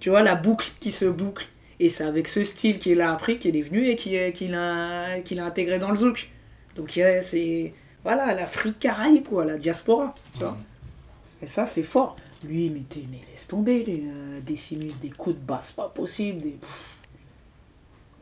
Tu 0.00 0.10
vois, 0.10 0.22
la 0.22 0.34
boucle 0.36 0.70
qui 0.80 0.90
se 0.90 1.04
boucle. 1.06 1.48
Et 1.80 1.88
c'est 1.88 2.04
avec 2.04 2.28
ce 2.28 2.44
style 2.44 2.78
qu'il 2.78 3.00
a 3.00 3.12
appris 3.12 3.38
qu'il 3.38 3.56
est 3.56 3.62
venu 3.62 3.88
et 3.88 3.96
qu'il 3.96 4.32
qu'il 4.32 4.54
a, 4.54 5.20
qu'il 5.20 5.40
a 5.40 5.44
intégré 5.44 5.78
dans 5.78 5.90
le 5.90 5.96
zouk. 5.96 6.30
Donc 6.76 6.90
c'est. 6.92 7.72
Voilà, 8.04 8.34
l'Afrique 8.34 8.78
Caraïbe, 8.78 9.26
quoi, 9.26 9.46
la 9.46 9.56
diaspora. 9.56 10.14
Tu 10.34 10.40
vois. 10.40 10.58
Et 11.40 11.46
ça, 11.46 11.64
c'est 11.64 11.82
fort. 11.82 12.16
Lui, 12.46 12.68
mais, 12.68 12.82
mais 13.10 13.20
laisse 13.30 13.48
tomber, 13.48 13.82
les, 13.82 14.02
euh, 14.04 14.40
Decimus, 14.40 14.92
des 15.00 15.10
coups 15.10 15.36
de 15.36 15.40
basse, 15.40 15.72
pas 15.72 15.88
possible. 15.88 16.42
Des... 16.42 16.58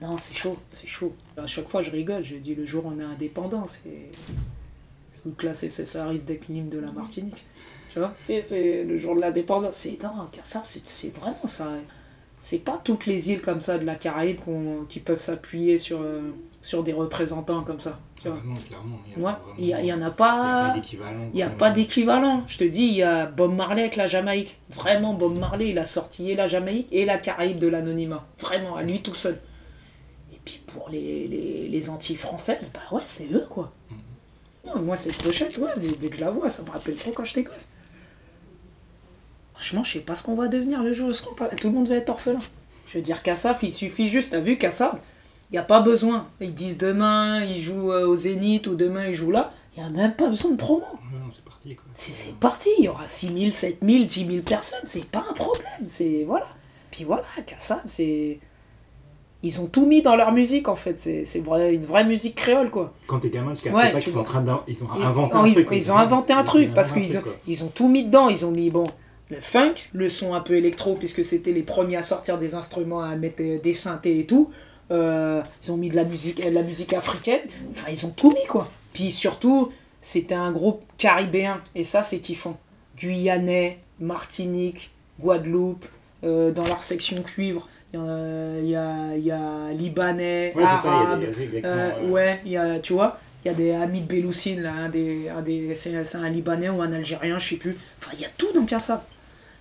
Non, 0.01 0.17
c'est 0.17 0.35
chaud, 0.35 0.57
c'est 0.71 0.87
chaud. 0.87 1.15
À 1.37 1.47
chaque 1.47 1.69
fois, 1.69 1.83
je 1.83 1.91
rigole, 1.91 2.23
je 2.23 2.37
dis 2.37 2.55
le 2.55 2.65
jour 2.65 2.87
où 2.87 2.93
on 2.95 3.01
est 3.01 3.05
indépendant, 3.05 3.67
c'est. 3.67 4.11
Donc 5.25 5.43
là, 5.43 5.53
ça 5.55 6.07
risque 6.09 6.25
d'être 6.25 6.49
l'hymne 6.49 6.69
de 6.69 6.79
la 6.79 6.91
Martinique. 6.91 7.45
Tu 7.93 7.99
vois 7.99 8.12
c'est, 8.25 8.85
le 8.85 8.97
jour 8.99 9.17
de 9.17 9.21
l'indépendance. 9.21 9.77
C'est. 9.77 10.01
Non, 10.03 10.29
Kassav, 10.31 10.62
c'est, 10.65 10.87
c'est 10.87 11.15
vraiment 11.15 11.47
ça. 11.47 11.69
C'est 12.45 12.59
pas 12.59 12.81
toutes 12.83 13.07
les 13.07 13.31
îles 13.31 13.41
comme 13.41 13.61
ça 13.61 13.79
de 13.79 13.85
la 13.85 13.95
Caraïbe 13.95 14.41
qui 14.89 14.99
peuvent 14.99 15.21
s'appuyer 15.21 15.79
sur, 15.79 16.01
euh, 16.03 16.33
sur 16.61 16.83
des 16.83 16.93
représentants 16.93 17.63
comme 17.63 17.79
ça. 17.79 18.01
Tu 18.21 18.29
vois 18.29 18.41
non, 18.45 18.55
clairement. 18.55 18.99
Il 19.07 19.13
y 19.13 19.23
a 19.23 19.27
Ouais, 19.27 19.33
pas 19.33 19.81
il 19.81 19.87
y, 19.87 19.93
en 19.93 20.03
a 20.03 20.11
pas. 20.11 20.75
Il 21.33 21.37
n'y 21.37 21.43
a 21.45 21.49
pas 21.49 21.71
d'équivalent. 21.71 22.43
Je 22.49 22.59
te 22.59 22.65
dis, 22.65 22.83
il 22.83 22.95
y 22.95 23.03
a 23.05 23.27
Bob 23.27 23.55
Marley 23.55 23.83
avec 23.83 23.95
la 23.95 24.09
Jamaïque. 24.09 24.59
Vraiment, 24.71 25.15
Bob 25.15 25.39
Marley, 25.39 25.71
il 25.71 25.79
a 25.79 25.85
sorti 25.85 26.33
et 26.33 26.35
la 26.35 26.49
Jamaïque 26.49 26.89
et 26.91 27.05
la 27.05 27.17
Caraïbe 27.17 27.61
de 27.61 27.69
l'anonymat. 27.69 28.27
Vraiment, 28.41 28.75
à 28.75 28.83
lui 28.83 29.01
tout 29.03 29.15
seul. 29.15 29.41
Et 30.33 30.39
puis 30.45 30.61
pour 30.67 30.89
les, 30.89 31.29
les, 31.29 31.69
les 31.69 31.91
Antilles 31.91 32.17
françaises, 32.17 32.73
bah 32.75 32.81
ouais, 32.91 33.03
c'est 33.05 33.29
eux, 33.33 33.47
quoi. 33.49 33.73
Ouais, 34.65 34.81
moi, 34.81 34.97
cette 34.97 35.23
pochette, 35.23 35.59
ouais, 35.59 35.71
dès, 35.77 35.93
dès 35.93 36.09
que 36.09 36.17
je 36.17 36.21
la 36.23 36.31
vois, 36.31 36.49
ça 36.49 36.63
me 36.65 36.71
rappelle 36.71 36.97
trop 36.97 37.13
quand 37.13 37.25
j'étais 37.25 37.45
gosse. 37.45 37.71
Franchement, 39.62 39.85
je 39.85 39.92
sais 39.92 40.01
pas 40.01 40.16
ce 40.16 40.25
qu'on 40.25 40.35
va 40.35 40.48
devenir 40.48 40.83
le 40.83 40.92
jour 40.92 41.11
où 41.11 41.57
Tout 41.57 41.68
le 41.68 41.72
monde 41.72 41.87
va 41.87 41.94
être 41.94 42.09
orphelin. 42.09 42.40
Je 42.88 42.98
veux 42.98 43.01
dire, 43.01 43.22
Kassaf, 43.22 43.62
il 43.62 43.72
suffit 43.72 44.09
juste, 44.09 44.33
t'as 44.33 44.40
vu 44.40 44.59
Kassaf 44.59 44.96
Il 45.51 45.53
n'y 45.53 45.59
a 45.59 45.62
pas 45.62 45.81
besoin. 45.81 46.27
Ils 46.40 46.53
disent 46.53 46.79
demain, 46.79 47.44
ils 47.44 47.62
jouent 47.62 47.92
euh, 47.92 48.05
au 48.05 48.16
Zénith 48.16 48.66
ou 48.66 48.75
demain, 48.75 49.07
ils 49.07 49.14
jouent 49.14 49.31
là. 49.31 49.53
Il 49.77 49.81
n'y 49.81 49.88
a 49.88 49.90
même 49.90 50.14
pas 50.14 50.29
besoin 50.29 50.51
de 50.51 50.57
promo. 50.57 50.85
C'est 51.33 51.44
parti. 51.44 51.77
C'est 51.94 52.12
c'est 52.12 52.35
parti, 52.35 52.70
il 52.81 52.87
y 52.87 52.88
aura 52.88 53.07
6 53.07 53.33
000, 53.33 53.51
7 53.53 53.79
000, 53.81 54.05
10 54.05 54.27
000 54.27 54.42
personnes, 54.42 54.81
c'est 54.83 55.05
pas 55.05 55.25
un 55.31 55.33
problème, 55.33 55.87
c'est 55.87 56.25
voilà. 56.27 56.48
Puis 56.90 57.05
voilà, 57.05 57.22
Kassab, 57.46 57.83
c'est. 57.87 58.40
Ils 59.44 59.61
ont 59.61 59.66
tout 59.66 59.87
mis 59.87 60.03
dans 60.03 60.16
leur 60.16 60.33
musique 60.33 60.66
en 60.66 60.77
fait, 60.77 61.01
c'est 61.01 61.25
c'est 61.25 61.40
vrai, 61.40 61.75
une 61.75 61.87
vraie 61.87 62.05
musique 62.05 62.35
créole 62.35 62.70
quoi. 62.70 62.92
Quand 63.07 63.20
t'es 63.20 63.31
gamin, 63.31 63.55
tu 63.55 63.70
Ouais, 63.70 63.92
pas 63.92 64.01
qu'ils 64.01 64.12
sont 64.12 64.18
en 64.18 64.25
train 64.25 64.44
ils 64.66 64.83
ont 64.83 64.90
inventé 64.90 65.37
un 65.37 65.53
truc. 65.53 65.68
ils 65.70 65.92
ont 65.92 65.96
inventé 65.96 66.33
un 66.33 66.44
truc 66.44 66.75
parce 66.75 66.90
qu'ils 66.90 67.16
ont, 67.16 67.22
ils 67.46 67.62
ont 67.62 67.68
tout 67.68 67.88
mis 67.88 68.05
dedans, 68.05 68.29
ils 68.29 68.44
ont 68.44 68.51
mis 68.51 68.70
bon, 68.70 68.87
le 69.33 69.40
funk, 69.40 69.75
le 69.92 70.09
son 70.09 70.35
un 70.35 70.40
peu 70.40 70.55
électro 70.55 70.95
puisque 70.97 71.25
c'était 71.25 71.53
les 71.53 71.62
premiers 71.62 71.97
à 71.97 72.03
sortir 72.03 72.38
des 72.38 72.55
instruments, 72.55 73.01
à 73.03 73.16
mettre 73.16 73.42
euh, 73.42 73.59
des 73.59 73.75
synthés 73.75 74.18
et 74.21 74.27
tout. 74.27 74.51
Euh, 74.90 75.42
ils 75.64 75.73
ont 75.73 75.77
mis 75.77 75.88
de 75.90 75.97
la 75.97 76.05
musique, 76.05 76.45
euh, 76.45 76.51
la 76.51 76.62
musique 76.62 76.92
africaine, 76.92 77.40
enfin 77.71 77.87
ils 77.90 78.05
ont 78.07 78.11
tout 78.11 78.31
mis 78.31 78.47
quoi. 78.49 78.71
Puis 78.92 79.11
surtout, 79.11 79.73
c'était 80.03 80.35
un 80.35 80.53
groupe 80.53 80.83
caribéen 80.99 81.61
et 81.75 81.85
ça 81.85 82.03
c'est 82.03 82.18
kiffant. 82.18 82.59
Guyanais, 82.99 83.79
Martinique, 84.01 84.90
Guadeloupe, 85.18 85.87
euh, 86.25 86.53
dans 86.53 86.66
leur 86.66 86.83
section 86.83 87.23
cuivre. 87.23 87.68
Il 87.95 87.99
y 87.99 88.03
a, 88.03 88.59
il 88.59 88.71
y 88.71 88.77
a, 88.77 89.16
il 89.16 89.25
y 89.25 89.31
a 89.31 89.73
Libanais, 89.73 90.53
Ouais, 90.57 90.62
Arabes. 90.62 91.25
euh, 91.64 92.09
ouais. 92.09 92.40
il 92.47 92.53
y 92.53 92.57
a, 92.57 92.79
tu 92.79 92.95
vois, 92.95 93.18
il 93.45 93.49
y 93.49 93.51
a 93.51 93.55
des 93.55 94.01
Belloussine, 94.01 94.62
là, 94.62 94.73
un 94.73 94.88
des, 94.88 95.29
un 95.29 95.42
des, 95.42 95.75
c'est, 95.75 96.14
un 96.14 96.31
Libanais 96.31 96.71
ou 96.71 96.81
un 96.81 96.92
Algérien, 96.92 97.38
je 97.38 97.51
sais 97.51 97.57
plus. 97.57 97.77
Enfin, 97.99 98.12
il 98.14 98.21
y 98.21 98.25
a 98.25 98.29
tout 98.38 98.49
dans 98.55 98.64
Kassav. 98.64 99.03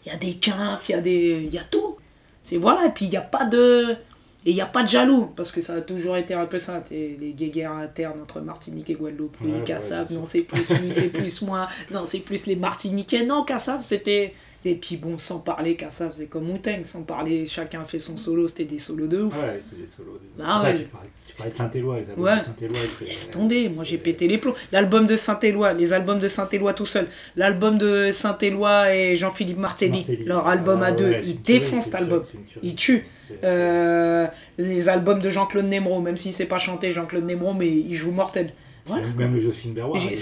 Il 0.05 0.11
y 0.11 0.15
a 0.15 0.17
des 0.17 0.35
quinfs, 0.35 0.89
il 0.89 0.91
y 0.91 0.95
a 0.95 1.01
des. 1.01 1.43
Il 1.45 1.53
y 1.53 1.57
a 1.57 1.63
tout. 1.63 1.97
C'est 2.43 2.57
voilà, 2.57 2.87
et 2.87 2.89
puis 2.89 3.05
il 3.05 3.11
n'y 3.11 3.17
a 3.17 3.21
pas 3.21 3.45
de. 3.45 3.95
Et 4.43 4.49
il 4.49 4.55
n'y 4.55 4.61
a 4.61 4.65
pas 4.65 4.81
de 4.81 4.87
jaloux, 4.87 5.31
parce 5.35 5.51
que 5.51 5.61
ça 5.61 5.75
a 5.75 5.81
toujours 5.81 6.17
été 6.17 6.33
un 6.33 6.47
peu 6.47 6.57
ça, 6.57 6.81
les 6.89 7.33
guéguerres 7.33 7.73
internes 7.73 8.19
entre 8.19 8.41
Martinique 8.41 8.89
et 8.89 8.95
Guadeloupe. 8.95 9.39
Ouais, 9.41 9.63
Cassav, 9.63 10.11
non, 10.11 10.25
c'est 10.25 10.41
plus 10.41 10.67
lui, 10.79 10.91
c'est 10.91 11.09
plus 11.09 11.41
moi, 11.43 11.67
non, 11.91 12.07
c'est 12.07 12.21
plus 12.21 12.47
les 12.47 12.55
Martiniquais. 12.55 13.23
Non, 13.23 13.43
Cassav, 13.43 13.81
c'était. 13.83 14.33
Et 14.63 14.75
puis 14.75 14.95
bon, 14.97 15.17
sans 15.17 15.39
parler, 15.39 15.75
Cassav, 15.75 16.13
c'est 16.15 16.27
comme 16.27 16.47
Wu-Tang, 16.51 16.83
sans 16.83 17.01
parler, 17.01 17.47
chacun 17.47 17.83
fait 17.83 17.97
son 17.97 18.15
solo, 18.15 18.47
c'était 18.47 18.65
des 18.65 18.77
solos 18.77 19.07
de 19.07 19.19
ouf. 19.23 19.35
Ouais, 19.41 19.59
c'est 19.67 19.75
des 19.79 19.87
solos. 19.87 20.19
Des... 20.21 20.27
Bah 20.37 20.61
Ouais, 20.61 20.67
ouais. 20.69 20.77
tu 20.77 20.83
parlais, 20.85 21.09
tu 21.25 21.33
parlais 21.35 21.51
de 21.51 21.55
Saint-Éloi, 21.57 21.99
les 21.99 22.09
albums 22.11 22.23
Ouais. 22.25 22.37
de 22.37 22.43
Saint-Éloi. 22.43 22.75
c'est- 22.99 23.05
Laisse 23.05 23.31
tomber, 23.31 23.69
moi 23.69 23.83
j'ai 23.83 23.97
pété 23.97 24.27
les 24.27 24.37
plombs. 24.37 24.53
L'album 24.71 25.07
de 25.07 25.15
Saint-Éloi, 25.15 25.73
les 25.73 25.93
albums 25.93 26.19
de 26.19 26.27
Saint-Éloi 26.27 26.73
tout 26.75 26.85
seul, 26.85 27.07
l'album 27.35 27.79
de 27.79 28.11
Saint-Éloi 28.11 28.93
et 28.93 29.15
Jean-Philippe 29.15 29.57
Martelly, 29.57 29.97
Martelly. 29.97 30.23
leur 30.25 30.47
album 30.47 30.81
Ah 30.83 30.87
à 30.87 30.91
deux, 30.91 31.05
ouais, 31.09 31.21
c'est 31.23 31.29
ils 31.29 31.41
défoncent 31.41 31.85
c'est 31.85 31.91
cet 31.91 31.95
album, 31.95 32.21
c'est 32.23 32.59
ils 32.61 32.75
tuent. 32.75 33.07
C'est- 33.27 33.39
Euh, 33.43 34.27
les 34.59 34.89
albums 34.89 35.21
de 35.21 35.29
Jean-Claude 35.31 35.65
Nemro, 35.65 36.01
même 36.01 36.17
s'il 36.17 36.33
sait 36.33 36.45
pas 36.45 36.59
chanter 36.59 36.91
Jean-Claude 36.91 37.23
Nemro, 37.25 37.55
mais 37.55 37.67
il 37.67 37.95
joue 37.95 38.11
mortel. 38.11 38.53
Voilà. 38.85 39.07
Même- 39.17 39.33
le 39.33 39.39
Josephine 39.39 39.73
Berroir. 39.73 39.99
Mortel. 39.99 40.17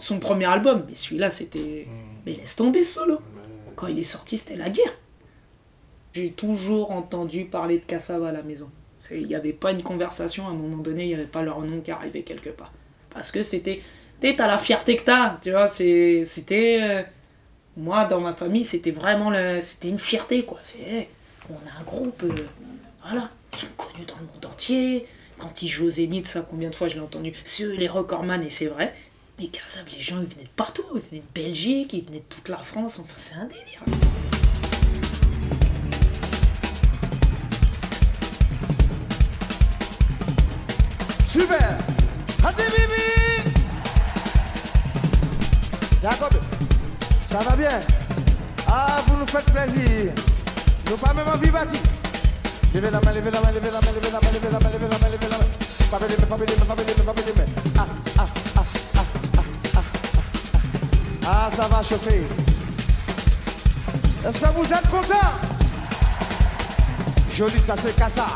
son 0.00 0.18
premier 0.18 0.46
album, 0.46 0.84
mais 0.88 0.94
celui-là 0.94 1.28
c'était. 1.28 1.86
Mais 2.24 2.34
laisse 2.34 2.54
tomber 2.56 2.82
ce 2.84 3.00
solo. 3.00 3.18
Quand 3.82 3.88
il 3.88 3.98
est 3.98 4.04
sorti, 4.04 4.38
c'était 4.38 4.54
la 4.54 4.70
guerre. 4.70 4.94
J'ai 6.12 6.30
toujours 6.30 6.92
entendu 6.92 7.46
parler 7.46 7.80
de 7.80 7.84
Kassav 7.84 8.22
à 8.22 8.30
la 8.30 8.44
maison. 8.44 8.70
Il 9.10 9.26
n'y 9.26 9.34
avait 9.34 9.52
pas 9.52 9.72
une 9.72 9.82
conversation, 9.82 10.46
à 10.46 10.50
un 10.50 10.54
moment 10.54 10.76
donné, 10.76 11.02
il 11.02 11.08
n'y 11.08 11.14
avait 11.14 11.26
pas 11.26 11.42
leur 11.42 11.60
nom 11.62 11.80
qui 11.80 11.90
arrivait 11.90 12.22
quelque 12.22 12.50
part. 12.50 12.72
Parce 13.10 13.32
que 13.32 13.42
c'était. 13.42 13.80
Tu 14.20 14.36
t'as 14.36 14.46
la 14.46 14.56
fierté 14.56 14.96
que 14.96 15.02
t'as, 15.02 15.36
tu 15.42 15.50
vois, 15.50 15.66
c'était. 15.66 16.78
euh, 16.80 17.02
moi, 17.76 18.04
dans 18.04 18.20
ma 18.20 18.32
famille, 18.32 18.64
c'était 18.64 18.92
vraiment. 18.92 19.32
C'était 19.60 19.88
une 19.88 19.98
fierté, 19.98 20.44
quoi. 20.44 20.60
C'est. 20.62 21.08
on 21.50 21.54
a 21.54 21.80
un 21.80 21.82
groupe. 21.82 22.22
euh, 22.22 22.46
voilà. 23.04 23.30
Ils 23.52 23.56
sont 23.58 23.66
connus 23.76 24.06
dans 24.06 24.14
le 24.20 24.26
monde 24.32 24.46
entier. 24.46 25.06
Quand 25.38 25.60
ils 25.60 25.66
jouent 25.66 25.86
au 25.86 25.90
Zénith, 25.90 26.28
ça, 26.28 26.46
combien 26.48 26.70
de 26.70 26.74
fois 26.76 26.86
je 26.86 26.94
l'ai 26.94 27.00
entendu? 27.00 27.32
C'est 27.44 27.64
eux 27.64 27.74
les 27.74 27.88
recordman, 27.88 28.44
et 28.44 28.50
c'est 28.50 28.66
vrai. 28.66 28.94
Mais 29.42 29.48
Kassav, 29.48 29.84
les 29.92 29.98
gens, 29.98 30.20
ils 30.20 30.28
venaient 30.28 30.44
de 30.44 30.48
partout. 30.54 30.84
Ils 30.94 31.00
venaient 31.00 31.22
de 31.22 31.42
Belgique, 31.42 31.92
ils 31.94 32.04
venaient 32.04 32.20
de 32.20 32.24
toute 32.32 32.48
la 32.48 32.58
France. 32.58 33.00
Enfin, 33.00 33.14
c'est 33.16 33.34
un 33.34 33.46
délire. 33.46 33.82
Super 41.26 41.58
Vas-y, 42.38 42.70
Bibi 42.70 43.02
Jacob, 46.02 46.34
ça 47.26 47.38
va 47.38 47.56
bien? 47.56 47.80
Ah, 48.68 49.02
vous 49.08 49.16
nous 49.16 49.26
faites 49.26 49.46
plaisir. 49.46 50.12
Nous 50.88 50.96
pas 50.96 51.12
même 51.14 51.26
envie 51.26 51.50
bâti. 51.50 51.78
Levez 52.74 52.90
la 52.90 53.00
main, 53.00 53.12
la 53.12 53.20
main, 53.20 53.30
la 53.30 53.40
main, 53.40 53.50
la 53.50 53.60
main, 53.60 53.70
la 53.72 53.80
main, 53.80 53.90
la 54.02 54.58
main, 54.60 54.70
la 55.20 55.38
main. 55.38 55.46
Ah, 57.76 57.86
ah, 58.18 58.41
ah. 61.26 61.48
Ça 61.54 61.68
va 61.68 61.82
chauffer. 61.82 62.22
Est-ce 64.26 64.40
que 64.40 64.46
vous 64.56 64.72
êtes 64.72 64.88
contents 64.88 65.32
Joli, 67.34 67.58
ça 67.58 67.74
c'est 67.78 67.96
cassable. 67.96 68.30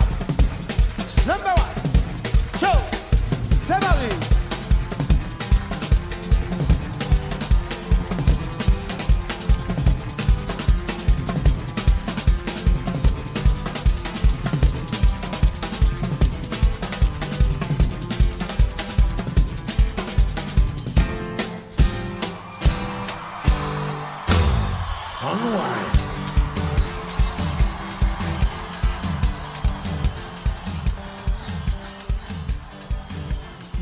Number 1.27 1.55
one. 1.55 2.61
Show. 2.61 2.79
C'est 3.63 3.81
parti. 3.81 4.36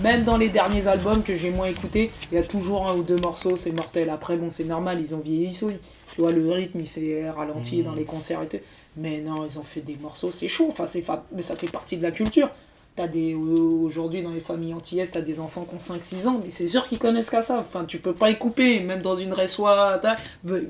Même 0.02 0.24
dans 0.24 0.36
les 0.36 0.48
derniers 0.50 0.88
albums 0.88 1.22
que 1.22 1.36
j'ai 1.36 1.50
moins 1.50 1.66
écoutés, 1.66 2.10
il 2.30 2.34
y 2.34 2.38
a 2.38 2.42
toujours 2.42 2.88
un 2.90 2.94
ou 2.94 3.02
deux 3.02 3.16
morceaux, 3.16 3.56
c'est 3.56 3.70
mortel. 3.72 4.10
Après, 4.10 4.36
bon, 4.36 4.50
c'est 4.50 4.64
normal, 4.64 5.00
ils 5.00 5.14
ont 5.14 5.20
vieilli, 5.20 5.56
oui. 5.62 5.74
Tu 6.14 6.20
vois, 6.20 6.32
le 6.32 6.50
rythme, 6.50 6.80
il 6.80 6.86
s'est 6.86 7.30
ralenti 7.30 7.82
dans 7.82 7.94
les 7.94 8.04
concerts 8.04 8.42
et 8.42 8.48
tout. 8.48 8.58
Mais 8.96 9.20
non, 9.20 9.46
ils 9.50 9.58
ont 9.58 9.62
fait 9.62 9.80
des 9.80 9.96
morceaux, 9.96 10.30
c'est 10.32 10.46
chaud, 10.48 10.66
enfin, 10.70 10.86
c'est 10.86 11.02
fa- 11.02 11.24
mais 11.34 11.42
ça 11.42 11.56
fait 11.56 11.70
partie 11.70 11.96
de 11.96 12.02
la 12.02 12.10
culture. 12.10 12.48
T'as 12.96 13.08
des, 13.08 13.34
aujourd'hui, 13.34 14.22
dans 14.22 14.30
les 14.30 14.40
familles 14.40 14.72
antillaises, 14.72 15.10
t'as 15.10 15.20
des 15.20 15.40
enfants 15.40 15.64
qui 15.68 15.74
ont 15.74 15.94
5-6 15.96 16.28
ans, 16.28 16.40
mais 16.44 16.50
c'est 16.50 16.68
sûr 16.68 16.86
qu'ils 16.86 17.00
connaissent 17.00 17.28
qu'à 17.28 17.42
ça. 17.42 17.58
Enfin, 17.58 17.84
tu 17.84 17.98
peux 17.98 18.12
pas 18.14 18.30
y 18.30 18.38
couper, 18.38 18.78
même 18.80 19.02
dans 19.02 19.16
une 19.16 19.32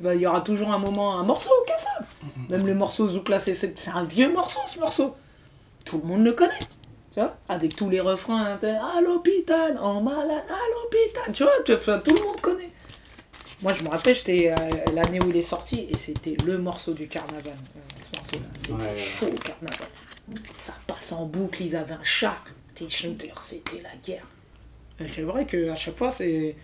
bah, 0.01 0.15
il 0.15 0.23
y 0.23 0.27
aura 0.27 0.41
toujours 0.41 0.71
un 0.71 0.79
moment, 0.79 1.19
un 1.19 1.23
morceau 1.23 1.51
qu'à 1.67 1.77
ça. 1.77 1.91
Même 2.49 2.67
le 2.67 2.75
morceau 2.75 3.07
Zoukla, 3.09 3.39
c'est- 3.39 3.53
c'est 3.79 3.91
un 3.91 4.05
vieux 4.05 4.33
morceau, 4.33 4.61
ce 4.67 4.79
morceau. 4.81 5.15
Tout 5.85 6.01
le 6.03 6.09
monde 6.09 6.25
le 6.25 6.33
connaît. 6.33 6.59
Tu 7.13 7.21
vois 7.21 7.37
Avec 7.51 7.77
tous 7.77 7.91
les 7.91 8.01
refrains, 8.01 8.57
hein, 8.63 8.79
à 8.97 9.01
l'hôpital, 9.03 9.79
en 9.79 10.01
malade, 10.01 10.45
à 10.49 10.63
l'hôpital. 10.73 11.31
Tu 11.35 11.43
vois, 11.43 11.53
tu- 11.63 11.75
enfin, 11.75 11.99
tout 12.03 12.15
le 12.15 12.23
monde 12.23 12.41
connaît. 12.41 12.71
Moi, 13.61 13.75
je 13.75 13.83
me 13.85 13.91
rappelle, 13.91 14.15
j'étais 14.17 14.51
euh, 14.51 14.93
l'année 14.95 15.21
où 15.21 15.29
il 15.29 15.37
est 15.37 15.43
sorti 15.43 15.87
et 15.91 15.97
c'était 15.99 16.37
le 16.47 16.57
morceau 16.57 16.93
du 16.95 17.07
carnaval. 17.07 17.43
euh, 17.49 17.81
ce 18.03 18.17
morceau-là, 18.19 18.47
c'était 18.55 18.73
Ouais. 18.73 18.97
chaud 18.99 19.27
le 19.31 19.39
carnaval. 19.39 19.89
Ça 20.55 20.75
passe 20.87 21.13
en 21.13 21.27
boucle, 21.27 21.63
ils 21.63 21.77
avaient 21.77 21.95
un 21.95 22.05
char. 22.05 22.45
T'es 22.75 22.89
chanteur, 22.89 23.43
c'était 23.43 23.81
la 23.83 23.95
guerre. 24.05 24.27
C'est 25.09 25.23
vrai 25.23 25.47
qu'à 25.47 25.75
chaque 25.75 25.97
fois, 25.97 26.11
c'est. 26.11 26.57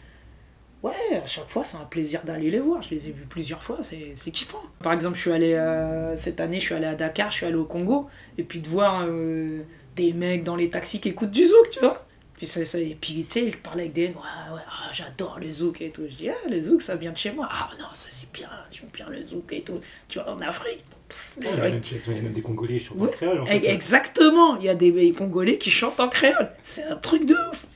Ouais, 0.82 0.92
à 1.22 1.26
chaque 1.26 1.48
fois, 1.48 1.62
c'est 1.62 1.76
un 1.76 1.84
plaisir 1.84 2.22
d'aller 2.24 2.50
les 2.50 2.58
voir. 2.60 2.80
Je 2.82 2.90
les 2.90 3.08
ai 3.08 3.12
vus 3.12 3.26
plusieurs 3.26 3.62
fois, 3.62 3.78
c'est 3.82 4.12
c'est 4.16 4.30
kiffant. 4.30 4.62
Par 4.82 4.92
exemple, 4.94 5.16
je 5.16 5.20
suis 5.20 5.32
allé. 5.32 5.52
euh, 5.52 6.16
cette 6.16 6.40
année, 6.40 6.58
je 6.58 6.64
suis 6.66 6.74
allé 6.74 6.86
à 6.86 6.94
Dakar, 6.94 7.30
je 7.30 7.36
suis 7.38 7.46
allé 7.46 7.56
au 7.56 7.66
Congo. 7.66 8.08
Et 8.38 8.44
puis 8.44 8.60
de 8.60 8.68
voir 8.68 9.02
euh, 9.04 9.62
des 9.96 10.12
mecs 10.14 10.42
dans 10.42 10.56
les 10.56 10.70
taxis 10.70 11.00
qui 11.00 11.10
écoutent 11.10 11.30
du 11.30 11.44
zouk, 11.46 11.68
tu 11.70 11.80
vois. 11.80 12.06
Puis 12.40 12.46
ça, 12.46 12.64
ça- 12.64 12.78
et 12.78 12.96
puis 12.98 13.26
tu 13.28 13.38
sais, 13.40 13.50
je 13.50 13.56
parlais 13.58 13.82
avec 13.82 13.92
des. 13.92 14.06
Ouais, 14.06 14.14
ouais, 14.54 14.60
ah, 14.66 14.88
j'adore 14.94 15.38
le 15.38 15.52
zouk 15.52 15.82
et 15.82 15.90
tout. 15.90 16.06
Je 16.08 16.14
dis, 16.14 16.30
ah, 16.30 16.48
le 16.48 16.62
zouk, 16.62 16.80
ça 16.80 16.96
vient 16.96 17.12
de 17.12 17.16
chez 17.18 17.32
moi. 17.32 17.46
Ah 17.50 17.68
non, 17.78 17.84
ça 17.92 18.06
c'est 18.08 18.32
bien, 18.32 18.48
j'aime 18.70 18.88
bien 18.94 19.06
le 19.10 19.22
zouk 19.22 19.52
et 19.52 19.60
tout. 19.60 19.78
Tu 20.08 20.18
vois, 20.18 20.30
en 20.32 20.40
Afrique. 20.40 20.82
pff, 21.06 21.34
Ouais, 21.36 21.42
il 21.44 21.44
y 21.44 21.52
a 21.52 21.56
même- 21.64 21.80
il 21.84 22.14
y 22.14 22.18
a 22.18 22.22
même 22.22 22.32
des 22.32 22.40
Congolais 22.40 22.78
qui 22.78 22.84
chantent 22.86 23.02
en 23.02 23.08
créole. 23.08 23.40
En 23.42 23.44
fait. 23.46 23.66
Exactement, 23.66 24.56
il 24.56 24.64
y 24.64 24.68
a 24.70 24.74
des 24.74 25.12
Congolais 25.12 25.58
qui 25.58 25.70
chantent 25.70 26.00
en 26.00 26.08
créole. 26.08 26.50
C'est 26.62 26.84
un 26.84 26.96
truc 26.96 27.26
de 27.26 27.34
ouf. 27.50 27.66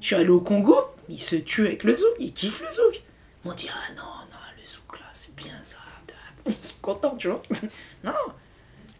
Je 0.00 0.06
suis 0.08 0.14
allé 0.16 0.30
au 0.30 0.40
Congo, 0.40 0.74
ils 1.08 1.20
se 1.20 1.36
tuent 1.36 1.66
avec 1.66 1.84
le 1.84 1.94
zouk, 1.94 2.08
ils 2.18 2.32
kiffent 2.32 2.62
le 2.68 2.74
zouk. 2.74 3.02
Ils 3.44 3.48
m'ont 3.48 3.54
dit, 3.54 3.68
ah 3.70 3.92
non, 3.94 4.02
non, 4.02 4.38
le 4.56 4.68
zouk 4.68 4.98
là, 4.98 5.06
c'est 5.12 5.32
bien 5.36 5.54
ça. 5.62 5.78
Ils 6.46 6.54
sont 6.54 6.74
contents, 6.82 7.14
tu 7.16 7.28
vois. 7.28 7.42
non. 8.04 8.12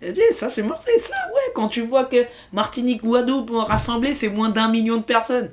J'ai 0.01 0.13
dit, 0.13 0.21
ça 0.31 0.49
c'est 0.49 0.63
mortel, 0.63 0.99
ça, 0.99 1.15
ouais, 1.35 1.53
quand 1.55 1.69
tu 1.69 1.83
vois 1.83 2.05
que 2.05 2.25
Martinique, 2.53 3.03
Guadeloupe 3.03 3.51
rassemblés, 3.51 4.15
c'est 4.15 4.29
moins 4.29 4.49
d'un 4.49 4.69
million 4.69 4.97
de 4.97 5.03
personnes. 5.03 5.51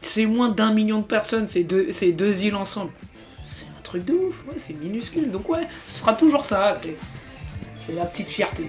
C'est 0.00 0.26
moins 0.26 0.50
d'un 0.50 0.72
million 0.72 0.98
de 0.98 1.04
personnes, 1.04 1.46
c'est 1.46 1.64
deux, 1.64 1.90
c'est 1.90 2.12
deux 2.12 2.44
îles 2.44 2.54
ensemble. 2.54 2.92
C'est 3.44 3.66
un 3.66 3.82
truc 3.82 4.04
de 4.04 4.12
ouf, 4.12 4.44
ouais, 4.46 4.58
c'est 4.58 4.74
minuscule. 4.74 5.30
Donc 5.30 5.48
ouais, 5.48 5.66
ce 5.86 6.00
sera 6.00 6.14
toujours 6.14 6.44
ça, 6.44 6.74
c'est 6.76 7.92
la 7.92 8.06
petite 8.06 8.28
fierté. 8.28 8.66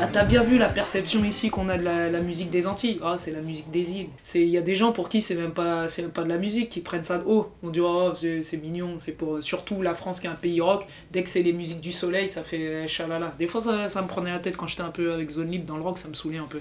Bah 0.00 0.08
t'as 0.10 0.24
bien 0.24 0.42
vu 0.42 0.56
la 0.56 0.70
perception 0.70 1.22
ici 1.24 1.50
qu'on 1.50 1.68
a 1.68 1.76
de 1.76 1.84
la, 1.84 2.20
musique 2.22 2.48
des 2.48 2.66
Antilles. 2.66 2.98
Ah 3.04 3.16
c'est 3.18 3.32
la 3.32 3.42
musique 3.42 3.70
des 3.70 3.98
îles. 3.98 4.08
Il 4.34 4.46
y 4.46 4.56
a 4.56 4.62
des 4.62 4.74
gens 4.74 4.92
pour 4.92 5.10
qui 5.10 5.20
c'est 5.20 5.34
même 5.34 5.50
pas 5.50 5.88
même 5.98 6.10
pas 6.10 6.22
de 6.22 6.30
la 6.30 6.38
musique 6.38 6.70
qui 6.70 6.80
prennent 6.80 7.02
ça 7.02 7.18
de 7.18 7.24
haut. 7.24 7.52
On 7.62 7.68
dit 7.68 7.80
oh 7.82 8.12
c'est 8.14 8.56
mignon, 8.56 8.94
c'est 8.98 9.12
pour 9.12 9.42
surtout 9.42 9.82
la 9.82 9.94
France 9.94 10.20
qui 10.20 10.26
est 10.26 10.30
un 10.30 10.34
pays 10.34 10.62
rock. 10.62 10.86
Dès 11.10 11.22
que 11.22 11.28
c'est 11.28 11.42
les 11.42 11.52
musiques 11.52 11.82
du 11.82 11.92
soleil, 11.92 12.28
ça 12.28 12.42
fait 12.42 12.88
chalala. 12.88 13.34
Des 13.38 13.46
fois 13.46 13.60
ça, 13.60 13.88
ça 13.88 14.00
me 14.00 14.08
prenait 14.08 14.30
la 14.30 14.38
tête 14.38 14.56
quand 14.56 14.66
j'étais 14.66 14.80
un 14.80 14.88
peu 14.88 15.12
avec 15.12 15.28
Zone 15.28 15.50
Libre 15.50 15.66
dans 15.66 15.76
le 15.76 15.82
rock, 15.82 15.98
ça 15.98 16.08
me 16.08 16.14
saoulait 16.14 16.38
un 16.38 16.48
peu. 16.48 16.60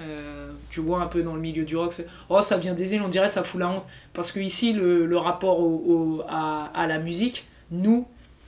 Euh, 0.00 0.52
tu 0.68 0.80
vois 0.80 1.00
un 1.00 1.06
peu 1.06 1.22
dans 1.22 1.36
le 1.36 1.40
milieu 1.40 1.64
du 1.64 1.78
rock, 1.78 1.94
oh 2.28 2.42
ça 2.42 2.58
vient 2.58 2.74
des 2.74 2.94
îles, 2.94 3.02
on 3.02 3.08
dirait 3.08 3.28
ça 3.28 3.44
fout 3.44 3.60
la 3.60 3.68
honte. 3.70 3.84
Parce 4.12 4.30
que 4.30 4.40
ici 4.40 4.74
le, 4.74 5.16
rapport 5.16 5.58
au, 5.58 6.22
à 6.28 6.86
la 6.86 6.98
musique, 6.98 7.46
nous, 7.70 8.06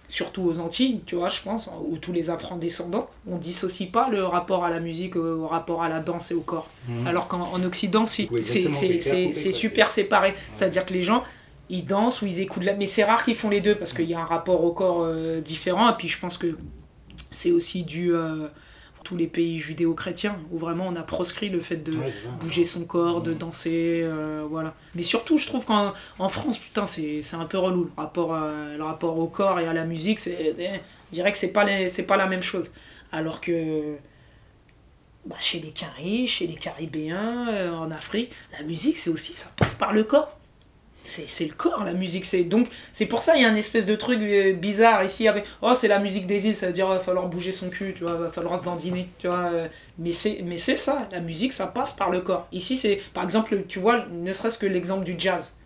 surtout 0.09 0.43
aux 0.43 0.61
Antilles, 0.61 1.01
tu 1.07 1.17
vois, 1.17 1.29
je 1.29 1.43
pense, 1.43 1.69
ou 1.87 1.97
tous 1.97 2.13
les 2.13 2.31
afro-descendants, 2.31 3.09
on 3.29 3.39
dissocie 3.39 3.91
pas 3.91 4.09
le 4.09 4.25
rapport 4.25 4.65
à 4.65 4.71
la 4.71 4.81
musique 4.81 5.17
au, 5.17 5.43
au 5.43 5.47
rapport 5.47 5.83
à 5.83 5.89
la 5.89 6.01
danse 6.01 6.31
et 6.31 6.35
au 6.35 6.41
corps. 6.41 6.69
Alors 7.07 7.29
qu'en 7.29 7.51
en 7.53 7.63
Occident, 7.65 8.07
si, 8.07 8.29
Oui, 8.31 8.45
c'est 8.45 9.53
super 9.53 9.89
séparé. 9.89 10.35
C'est-à-dire 10.53 10.87
que 10.87 10.93
les 10.93 11.03
gens, 11.03 11.23
ils 11.69 11.85
dansent 11.85 12.23
ou 12.23 12.27
ils 12.27 12.41
écoutent 12.41 12.65
la... 12.65 12.75
Mais 12.75 12.87
c'est 12.87 13.05
rare 13.05 13.25
qu'ils 13.25 13.35
font 13.35 13.51
les 13.51 13.61
deux 13.61 13.75
parce 13.75 13.93
qu'il 13.93 14.09
y 14.09 14.15
a 14.15 14.21
un 14.21 14.25
rapport 14.25 14.63
au 14.63 14.73
corps 14.73 15.03
euh, 15.03 15.41
différent. 15.41 15.91
Et 15.91 15.95
puis 15.97 16.09
je 16.09 16.21
pense 16.21 16.39
que 16.39 16.57
c'est 17.31 17.51
aussi 17.51 17.83
dû 17.83 18.15
euh, 18.15 18.47
tous 19.07 19.17
les 19.17 19.29
pays 19.29 19.57
judéo-chrétiens 19.59 20.37
où 20.51 20.59
vraiment 20.59 20.87
on 20.89 20.97
a 20.97 21.03
proscrit 21.05 21.49
le 21.49 21.61
fait 21.61 21.77
de 21.77 21.97
Ouais, 21.97 22.13
bouger 22.41 22.65
son 22.65 22.85
corps, 22.85 23.21
de 23.23 23.33
danser, 23.35 24.01
euh, 24.03 24.45
voilà. 24.51 24.75
Mais 24.97 25.05
surtout, 25.05 25.39
je 25.39 25.47
trouve 25.47 25.65
qu'en 25.65 25.93
en 26.19 26.29
France, 26.29 26.59
putain, 26.59 26.87
c'est 26.89 27.23
c'est 27.23 27.37
un 27.37 27.45
peu 27.45 27.57
relou. 27.59 27.85
Le 27.85 27.93
rapport, 27.97 28.35
à- 28.35 28.77
le 28.77 28.83
rapport 28.83 29.17
au 29.17 29.29
corps 29.29 29.61
et 29.61 29.67
à 29.69 29.73
la 29.73 29.85
musique, 29.85 30.19
c'est, 30.19 30.55
eh, 30.59 30.81
je 31.11 31.15
dirais 31.15 31.31
que 31.31 31.39
c'est 31.39 31.53
pas, 31.53 31.63
les- 31.65 31.89
pas 32.03 32.17
la 32.17 32.27
même 32.27 32.43
chose. 32.43 32.73
Alors 33.13 33.41
que 33.41 33.97
bah, 35.25 35.37
chez 35.41 35.61
les 35.61 35.71
Caris, 35.71 36.27
chez 36.27 36.47
les 36.49 36.57
Caribéens, 36.57 37.49
euh, 37.51 37.73
en 37.75 37.91
Afrique, 37.93 38.33
la 38.59 38.65
musique, 38.65 38.97
c'est 38.97 39.11
aussi, 39.11 39.35
ça 39.35 39.47
passe 39.57 39.75
par 39.75 39.93
le 39.93 40.03
corps. 40.05 40.37
C'est 41.07 41.47
le 41.47 41.55
corps, 41.55 41.85
la 41.85 41.93
musique. 41.95 42.25
c'est 42.25 42.45
Donc, 42.45 42.69
c'est 42.93 43.07
pour 43.07 43.23
ça 43.23 43.37
il 43.37 43.43
y 43.43 43.45
a 43.45 43.49
un 43.49 43.55
espèce 43.57 43.87
de 43.87 43.95
truc 43.97 44.21
euh, 44.21 44.53
bizarre 44.55 45.03
ici 45.05 45.29
avec 45.29 45.45
Oh, 45.63 45.75
c'est 45.75 45.89
la 45.89 45.99
musique 45.99 46.27
des 46.27 46.47
îles, 46.47 46.57
ça 46.57 46.67
veut 46.69 46.73
dire 46.73 46.89
va 46.89 47.01
falloir 47.01 47.29
bouger 47.29 47.53
son 47.53 47.71
cul, 47.71 47.95
tu 47.95 48.05
vois, 48.05 48.15
va 48.17 48.29
falloir 48.31 48.59
se 48.59 48.65
dandiner, 48.65 49.09
tu 49.19 49.29
vois. 49.29 49.51
euh, 49.53 49.69
Mais 49.99 50.13
c'est 50.13 50.43
mais 50.45 50.59
c'est 50.59 50.77
ça, 50.77 51.09
la 51.13 51.21
musique, 51.21 51.53
ça 51.53 51.67
passe 51.67 51.93
par 51.95 52.11
le 52.11 52.21
corps. 52.21 52.49
Ici, 52.53 52.77
c'est 52.77 53.01
par 53.15 53.25
exemple, 53.25 53.65
tu 53.69 53.79
vois, 53.79 54.07
ne 54.13 54.33
serait-ce 54.33 54.59
que 54.59 54.67
l'exemple 54.67 55.05
du 55.05 55.15
jazz. 55.19 55.57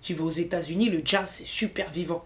Tu 0.00 0.14
vas 0.14 0.24
aux 0.24 0.30
États-Unis, 0.30 0.90
le 0.90 1.02
jazz, 1.04 1.28
c'est 1.28 1.46
super 1.46 1.90
vivant. 1.90 2.24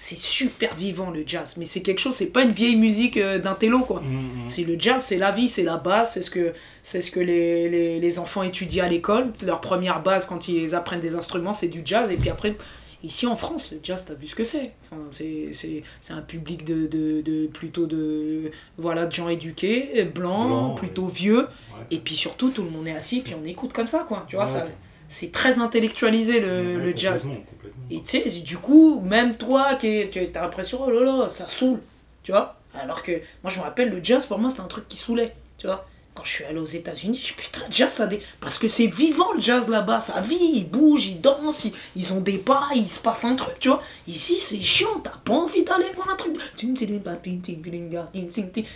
C'est 0.00 0.16
super 0.16 0.76
vivant 0.76 1.10
le 1.10 1.24
jazz, 1.26 1.56
mais 1.56 1.64
c'est 1.64 1.82
quelque 1.82 1.98
chose, 1.98 2.14
c'est 2.14 2.26
pas 2.26 2.44
une 2.44 2.52
vieille 2.52 2.76
musique 2.76 3.16
euh, 3.16 3.40
d'un 3.40 3.54
télo 3.54 3.80
quoi. 3.80 4.00
C'est 4.46 4.62
le 4.62 4.78
jazz, 4.78 5.02
c'est 5.04 5.16
la 5.16 5.32
vie, 5.32 5.48
c'est 5.48 5.64
la 5.64 5.76
base, 5.76 6.12
c'est 6.12 6.22
ce 6.22 6.30
que, 6.30 6.52
c'est 6.84 7.02
ce 7.02 7.10
que 7.10 7.18
les, 7.18 7.68
les, 7.68 7.98
les 7.98 8.18
enfants 8.20 8.44
étudient 8.44 8.84
à 8.84 8.88
l'école. 8.88 9.32
Leur 9.44 9.60
première 9.60 10.00
base 10.00 10.26
quand 10.26 10.46
ils 10.46 10.72
apprennent 10.76 11.00
des 11.00 11.16
instruments, 11.16 11.52
c'est 11.52 11.66
du 11.66 11.82
jazz. 11.84 12.12
Et 12.12 12.16
puis 12.16 12.30
après, 12.30 12.54
ici 13.02 13.26
en 13.26 13.34
France, 13.34 13.72
le 13.72 13.80
jazz, 13.82 14.04
t'as 14.06 14.14
vu 14.14 14.28
ce 14.28 14.36
que 14.36 14.44
c'est. 14.44 14.70
Enfin, 14.84 15.02
c'est, 15.10 15.82
un 16.10 16.22
public 16.22 16.64
de, 16.64 16.86
de, 16.86 17.20
de 17.20 17.48
plutôt 17.48 17.86
de, 17.86 18.52
voilà, 18.76 19.04
de 19.06 19.12
gens 19.12 19.28
éduqués, 19.28 20.04
blancs, 20.14 20.76
plutôt 20.78 21.06
vieux. 21.06 21.48
Et 21.90 21.98
puis 21.98 22.14
surtout, 22.14 22.50
tout 22.50 22.62
le 22.62 22.70
monde 22.70 22.86
est 22.86 22.94
assis, 22.94 23.20
puis 23.20 23.34
on 23.34 23.44
écoute 23.44 23.72
comme 23.72 23.88
ça, 23.88 24.04
quoi. 24.06 24.24
Tu 24.28 24.36
vois, 24.36 24.44
Ouais, 24.44 24.50
ça. 24.50 24.66
C'est 25.08 25.32
très 25.32 25.58
intellectualisé 25.58 26.38
le, 26.40 26.76
Ouais, 26.76 26.84
le 26.84 26.96
jazz. 26.96 27.24
complètement. 27.24 27.82
Et 27.90 28.02
tu 28.02 28.30
sais, 28.30 28.40
du 28.40 28.58
coup, 28.58 29.00
même 29.00 29.36
toi, 29.36 29.74
qui 29.74 30.08
tu 30.10 30.20
as 30.34 30.42
l'impression, 30.42 30.80
oh 30.84 30.90
là 30.90 31.00
là, 31.02 31.28
ça 31.30 31.48
saoule, 31.48 31.80
tu 32.22 32.30
vois. 32.32 32.56
Alors 32.78 33.02
que, 33.02 33.12
moi, 33.42 33.50
je 33.50 33.58
me 33.58 33.64
rappelle, 33.64 33.88
le 33.90 34.04
jazz, 34.04 34.26
pour 34.26 34.38
moi, 34.38 34.50
c'était 34.50 34.62
un 34.62 34.66
truc 34.66 34.86
qui 34.88 34.98
saoulait, 34.98 35.34
tu 35.56 35.66
vois. 35.66 35.86
Quand 36.14 36.24
je 36.24 36.30
suis 36.32 36.44
allé 36.44 36.58
aux 36.58 36.66
États-Unis, 36.66 37.18
je 37.24 37.32
putain, 37.32 37.60
le 37.66 37.72
jazz, 37.72 37.92
ça 37.92 38.02
a 38.02 38.06
des... 38.08 38.20
Parce 38.40 38.58
que 38.58 38.66
c'est 38.68 38.88
vivant, 38.88 39.32
le 39.34 39.40
jazz, 39.40 39.68
là-bas, 39.68 40.00
ça 40.00 40.20
vit, 40.20 40.36
ils 40.54 40.68
bougent, 40.68 41.06
ils 41.06 41.20
dansent, 41.20 41.64
ils, 41.64 41.72
ils 41.96 42.12
ont 42.12 42.20
des 42.20 42.38
pas, 42.38 42.68
il 42.74 42.88
se 42.90 42.98
passe 42.98 43.24
un 43.24 43.36
truc, 43.36 43.58
tu 43.60 43.68
vois. 43.68 43.80
Ici, 44.08 44.38
c'est 44.40 44.60
chiant, 44.60 45.00
t'as 45.02 45.10
pas 45.24 45.32
envie 45.34 45.62
d'aller 45.62 45.86
voir 45.94 46.10
un 46.10 46.16
truc. 46.16 46.36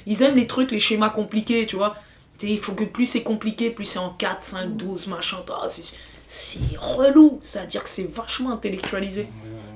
Ils 0.07 0.23
aiment 0.23 0.37
les 0.37 0.47
trucs, 0.47 0.71
les 0.71 0.81
schémas 0.81 1.11
compliqués, 1.11 1.67
tu 1.67 1.77
vois. 1.77 1.97
Il 2.43 2.59
faut 2.59 2.73
que 2.73 2.85
plus 2.85 3.07
c'est 3.07 3.23
compliqué, 3.23 3.71
plus 3.71 3.85
c'est 3.85 3.99
en 3.99 4.11
4, 4.11 4.41
5, 4.41 4.77
12, 4.77 5.09
machin. 5.09 5.39
C'est- 6.33 6.59
C'est 6.73 6.79
relou, 6.79 7.41
c'est-à-dire 7.43 7.83
que 7.85 7.89
c'est 7.89 8.11
vachement 8.11 8.53
intellectualisé. 8.53 9.27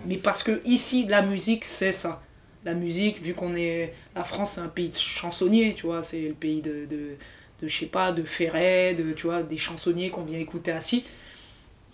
Mais 0.06 0.16
parce 0.16 0.42
que 0.42 0.60
ici, 0.64 1.06
la 1.08 1.22
musique, 1.22 1.64
c'est 1.64 1.92
ça. 1.92 2.22
La 2.64 2.74
musique, 2.74 3.22
vu 3.22 3.34
qu'on 3.34 3.54
est. 3.56 3.92
La 4.14 4.24
France, 4.24 4.52
c'est 4.52 4.60
un 4.60 4.68
pays 4.68 4.88
de 4.88 4.94
chansonniers, 4.94 5.74
tu 5.74 5.86
vois, 5.86 6.02
c'est 6.02 6.20
le 6.20 6.34
pays 6.34 6.62
de, 6.62 6.86
de, 6.86 7.16
de, 7.60 7.68
je 7.68 7.76
sais 7.78 7.86
pas, 7.86 8.12
de 8.12 8.22
Ferret, 8.24 8.94
de, 8.94 9.12
tu 9.12 9.26
vois, 9.26 9.42
des 9.42 9.56
chansonniers 9.58 10.10
qu'on 10.10 10.24
vient 10.24 10.38
écouter 10.38 10.72
assis. 10.72 11.04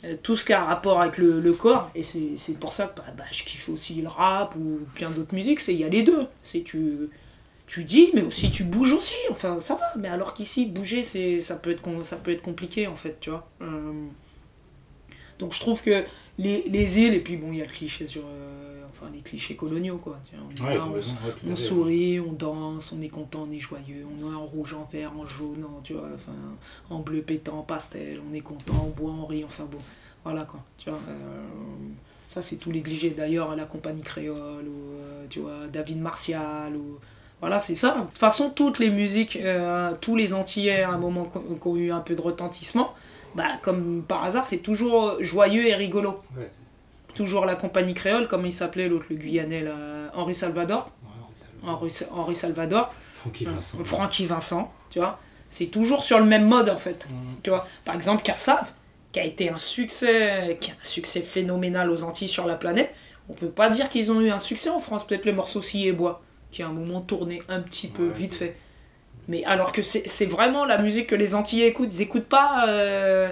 Euh, 0.05 0.17
Tout 0.23 0.37
ce 0.37 0.45
qui 0.45 0.53
a 0.53 0.61
un 0.63 0.65
rapport 0.65 1.01
avec 1.01 1.19
le, 1.19 1.41
le 1.41 1.53
corps, 1.53 1.91
et 1.95 2.03
c'est 2.03 2.59
pour 2.59 2.73
ça 2.73 2.87
que 2.89 2.97
bah, 2.99 3.05
bah, 3.17 3.25
je 3.31 3.45
kiffe 3.45 3.69
aussi 3.69 3.95
le 4.03 4.09
rap 4.09 4.57
ou 4.57 4.81
bien 4.97 5.11
d'autres 5.11 5.35
musiques, 5.35 5.61
c'est 5.61 5.75
il 5.75 5.81
y 5.81 5.85
a 5.85 5.89
les 5.89 6.03
deux. 6.03 6.27
C'est 6.43 6.63
tu, 6.63 7.11
tu 7.67 7.85
dis, 7.85 8.11
mais 8.15 8.23
aussi 8.23 8.51
tu 8.51 8.65
bouges 8.65 8.93
aussi, 8.95 9.15
enfin 9.31 9.59
ça 9.59 9.75
va. 9.77 9.93
Mais 9.97 10.09
alors 10.09 10.35
qu'ici, 10.35 10.67
bouger, 10.67 11.03
c'est 11.03 11.41
ça, 11.41 11.57
peut 11.57 11.71
être 11.71 11.83
ça 12.05 12.17
peut 12.17 12.33
être 12.33 12.43
compliqué 12.43 12.87
en 12.89 12.97
fait, 12.97 13.19
tu 13.21 13.31
vois. 13.31 13.49
Euh, 13.63 13.93
donc 15.39 15.53
je 15.55 15.61
trouve 15.61 15.83
que 15.83 16.05
les, 16.39 16.65
les 16.69 16.99
îles, 17.01 17.15
et 17.15 17.21
puis 17.21 17.37
bon, 17.37 17.53
il 17.53 17.59
y 17.59 17.63
a 17.63 17.65
le 17.65 17.71
cliché 17.71 18.07
sur. 18.07 18.23
euh, 18.27 18.85
enfin, 18.89 19.11
les 19.13 19.21
clichés 19.21 19.57
coloniaux, 19.57 19.99
quoi. 19.99 20.21
Tu 20.29 20.37
vois, 20.37 20.47
on 20.47 20.65
Ouais, 20.65 20.97
ouais, 20.97 21.01
tout 21.01 21.53
à 21.53 21.57
sourit, 21.57 22.21
on 22.21 22.33
danse, 22.33 22.93
on 22.93 23.03
est 23.03 23.09
content, 23.09 23.47
on 23.49 23.53
est 23.53 23.59
joyeux, 23.59 24.07
on 24.07 24.31
est 24.31 24.35
en 24.35 24.45
rouge, 24.47 24.75
en 24.75 24.89
vert, 24.93 25.13
en 25.19 25.27
jaune, 25.27 25.65
en, 25.65 25.81
tu 25.83 25.95
vois, 25.95 26.09
enfin, 26.15 26.33
en 26.91 27.01
bleu 27.01 27.23
pétant, 27.23 27.59
en 27.59 27.63
pastel, 27.63 28.21
on 28.31 28.35
est 28.35 28.41
content, 28.41 28.87
on 28.87 28.91
boit, 28.91 29.13
on 29.13 29.27
rit, 29.27 29.45
enfin 29.45 29.65
bon. 29.71 29.79
Voilà, 30.25 30.43
quoi. 30.45 30.61
Tu 30.79 30.89
vois, 30.89 31.01
euh, 31.09 31.43
ça, 32.29 32.43
c'est 32.43 32.65
les 32.67 32.81
clichés. 32.81 33.11
D'ailleurs, 33.11 33.55
la 33.57 33.65
compagnie 33.65 34.03
créole, 34.03 34.69
ou, 34.69 34.93
euh, 34.95 35.27
tu 35.29 35.41
vois, 35.41 35.67
David 35.73 36.01
Martial, 36.01 36.77
ou. 36.77 36.99
Voilà, 37.41 37.59
c'est 37.59 37.75
ça. 37.75 37.97
De 37.99 38.07
toute 38.07 38.19
façon, 38.19 38.51
toutes 38.51 38.79
les 38.79 38.91
musiques, 38.91 39.37
euh, 39.37 39.93
tous 40.01 40.15
les 40.15 40.33
Antillais, 40.33 40.83
à 40.85 40.91
un 40.91 40.99
moment, 40.99 41.29
ont 41.65 41.77
eu 41.77 41.91
un 41.91 41.99
peu 42.01 42.15
de 42.15 42.21
retentissement, 42.21 42.95
bah, 43.35 43.59
comme 43.63 44.03
par 44.07 44.25
hasard, 44.25 44.47
c'est 44.47 44.59
toujours 44.59 45.17
joyeux 45.21 45.67
et 45.67 45.75
rigolo. 45.75 46.21
Ouais, 46.37 46.51
Toujours 47.15 47.45
la 47.45 47.57
compagnie 47.57 47.95
créole, 47.95 48.27
comme 48.27 48.47
il 48.47 48.53
s'appelait 48.53 48.89
l'autre, 48.89 49.07
le 49.11 49.17
Guyanais, 49.17 49.63
là, 49.63 49.75
Henri 50.15 50.35
Salvador. 50.35 50.91
ouais, 51.03 51.69
Henri, 51.69 51.93
Henri 52.11 52.35
Salvador. 52.35 52.93
Francky 53.13 53.45
Vincent. 53.45 53.79
Euh, 53.81 53.85
Francky 53.85 54.27
Vincent, 54.27 54.73
tu 54.91 54.99
vois. 54.99 55.19
C'est 55.51 55.67
toujours 55.67 56.03
sur 56.03 56.19
le 56.19 56.25
même 56.25 56.47
mode, 56.47 56.71
en 56.71 56.79
fait. 56.79 57.07
Tu 57.43 57.51
vois. 57.51 57.67
Par 57.85 57.95
exemple, 57.95 58.23
Kassav, 58.23 58.73
qui 59.13 59.21
a 59.21 59.25
été 59.25 59.51
un 59.51 59.59
succès, 59.59 60.57
qui 60.61 60.71
a 60.71 60.75
un 60.75 60.85
succès 60.85 61.21
phénoménal 61.21 61.91
aux 61.91 62.03
Antilles 62.05 62.29
sur 62.29 62.47
la 62.47 62.55
planète, 62.55 62.95
on 63.29 63.35
peut 63.35 63.51
pas 63.51 63.69
dire 63.69 63.89
qu'ils 63.91 64.11
ont 64.11 64.21
eu 64.21 64.31
un 64.31 64.39
succès 64.39 64.71
en 64.71 64.81
France. 64.81 65.07
Peut-être 65.07 65.27
le 65.27 65.35
morceau 65.35 65.61
Scie 65.61 65.87
et 65.87 65.93
Bois, 65.93 66.23
qui 66.51 66.63
à 66.63 66.69
un 66.69 66.73
moment 66.73 67.03
tourné 67.03 67.43
un 67.51 67.61
petit 67.61 67.89
peu 67.89 68.09
vite 68.09 68.35
fait. 68.35 68.57
Mais 69.29 69.45
alors 69.45 69.73
que 69.73 69.83
c'est 69.83 70.27
vraiment 70.27 70.65
la 70.65 70.79
musique 70.79 71.07
que 71.09 71.15
les 71.15 71.35
Antillais 71.35 71.69
écoutent. 71.69 71.95
Ils 71.95 72.03
écoutent 72.03 72.25
pas. 72.29 72.65
euh, 72.69 73.29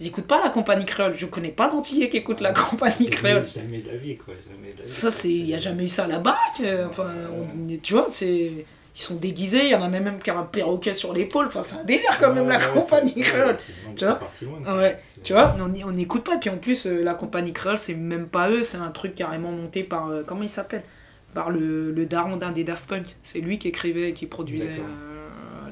ils 0.00 0.06
écoutent 0.08 0.26
pas 0.26 0.40
la 0.42 0.50
compagnie 0.50 0.84
créole. 0.84 1.14
Je 1.16 1.26
connais 1.26 1.50
pas 1.50 1.68
d'Antillais 1.68 2.08
qui 2.08 2.16
écoutent 2.18 2.40
la 2.40 2.52
compagnie 2.52 3.08
créole. 3.10 3.44
Jamais 3.46 3.78
de 3.80 3.88
la 3.88 3.96
vie, 3.96 4.16
quoi. 4.16 4.34
Jamais 4.50 4.72
de 4.72 4.78
la 4.78 4.84
vie. 4.84 4.88
Ça, 4.90 5.10
c'est. 5.10 5.28
Il 5.30 5.44
n'y 5.46 5.54
a 5.54 5.58
jamais 5.58 5.84
eu 5.84 5.88
ça 5.88 6.04
à 6.04 6.08
la 6.08 6.18
BAC. 6.18 6.36
euh, 6.62 6.86
Enfin, 6.88 7.06
on- 7.32 7.76
tu 7.82 7.94
vois, 7.94 8.06
c'est. 8.08 8.50
Ils 8.96 9.00
sont 9.00 9.14
déguisés, 9.14 9.60
il 9.66 9.70
y 9.70 9.74
en 9.76 9.82
a 9.82 9.86
même 9.88 10.02
même 10.02 10.18
qui 10.20 10.28
a 10.30 10.36
un 10.36 10.42
perroquet 10.42 10.92
sur 10.92 11.12
l'épaule. 11.12 11.46
Enfin, 11.46 11.62
c'est 11.62 11.76
un 11.76 11.84
délire 11.84 12.18
quand 12.18 12.32
même, 12.34 12.48
la 12.48 12.58
Ouais, 12.58 12.64
compagnie 12.74 13.14
créole. 13.14 13.56
tu 13.94 14.04
vois 14.04 14.18
loin. 14.64 14.76
Ouais, 14.78 14.98
tu 15.22 15.32
vois, 15.34 15.54
on 15.60 15.92
n'écoute 15.92 16.24
pas. 16.24 16.34
Et 16.34 16.38
puis 16.40 16.50
en 16.50 16.58
plus, 16.58 16.84
euh, 16.86 17.04
la 17.04 17.14
compagnie 17.14 17.52
créole, 17.52 17.78
c'est 17.78 17.94
même 17.94 18.26
pas 18.26 18.50
eux, 18.50 18.64
c'est 18.64 18.78
un 18.78 18.90
truc 18.90 19.14
carrément 19.14 19.52
monté 19.52 19.84
par. 19.84 20.08
euh, 20.10 20.24
comment 20.26 20.42
il 20.42 20.48
s'appelle? 20.48 20.82
Par 21.32 21.50
le, 21.50 21.92
le 21.92 22.06
daron 22.06 22.36
d'un 22.38 22.50
des 22.50 22.64
Daft 22.64 22.88
Punk. 22.88 23.04
C'est 23.22 23.38
lui 23.40 23.58
qui 23.60 23.68
écrivait 23.68 24.08
et 24.08 24.12
qui 24.14 24.26
produisait 24.26 24.66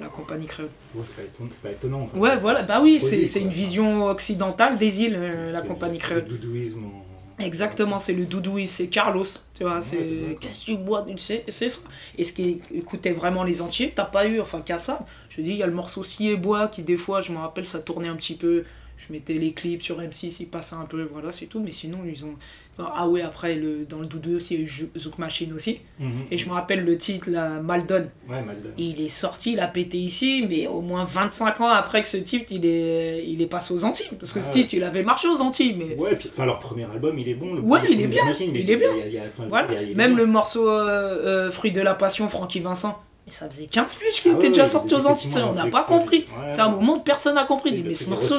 la 0.07 0.13
compagnie 0.13 0.47
créole. 0.47 0.71
Ouais, 0.95 1.05
c'est 1.05 1.61
pas 1.63 1.71
étonnant- 1.71 2.03
enfin, 2.03 2.17
Ouais, 2.19 2.37
voilà, 2.37 2.63
bah 2.63 2.81
oui, 2.83 3.01
c'est 3.01 3.25
c'est 3.27 3.41
une 3.41 3.49
vision 3.65 4.07
occidentale 4.07 4.79
des 4.79 5.03
îles, 5.03 5.17
euh, 5.19 5.53
la 5.53 5.63
compagnie 5.63 5.99
créole. 5.99 6.25
Le 6.29 6.37
doudouisme 6.37 6.85
en- 6.85 7.03
Exactement, 7.39 7.99
c'est 7.99 8.15
le 8.15 8.25
doudou, 8.25 8.59
c'est 8.67 8.87
Carlos, 8.87 9.27
tu 9.55 9.63
vois, 9.65 9.83
c'est 9.83 9.99
c'est 10.03 10.37
qu'est-ce 10.41 10.61
que 10.61 10.65
tu 10.73 10.77
bois, 10.79 11.05
c'est 11.19 11.45
c'est 11.49 11.69
ça. 11.69 11.81
Et 12.17 12.25
ce 12.25 12.33
qui 12.33 12.63
écoutait 12.75 13.13
vraiment 13.13 13.45
les 13.45 13.61
entiers, 13.61 13.93
t'as 13.95 14.07
pas 14.07 14.27
eu, 14.27 14.41
enfin 14.41 14.61
qu'à 14.61 14.79
ça. 14.79 15.05
Je 15.29 15.43
dis, 15.43 15.51
il 15.51 15.57
y 15.59 15.63
a 15.63 15.67
le 15.67 15.75
morceau 15.75 16.03
Si 16.03 16.31
et 16.31 16.37
Bois 16.37 16.69
qui 16.69 16.83
des 16.83 16.97
fois, 16.97 17.21
je 17.21 17.33
me 17.33 17.39
rappelle, 17.39 17.67
ça 17.67 17.81
tournait 17.81 18.09
un 18.09 18.17
petit 18.17 18.37
peu. 18.37 18.65
Je 18.97 19.13
mettais 19.13 19.35
les 19.35 19.53
clips 19.53 19.83
sur 19.83 20.01
M6, 20.01 20.37
ils 20.41 20.47
passaient 20.49 20.75
un 20.75 20.87
peu, 20.87 21.03
voilà, 21.03 21.31
c'est 21.31 21.47
tout. 21.47 21.61
Mais 21.61 21.73
sinon, 21.73 21.99
ils 22.07 22.25
ont. 22.25 22.33
Ah 22.79 23.09
ouais, 23.09 23.23
après, 23.23 23.55
le, 23.55 23.87
dans 23.89 24.01
le 24.01 24.07
doudou 24.07 24.37
aussi, 24.37 24.55
il 24.55 24.61
y 24.61 24.63
a 24.63 24.65
eu 24.65 24.67
Jou- 24.67 24.91
Zouk 24.99 25.19
Machine 25.19 25.53
aussi. 25.55 25.81
Mhm. 25.99 26.11
Et 26.31 26.37
je 26.37 26.47
me 26.47 26.53
rappelle 26.53 26.85
le 26.85 26.99
titre, 26.99 27.29
la 27.31 27.61
Maldon. 27.61 28.09
Ouais, 28.29 28.43
mal 28.43 28.61
de- 28.63 28.71
Il 28.77 29.01
est 29.01 29.09
sorti, 29.09 29.53
il 29.53 29.61
a 29.61 29.67
pété 29.67 29.97
ici, 29.99 30.45
mais 30.49 30.67
au 30.67 30.83
moins 30.83 31.05
25 31.07 31.61
ans 31.63 31.69
après 31.71 32.03
que 32.03 32.09
ce 32.09 32.19
titre, 32.19 32.53
il 32.53 32.67
est, 32.67 33.25
il 33.27 33.41
est 33.41 33.47
passé 33.47 33.73
aux 33.73 33.85
Antilles. 33.85 34.09
Parce 34.21 34.33
que 34.33 34.39
Ah 34.41 34.43
ce 34.43 34.49
ouais. 34.49 34.53
titre, 34.53 34.75
il 34.75 34.83
avait 34.85 35.03
marché 35.03 35.27
aux 35.29 35.41
Antilles, 35.41 35.75
mais. 35.79 35.95
Ouais, 35.97 36.17
puis 36.17 36.29
enfin 36.31 36.45
leur 36.45 36.59
premier 36.59 36.85
album, 36.85 37.19
il 37.19 37.29
est 37.29 37.35
bon. 37.35 37.55
Le 37.55 37.61
Ouais, 37.63 37.81
il 37.91 38.01
est 38.01 38.07
bien, 38.07 38.23
il 38.41 38.71
est 38.71 38.77
bien. 38.77 38.95
y 38.97 39.03
a- 39.03 39.09
y 39.09 39.19
a- 39.19 39.23
enfin, 39.27 39.45
Voilà. 39.49 39.73
y 39.73 39.77
a- 39.77 39.83
il 39.83 39.91
est 39.93 39.95
Même 39.95 40.17
le 40.17 40.27
morceau 40.27 40.69
euh, 40.71 41.47
euh, 41.47 41.51
Fruit 41.51 41.73
de 41.73 41.81
la 41.81 41.95
Passion, 41.95 42.29
Francky 42.29 42.61
Vincent, 42.61 42.99
Mais 43.27 43.33
ça 43.33 43.51
faisait 43.51 43.67
15 43.67 43.97
piges 43.97 44.23
qu'il 44.23 44.31
Ah 44.33 44.37
était 44.37 44.49
déjà 44.49 44.67
sorti 44.69 44.95
aux 44.95 45.05
Antilles, 45.07 45.31
on 45.49 45.53
n'a 45.53 45.67
pas 45.67 45.83
compris. 45.83 46.19
ouais, 46.39 46.53
C'est 46.53 46.61
un 46.61 46.69
moment 46.69 46.95
où 46.99 47.01
personne 47.01 47.35
n'a 47.35 47.45
compris. 47.45 47.71
Il 47.71 47.75
dit, 47.75 47.83
mais 47.83 47.95
ce 47.95 48.09
morceau, 48.09 48.37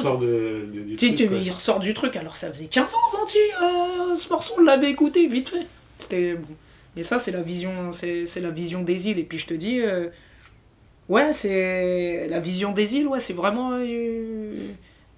il 1.42 1.50
ressort 1.50 1.78
du 1.78 1.92
truc, 1.92 2.16
alors 2.16 2.36
ça 2.36 2.48
faisait 2.50 2.66
15 2.66 2.94
ans 2.94 2.96
aux 3.12 3.22
Antilles, 3.22 3.40
euh, 3.62 4.16
ce 4.16 4.28
morceau, 4.30 4.54
on 4.58 4.62
l'avait 4.62 4.90
écouté 4.90 5.26
vite 5.26 5.50
fait. 5.50 5.66
C'était 5.98 6.34
bon. 6.34 6.54
Mais 6.96 7.02
ça, 7.02 7.18
c'est 7.18 7.32
la 7.32 7.42
vision, 7.42 7.92
c'est 7.92 8.24
c'est 8.24 8.40
la 8.40 8.50
vision 8.50 8.82
des 8.82 9.08
îles. 9.08 9.18
Et 9.18 9.24
puis 9.24 9.38
je 9.38 9.46
te 9.46 9.54
dis, 9.54 9.78
euh, 9.80 10.08
ouais, 11.10 11.32
c'est 11.34 12.26
la 12.28 12.40
vision 12.40 12.72
des 12.72 12.96
îles, 12.96 13.06
ouais, 13.08 13.20
c'est 13.20 13.34
vraiment 13.34 13.72
euh, 13.74 14.54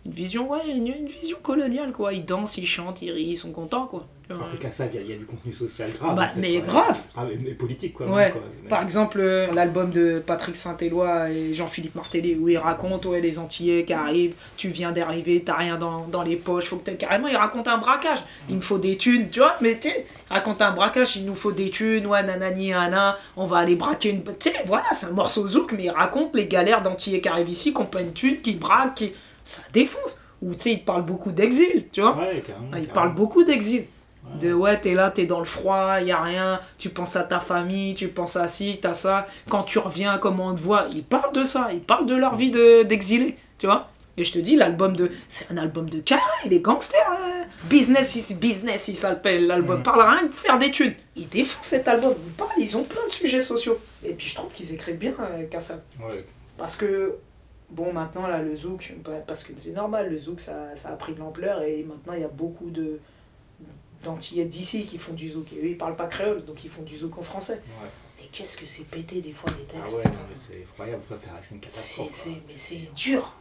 une 0.07 0.13
vision, 0.13 0.51
ouais, 0.51 0.61
une, 0.69 0.87
une 0.87 1.09
vision 1.09 1.37
coloniale, 1.43 1.93
quoi. 1.93 2.13
Ils 2.15 2.25
dansent, 2.25 2.57
ils 2.59 2.67
chantent, 2.67 3.03
ils 3.03 3.11
rient, 3.13 3.31
ils 3.33 3.37
sont 3.37 3.53
contents, 3.53 3.87
quoi. 3.87 4.07
Alors 4.31 4.49
que 4.51 4.57
Kassav, 4.59 4.89
il 4.93 4.97
y 4.97 4.99
a- 4.99 5.03
il 5.03 5.11
y, 5.11 5.13
a 5.13 5.17
du 5.17 5.27
contenu 5.27 5.53
social 5.53 5.91
grave. 5.93 6.15
Bah, 6.15 6.23
en 6.23 6.29
fait, 6.35 6.41
mais 6.41 6.61
grave. 6.61 7.01
Ah, 7.17 7.25
mais, 7.29 7.37
mais 7.43 7.51
politique, 7.51 7.95
quoi. 7.95 8.07
Ouais. 8.07 8.29
même. 8.33 8.69
Par 8.69 8.81
exemple, 8.81 9.19
euh, 9.21 9.53
l'album 9.53 9.91
de 9.91 10.23
Patrick 10.25 10.55
Saint-Éloi 10.55 11.31
et 11.31 11.53
Jean-Philippe 11.53 11.97
Martelly, 11.97 12.37
où 12.37 12.49
il 12.49 12.57
raconte, 12.57 13.07
ouais, 13.07 13.21
les 13.21 13.41
Antillais 13.41 13.85
qui 13.85 13.93
arrivent, 13.93 14.35
tu 14.57 14.69
viens 14.69 14.93
d'arriver, 14.93 15.43
t'as 15.45 15.57
rien 15.57 15.77
dans, 15.79 16.07
dans 16.07 16.23
les 16.23 16.37
poches, 16.37 16.67
faut 16.67 16.77
que 16.77 16.85
t'aies 16.85 16.97
carrément, 16.97 17.27
il 17.27 17.37
raconte 17.37 17.67
un 17.67 17.79
braquage. 17.79 18.23
Il 18.49 18.57
me 18.57 18.61
faut 18.61 18.79
des 18.79 18.97
thunes, 18.97 19.29
tu 19.31 19.41
vois, 19.41 19.57
mais 19.61 19.79
tu 19.81 19.89
raconte 20.31 20.63
un 20.63 20.71
braquage, 20.71 21.17
il 21.17 21.25
nous 21.27 21.35
faut 21.35 21.51
des 21.53 21.71
thunes, 21.71 22.07
ouais, 22.07 22.23
nanani, 22.23 22.71
nana, 22.71 23.19
on 23.37 23.47
va 23.47 23.59
aller 23.59 23.75
braquer 23.75 24.11
une. 24.11 24.23
Tu 24.23 24.33
sais, 24.39 24.55
voilà, 24.65 24.85
c'est 24.93 25.07
un 25.07 25.11
morceau 25.13 25.47
zouk, 25.49 25.73
mais 25.73 25.85
il 25.87 25.91
raconte 25.91 26.37
les 26.37 26.47
galères 26.47 26.83
d'Antillais 26.83 27.21
qui 27.21 27.29
arrivent 27.29 27.51
ici, 27.51 27.75
qui 27.75 27.81
ont 27.81 27.85
pas 27.87 28.01
une 28.01 28.13
thune, 28.13 28.41
qui 28.41 28.55
braquent, 28.55 28.95
qui. 28.95 29.13
Ça 29.51 29.63
défonce. 29.73 30.21
Ou 30.43 30.55
tu 30.55 30.61
sais, 30.61 30.73
il 30.73 30.81
te 30.81 30.87
parle 30.87 31.05
beaucoup 31.05 31.33
d'exil, 31.33 31.89
tu 31.93 32.01
vois. 32.01 32.17
Ouais, 32.17 32.41
carrément. 32.47 32.69
Ah, 32.73 32.79
il 32.79 32.87
carrément. 32.87 32.93
parle 32.95 33.15
beaucoup 33.15 33.43
d'exil. 33.45 33.85
De 34.41 34.53
ouais, 34.53 34.79
t'es 34.81 34.95
là, 34.95 35.11
t'es 35.11 35.27
dans 35.27 35.41
le 35.41 35.45
froid, 35.45 35.99
y 36.01 36.13
a 36.13 36.21
rien, 36.23 36.61
tu 36.79 36.91
penses 36.91 37.17
à 37.17 37.25
ta 37.25 37.41
famille, 37.41 37.95
tu 37.95 38.09
penses 38.09 38.37
à 38.37 38.47
ci, 38.49 38.79
t'as 38.81 38.95
ça. 38.95 39.27
Quand 39.49 39.65
tu 39.65 39.79
reviens, 39.79 40.19
comment 40.19 40.49
on 40.49 40.55
te 40.55 40.61
voit 40.61 40.87
Il 40.93 41.03
parle 41.03 41.33
de 41.35 41.43
ça, 41.43 41.71
il 41.73 41.81
parle 41.81 42.07
de 42.07 42.15
leur 42.15 42.37
vie 42.37 42.51
de- 42.51 42.83
d'exilé, 42.85 43.37
tu 43.59 43.67
vois. 43.67 43.89
Et 44.17 44.23
je 44.25 44.33
te 44.33 44.39
dis, 44.39 44.55
l'album 44.57 44.95
de. 44.95 45.11
C'est 45.29 45.51
un 45.51 45.57
album 45.57 45.89
de 45.91 45.99
carré, 46.01 46.21
les 46.47 46.61
gangsters. 46.61 47.01
euh, 47.11 47.45
business 47.65 48.15
is 48.17 48.35
business, 48.35 48.89
il 48.89 48.95
s'appelle 48.97 49.47
l'album. 49.47 49.83
Parle 49.83 50.03
rien 50.03 50.27
de 50.29 50.35
faire 50.35 50.59
des 50.59 50.71
thunes. 50.71 50.95
Ils 51.17 51.29
défendent 51.29 51.65
cet 51.65 51.89
album, 51.89 52.15
ils 52.25 52.33
parlent, 52.33 52.51
ils 52.59 52.77
ont 52.77 52.85
plein 52.85 53.05
de 53.05 53.11
sujets 53.11 53.41
sociaux. 53.41 53.79
Et 54.05 54.13
puis 54.13 54.29
je 54.29 54.35
trouve 54.37 54.53
qu'ils 54.53 54.73
écrivent 54.75 54.99
bien, 54.99 55.15
euh, 55.21 55.45
Kassab. 55.51 55.81
Ouais. 56.01 56.25
Parce 56.57 56.77
que, 56.77 57.17
bon, 57.71 57.93
maintenant, 57.93 58.27
là, 58.27 58.43
le 58.43 58.55
zouk, 58.57 58.95
bah, 59.05 59.21
parce 59.27 59.43
que 59.45 59.53
c'est 59.57 59.71
normal, 59.71 60.11
le 60.11 60.19
zouk, 60.19 60.41
ça, 60.41 60.75
ça 60.77 60.91
a 60.91 60.97
pris 60.97 61.15
de 61.15 61.19
l'ampleur 61.21 61.63
et 61.63 61.83
maintenant, 61.85 62.13
il 62.15 62.21
y 62.21 62.25
a 62.25 62.29
beaucoup 62.29 62.71
de 62.71 63.01
d'antillais 64.03 64.47
d'ici 64.47 64.87
qui 64.87 64.97
font 64.97 65.13
du 65.13 65.29
zouk. 65.29 65.53
Et 65.53 65.57
eux, 65.57 65.69
ils 65.71 65.77
parlent 65.79 65.97
pas 65.97 66.07
créole, 66.07 66.43
donc 66.45 66.65
ils 66.65 66.71
font 66.71 66.83
du 66.83 66.97
zouk 66.97 67.19
en 67.19 67.23
français. 67.23 67.61
Ouais. 67.83 67.89
Mais 68.19 68.29
qu'est-ce 68.33 68.57
que 68.57 68.65
c'est 68.67 68.85
pété 68.85 69.21
des 69.21 69.33
fois, 69.33 69.51
Ah 69.55 69.73
textes 69.75 69.95
ouais, 69.95 70.05
non, 70.05 70.11
mais 70.29 70.37
c'est 70.49 70.61
effroyable, 70.61 71.03
ça, 71.07 71.17
c'est 71.19 71.55
une 71.55 71.61
catastrophe. 71.61 72.27
mais 72.27 72.55
c'est 72.55 72.95
dur. 72.95 73.35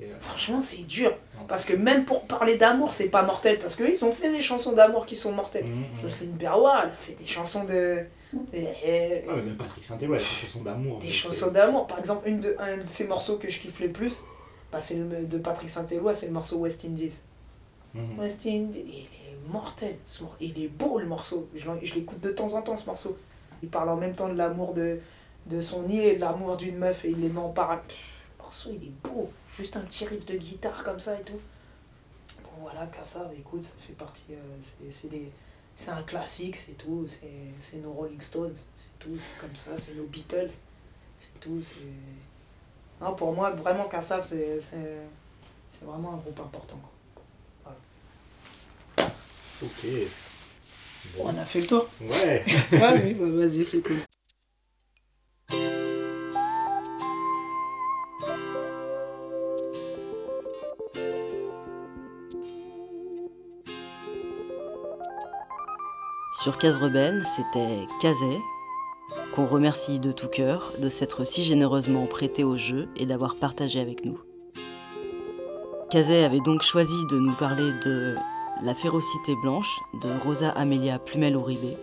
Euh, 0.00 0.06
Franchement, 0.18 0.60
c'est 0.60 0.86
dur. 0.86 1.16
Parce 1.46 1.64
que 1.64 1.72
même 1.72 2.04
pour 2.04 2.26
parler 2.26 2.56
d'amour, 2.56 2.92
c'est 2.92 3.08
pas 3.08 3.22
mortel. 3.22 3.58
Parce 3.58 3.76
qu'eux, 3.76 3.92
ils 3.92 4.04
ont 4.04 4.12
fait 4.12 4.30
des 4.30 4.40
chansons 4.40 4.72
d'amour 4.72 5.06
qui 5.06 5.14
sont 5.16 5.32
mortelles. 5.32 5.66
Mhm, 5.66 5.80
mhm. 5.80 6.00
Jocelyne 6.02 6.32
Berroir, 6.32 6.82
elle 6.84 6.90
a 6.90 6.92
fait 6.92 7.12
des 7.12 7.24
chansons 7.24 7.64
de. 7.64 8.04
Et- 8.52 9.24
Ouais, 9.26 9.36
mais 9.36 9.42
même 9.42 9.56
Patrick 9.56 9.84
Saint-Éloi, 9.84 10.16
il 10.16 10.20
a 10.20 10.22
des 10.22 10.28
chansons 10.46 10.62
d'amour. 10.62 10.98
des 10.98 11.10
chansons 11.10 11.50
d'amour. 11.50 11.86
Par 11.86 11.98
exemple, 11.98 12.28
une 12.28 12.40
de, 12.40 12.56
un 12.58 12.76
de 12.78 12.86
ces 12.86 13.06
morceaux 13.06 13.36
que 13.36 13.48
je 13.50 13.58
kiffe 13.60 13.80
le 13.80 13.90
plus, 13.92 14.22
bah, 14.72 14.80
c'est 14.80 14.94
le 14.96 15.24
de 15.26 15.38
Patrick 15.38 15.68
Saint-Éloi, 15.68 16.12
c'est 16.14 16.26
le 16.26 16.32
morceau 16.32 16.56
West 16.58 16.84
Indies. 16.84 17.20
Mhm. 17.94 18.18
West 18.18 18.46
Indies, 18.46 18.84
il 18.86 18.94
est 19.04 19.48
mortel. 19.48 19.96
ce 20.04 20.22
mor- 20.24 20.36
Il 20.40 20.60
est 20.62 20.68
beau 20.68 20.98
le 20.98 21.06
morceau. 21.06 21.48
Je, 21.54 21.68
je 21.82 21.94
l'écoute 21.94 22.20
de 22.20 22.30
temps 22.30 22.52
en 22.54 22.62
temps 22.62 22.76
ce 22.76 22.86
morceau. 22.86 23.16
Il 23.62 23.68
parle 23.68 23.88
en 23.88 23.96
même 23.96 24.14
temps 24.14 24.28
de 24.28 24.34
l'amour 24.36 24.74
de, 24.74 24.98
de 25.46 25.60
son 25.60 25.88
île 25.88 26.04
et 26.04 26.16
de 26.16 26.20
l'amour 26.20 26.56
d'une 26.56 26.76
meuf 26.76 27.04
et 27.04 27.10
il 27.10 27.20
les 27.20 27.28
met 27.28 27.38
en 27.40 27.50
parallèle. 27.50 27.84
Le 28.38 28.42
morceau 28.42 28.70
il 28.72 28.88
est 28.88 28.92
beau. 29.08 29.30
Juste 29.48 29.76
un 29.76 29.80
petit 29.80 30.04
riff 30.06 30.26
de 30.26 30.36
guitare 30.36 30.82
comme 30.84 30.98
ça 30.98 31.18
et 31.18 31.22
tout. 31.22 31.40
Bon 32.42 32.50
voilà, 32.62 32.86
Kassav, 32.86 33.30
écoute, 33.38 33.64
ça 33.64 33.74
fait 33.78 33.92
partie. 33.94 34.24
euh, 34.32 34.56
c'est- 34.60 34.90
c'est 34.90 35.08
des. 35.08 35.30
C'est 35.76 35.90
un 35.90 36.02
classique, 36.02 36.56
c'est 36.56 36.74
tout. 36.78 37.06
C'est 37.08 37.30
c'est 37.58 37.78
nos 37.78 37.92
Rolling 37.92 38.20
Stones, 38.20 38.54
c'est 38.76 38.98
tout. 38.98 39.16
C'est 39.18 39.38
comme 39.40 39.54
ça, 39.56 39.76
c'est 39.76 39.94
nos 39.94 40.06
Beatles, 40.06 40.50
c'est 41.18 41.40
tout. 41.40 41.60
c'est 41.62 41.74
Non, 43.04 43.14
pour 43.14 43.32
moi, 43.32 43.50
vraiment, 43.50 43.88
Kassav, 43.88 44.24
c'est 44.24 44.60
c'est- 44.60 45.06
c'est 45.68 45.84
vraiment 45.84 46.14
un 46.14 46.16
groupe 46.18 46.38
important. 46.40 46.78
quoi. 47.14 47.74
Ok. 49.62 49.86
Bon, 51.16 51.24
on 51.26 51.38
a 51.38 51.44
fait 51.44 51.60
le 51.60 51.66
tour. 51.66 51.88
Ouais. 52.00 52.44
Vas-y, 52.72 53.14
bah, 53.18 53.26
vas-y, 53.28 53.64
c'est 53.64 53.80
cool. 53.82 53.96
Sur 66.44 66.58
Case 66.58 66.76
Rebelle, 66.76 67.24
c'était 67.24 67.86
Kazé, 68.02 68.38
qu'on 69.34 69.46
remercie 69.46 69.98
de 69.98 70.12
tout 70.12 70.28
cœur 70.28 70.74
de 70.78 70.90
s'être 70.90 71.24
si 71.24 71.42
généreusement 71.42 72.04
prêté 72.04 72.44
au 72.44 72.58
jeu 72.58 72.86
et 72.96 73.06
d'avoir 73.06 73.34
partagé 73.36 73.80
avec 73.80 74.04
nous. 74.04 74.20
Kazé 75.88 76.22
avait 76.22 76.40
donc 76.40 76.60
choisi 76.60 76.92
de 77.10 77.18
nous 77.18 77.32
parler 77.32 77.72
de 77.82 78.14
La 78.62 78.74
férocité 78.74 79.34
blanche 79.42 79.80
de 80.02 80.10
Rosa 80.22 80.50
Amelia 80.50 80.98
Plumel 80.98 81.32
Uribe, 81.32 81.78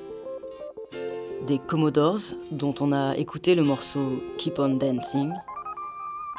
des 1.47 1.57
Commodores, 1.57 2.35
dont 2.51 2.75
on 2.81 2.91
a 2.91 3.17
écouté 3.17 3.55
le 3.55 3.63
morceau 3.63 4.21
Keep 4.37 4.59
on 4.59 4.75
Dancing, 4.75 5.33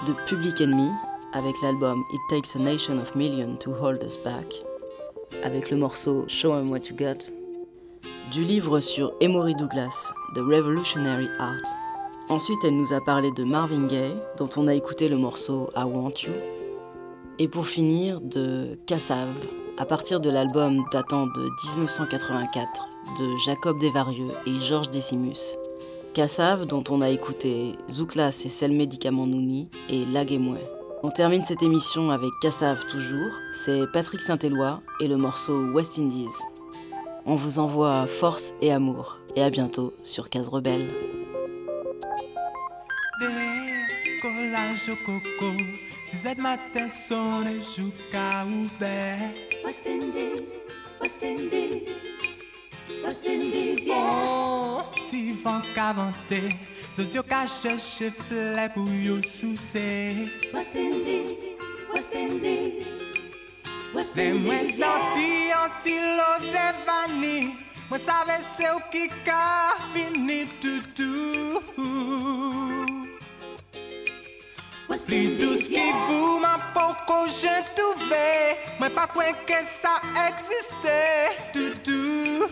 de 0.06 0.12
Public 0.28 0.60
Enemy, 0.60 0.92
avec 1.32 1.56
l'album 1.60 2.00
It 2.12 2.20
Takes 2.30 2.54
a 2.54 2.62
Nation 2.62 2.98
of 2.98 3.16
Millions 3.16 3.56
to 3.56 3.72
Hold 3.72 4.00
Us 4.04 4.16
Back, 4.16 4.62
avec 5.42 5.72
le 5.72 5.76
morceau 5.76 6.24
Show 6.28 6.52
'em 6.52 6.70
What 6.70 6.88
You 6.88 6.94
Got, 6.96 7.41
du 8.30 8.44
livre 8.44 8.80
sur 8.80 9.12
Emory 9.20 9.54
Douglas, 9.54 10.12
The 10.34 10.38
Revolutionary 10.38 11.28
Art. 11.38 11.62
Ensuite, 12.28 12.64
elle 12.64 12.76
nous 12.76 12.92
a 12.92 13.00
parlé 13.00 13.30
de 13.32 13.44
Marvin 13.44 13.86
Gaye, 13.86 14.16
dont 14.38 14.48
on 14.56 14.68
a 14.68 14.74
écouté 14.74 15.08
le 15.08 15.16
morceau 15.16 15.70
I 15.76 15.84
Want 15.84 16.14
You. 16.22 16.32
Et 17.38 17.48
pour 17.48 17.66
finir, 17.66 18.20
de 18.20 18.78
Kassav, 18.86 19.28
à 19.78 19.84
partir 19.84 20.20
de 20.20 20.30
l'album 20.30 20.84
datant 20.92 21.26
de 21.26 21.48
1984 21.76 22.88
de 23.18 23.36
Jacob 23.44 23.78
Desvarieux 23.78 24.30
et 24.46 24.60
Georges 24.60 24.90
Decimus. 24.90 25.58
Kassav, 26.14 26.66
dont 26.66 26.84
on 26.90 27.00
a 27.00 27.10
écouté 27.10 27.72
Zouklas 27.90 28.42
et 28.44 28.48
Sel 28.48 28.72
Médicament 28.72 29.26
Nouni 29.26 29.68
et 29.88 30.04
Laguemoué. 30.04 30.60
On 31.02 31.10
termine 31.10 31.42
cette 31.42 31.62
émission 31.62 32.10
avec 32.10 32.30
Kassav 32.40 32.86
toujours, 32.86 33.32
c'est 33.52 33.90
Patrick 33.92 34.20
Saint-Éloi 34.20 34.80
et 35.00 35.08
le 35.08 35.16
morceau 35.16 35.72
West 35.72 35.98
Indies. 35.98 36.28
On 37.24 37.36
vous 37.36 37.60
envoie 37.60 38.06
force 38.06 38.52
et 38.60 38.72
amour. 38.72 39.18
Et 39.36 39.42
à 39.42 39.50
bientôt 39.50 39.94
sur 40.02 40.28
Case 40.28 40.48
Rebelle. 40.48 40.88
Décollage 43.20 44.88
au 44.88 44.96
coco, 45.06 45.56
6 46.06 46.26
heures 46.26 46.36
de 46.36 46.40
matin, 46.40 46.88
son 46.88 47.44
et 47.46 47.62
joue 47.62 47.92
qu'à 48.10 48.44
ouvert. 48.44 49.30
West 49.64 49.86
Indies, 49.86 50.42
West 51.00 51.22
Indies, 51.22 51.84
West 53.04 53.26
Indies, 53.26 53.86
yeah. 53.86 53.96
Oh, 53.96 54.80
ti 55.08 55.32
vent 55.32 55.62
qu'avanté, 55.74 56.56
socio 56.94 57.22
qu'a 57.22 57.46
cherché 57.46 58.10
flè 58.10 58.68
pour 58.74 58.88
yo 58.88 59.22
soucer. 59.22 60.28
West 60.52 60.74
Indies, 60.74 61.54
West 61.94 62.14
Indies, 62.14 62.84
Mwen 63.92 64.46
yeah. 64.46 64.72
sorti 64.72 65.52
an 65.52 65.70
ti 65.84 65.98
lo 66.00 66.30
de 66.50 66.68
vani, 66.86 67.36
mwen 67.90 68.00
save 68.00 68.38
se 68.56 68.70
ou 68.72 68.80
ki 68.90 69.08
ka 69.26 69.76
vini 69.92 70.46
toutou. 70.60 71.60
Pli 75.12 75.36
dous 75.36 75.60
ki 75.68 75.82
vou 76.06 76.38
man 76.40 76.60
poko 76.72 77.26
jen 77.28 77.64
touve 77.76 78.28
Mwen 78.78 78.94
pa 78.96 79.04
kwen 79.12 79.36
ke 79.48 79.58
sa 79.68 79.96
eksiste 80.22 80.94
Toutou 81.52 82.48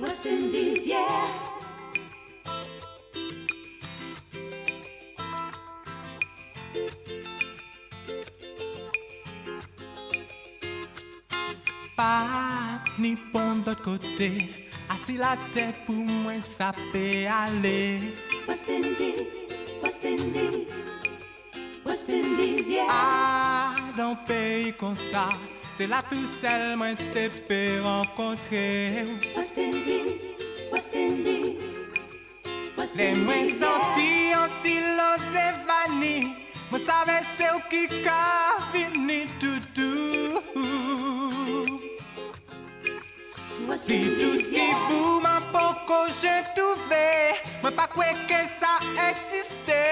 West 0.00 0.24
Indies, 0.24 0.88
yeah. 0.88 1.55
Ni 12.98 13.14
pon 13.32 13.62
dot 13.64 13.82
kote 13.84 14.30
Asi 14.94 15.16
la 15.18 15.34
te 15.54 15.66
pou 15.86 16.06
mwen 16.24 16.42
sape 16.44 17.04
ale 17.30 18.00
West 18.46 18.68
Indies, 18.70 19.42
West 19.82 20.04
Indies, 20.04 20.68
West 21.84 22.08
Indies, 22.08 22.70
yeah. 22.70 22.90
A 22.90 23.92
dan 23.96 24.16
peyi 24.28 24.72
kon 24.78 24.94
sa 24.96 25.28
Se 25.76 25.86
la 25.90 26.02
tou 26.08 26.28
sel 26.30 26.76
mwen 26.80 26.96
te 27.14 27.28
pe 27.48 27.62
renkontre 27.84 28.66
West 29.36 29.58
Indies, 29.58 30.30
West 30.72 30.94
Indies, 30.94 31.76
Les 32.96 33.14
de 36.72 36.78
save 36.78 37.20
se 37.36 37.46
ou 37.54 37.60
ki 37.70 37.86
ka 38.04 38.20
vini 38.72 39.26
toutou 39.40 39.55
Tout 43.76 44.40
ki 44.48 44.62
pou 44.88 45.20
man 45.20 45.42
poko 45.52 46.06
je 46.08 46.32
touve 46.56 47.00
Mwen 47.60 47.74
pa 47.76 47.84
kwe 47.92 48.06
ke 48.24 48.38
sa 48.48 48.70
eksiste 49.04 49.82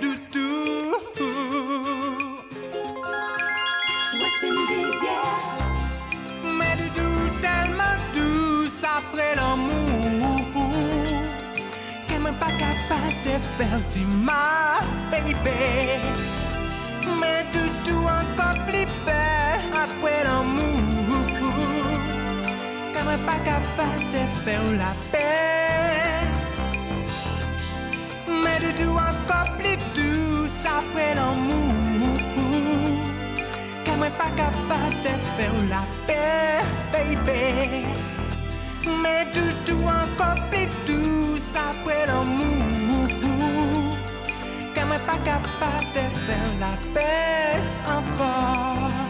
toutou 0.00 0.96
Mais 6.58 6.74
du 6.82 6.88
doux 6.98 7.30
tellement 7.40 7.94
douce 8.12 8.82
après 8.82 9.36
l'amour 9.36 10.42
Que 12.08 12.14
même 12.18 12.34
pas 12.42 12.50
capable 12.58 13.14
de 13.22 13.38
faire 13.56 13.80
du 13.94 14.04
mal, 14.26 14.82
baby. 15.12 15.94
Mais 17.20 17.44
du 17.52 17.70
tout 17.84 18.02
encore 18.02 18.58
plus 18.66 18.90
belle 19.06 19.62
après 19.72 20.24
l'amour 20.24 20.87
Même 23.08 23.20
pas 23.20 23.38
capable 23.38 24.04
de 24.12 24.22
faire 24.44 24.70
la 24.76 24.92
paix. 25.10 26.28
Mais 28.28 28.58
du 28.60 28.70
tout 28.74 28.90
encore 28.90 29.50
plus 29.56 29.78
douce 29.96 30.60
après 30.66 31.14
l'amour. 31.14 32.18
Que 33.84 33.92
mwen 33.96 34.12
pa 34.18 34.28
kapab 34.36 34.92
de 35.04 35.14
faire 35.36 35.58
la 35.70 35.82
paix, 36.06 36.60
baby. 36.92 37.86
Mais 39.02 39.24
du 39.32 39.46
tout 39.64 39.84
encore 39.84 40.40
plus 40.50 40.68
douce 40.86 41.54
après 41.56 42.04
l'amour. 42.06 43.08
Que 44.74 44.82
mwen 44.84 45.00
pa 45.06 45.16
kapab 45.24 45.84
de 45.96 46.04
faire 46.26 46.52
la 46.60 46.74
paix 46.92 47.56
encore 47.88 49.07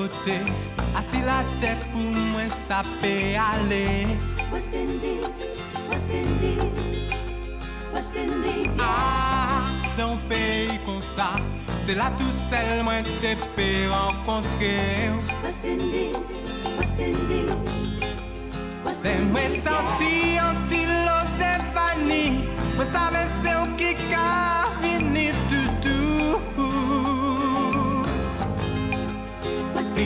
kote 0.00 0.38
Asi 0.96 1.20
la 1.24 1.40
tet 1.60 1.80
pou 1.92 2.00
mwen 2.32 2.50
sape 2.66 3.14
ale. 3.38 3.84
West 4.52 4.74
Indies, 4.74 5.28
West 5.90 6.10
Indies, 6.10 7.12
West 7.92 8.16
Indies 8.16 8.80
Ah, 8.80 9.70
dan 9.98 10.18
peyi 10.28 10.80
kon 10.86 11.02
sa 11.04 11.36
Se 11.84 11.94
la 11.98 12.10
tou 12.18 12.38
sel 12.48 12.82
mwen 12.86 13.06
te 13.22 13.36
pe 13.56 13.68
renkontre 13.92 14.74
West 15.44 15.68
Indies, 15.68 16.40
West 16.78 16.98
Indies, 16.98 17.52
West 18.86 19.04
Indies 19.04 19.30
Mwen 19.34 19.60
santi 19.64 20.38
an 20.40 20.64
ti 20.72 20.84
lo 20.88 21.20
te 21.38 21.52
fani 21.76 22.24
Mwen 22.76 22.92
save 22.94 23.26
se 23.42 23.56
ou 23.60 23.68
ki 23.78 23.89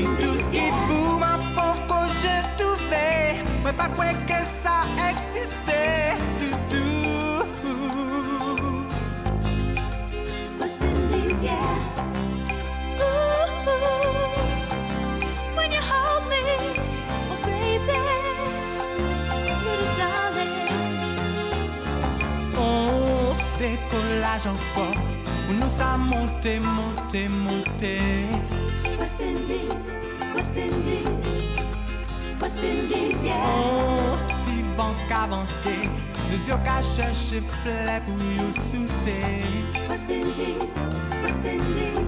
Tout 0.02 0.52
yeah. 0.52 0.74
pou 0.88 1.18
man 1.22 1.38
poko 1.54 2.00
je 2.18 2.34
touve 2.58 3.02
Mwen 3.62 3.76
pa 3.78 3.86
kwe 3.94 4.08
ke 4.26 4.40
sa 4.62 4.82
eksiste 5.06 5.78
toutou 6.40 7.44
hold 15.90 16.26
me, 16.26 16.40
oh. 22.56 22.58
Oh, 22.58 23.34
décollage 23.58 24.46
encore. 24.46 24.98
Pour 25.46 25.54
nous 25.54 25.70
ça 25.70 25.96
monter, 25.96 26.58
monter, 26.58 27.28
monter 27.28 28.26
West 29.04 29.20
Indies, 29.20 29.74
West 30.34 30.56
Indies, 30.56 31.06
West 32.40 32.58
Indies, 32.58 33.22
yeah. 33.22 33.44
Oh, 33.44 34.16
ti 34.46 34.64
qu'avanter 35.06 35.90
Deux 36.30 36.48
yeux 36.48 36.56
qu'à 36.64 36.80
chercher 36.80 37.42
flè 37.60 38.00
pour 38.06 38.16
you 38.16 38.50
soucer 38.54 39.42
West 39.90 40.08
Indies, 40.08 40.56
West 41.22 41.44
Indies, 41.44 41.98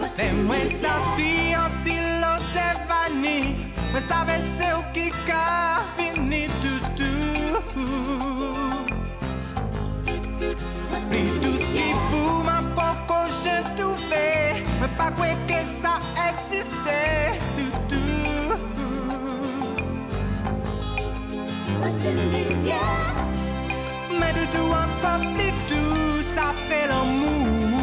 West 0.00 0.14
Se 0.14 0.32
mwen 0.46 0.60
Indies, 0.60 0.80
yeah. 0.80 0.92
santi 0.92 1.54
an 1.54 1.72
ti 1.82 1.96
lo 2.22 2.36
te 2.54 2.68
vani 2.86 3.56
Mwen 3.90 4.06
save 4.06 4.38
se 4.56 4.70
ou 4.76 4.84
ki 4.94 5.10
ka 5.26 5.82
vini 5.98 6.46
toutou 6.62 8.23
Li 10.54 11.22
tout 11.40 11.48
Indies, 11.50 11.62
ki 11.72 11.78
yeah. 11.78 12.02
pou 12.10 12.42
man 12.46 12.64
poko 12.76 13.16
je 13.42 13.56
touve 13.78 14.20
Mwen 14.78 14.92
pa 14.98 15.08
kwe 15.16 15.30
ke 15.48 15.60
sa 15.80 15.94
eksiste 16.28 17.00
toutou 17.56 18.58
West 21.82 22.06
Indies, 22.06 22.66
yeah. 22.66 23.14
Mais 24.20 24.32
de 24.32 24.44
tout 24.54 24.70
encore 24.70 25.26
plus 25.34 25.54
douce 25.68 26.36
après 26.38 26.86
l'amour 26.86 27.34
Que 27.64 27.73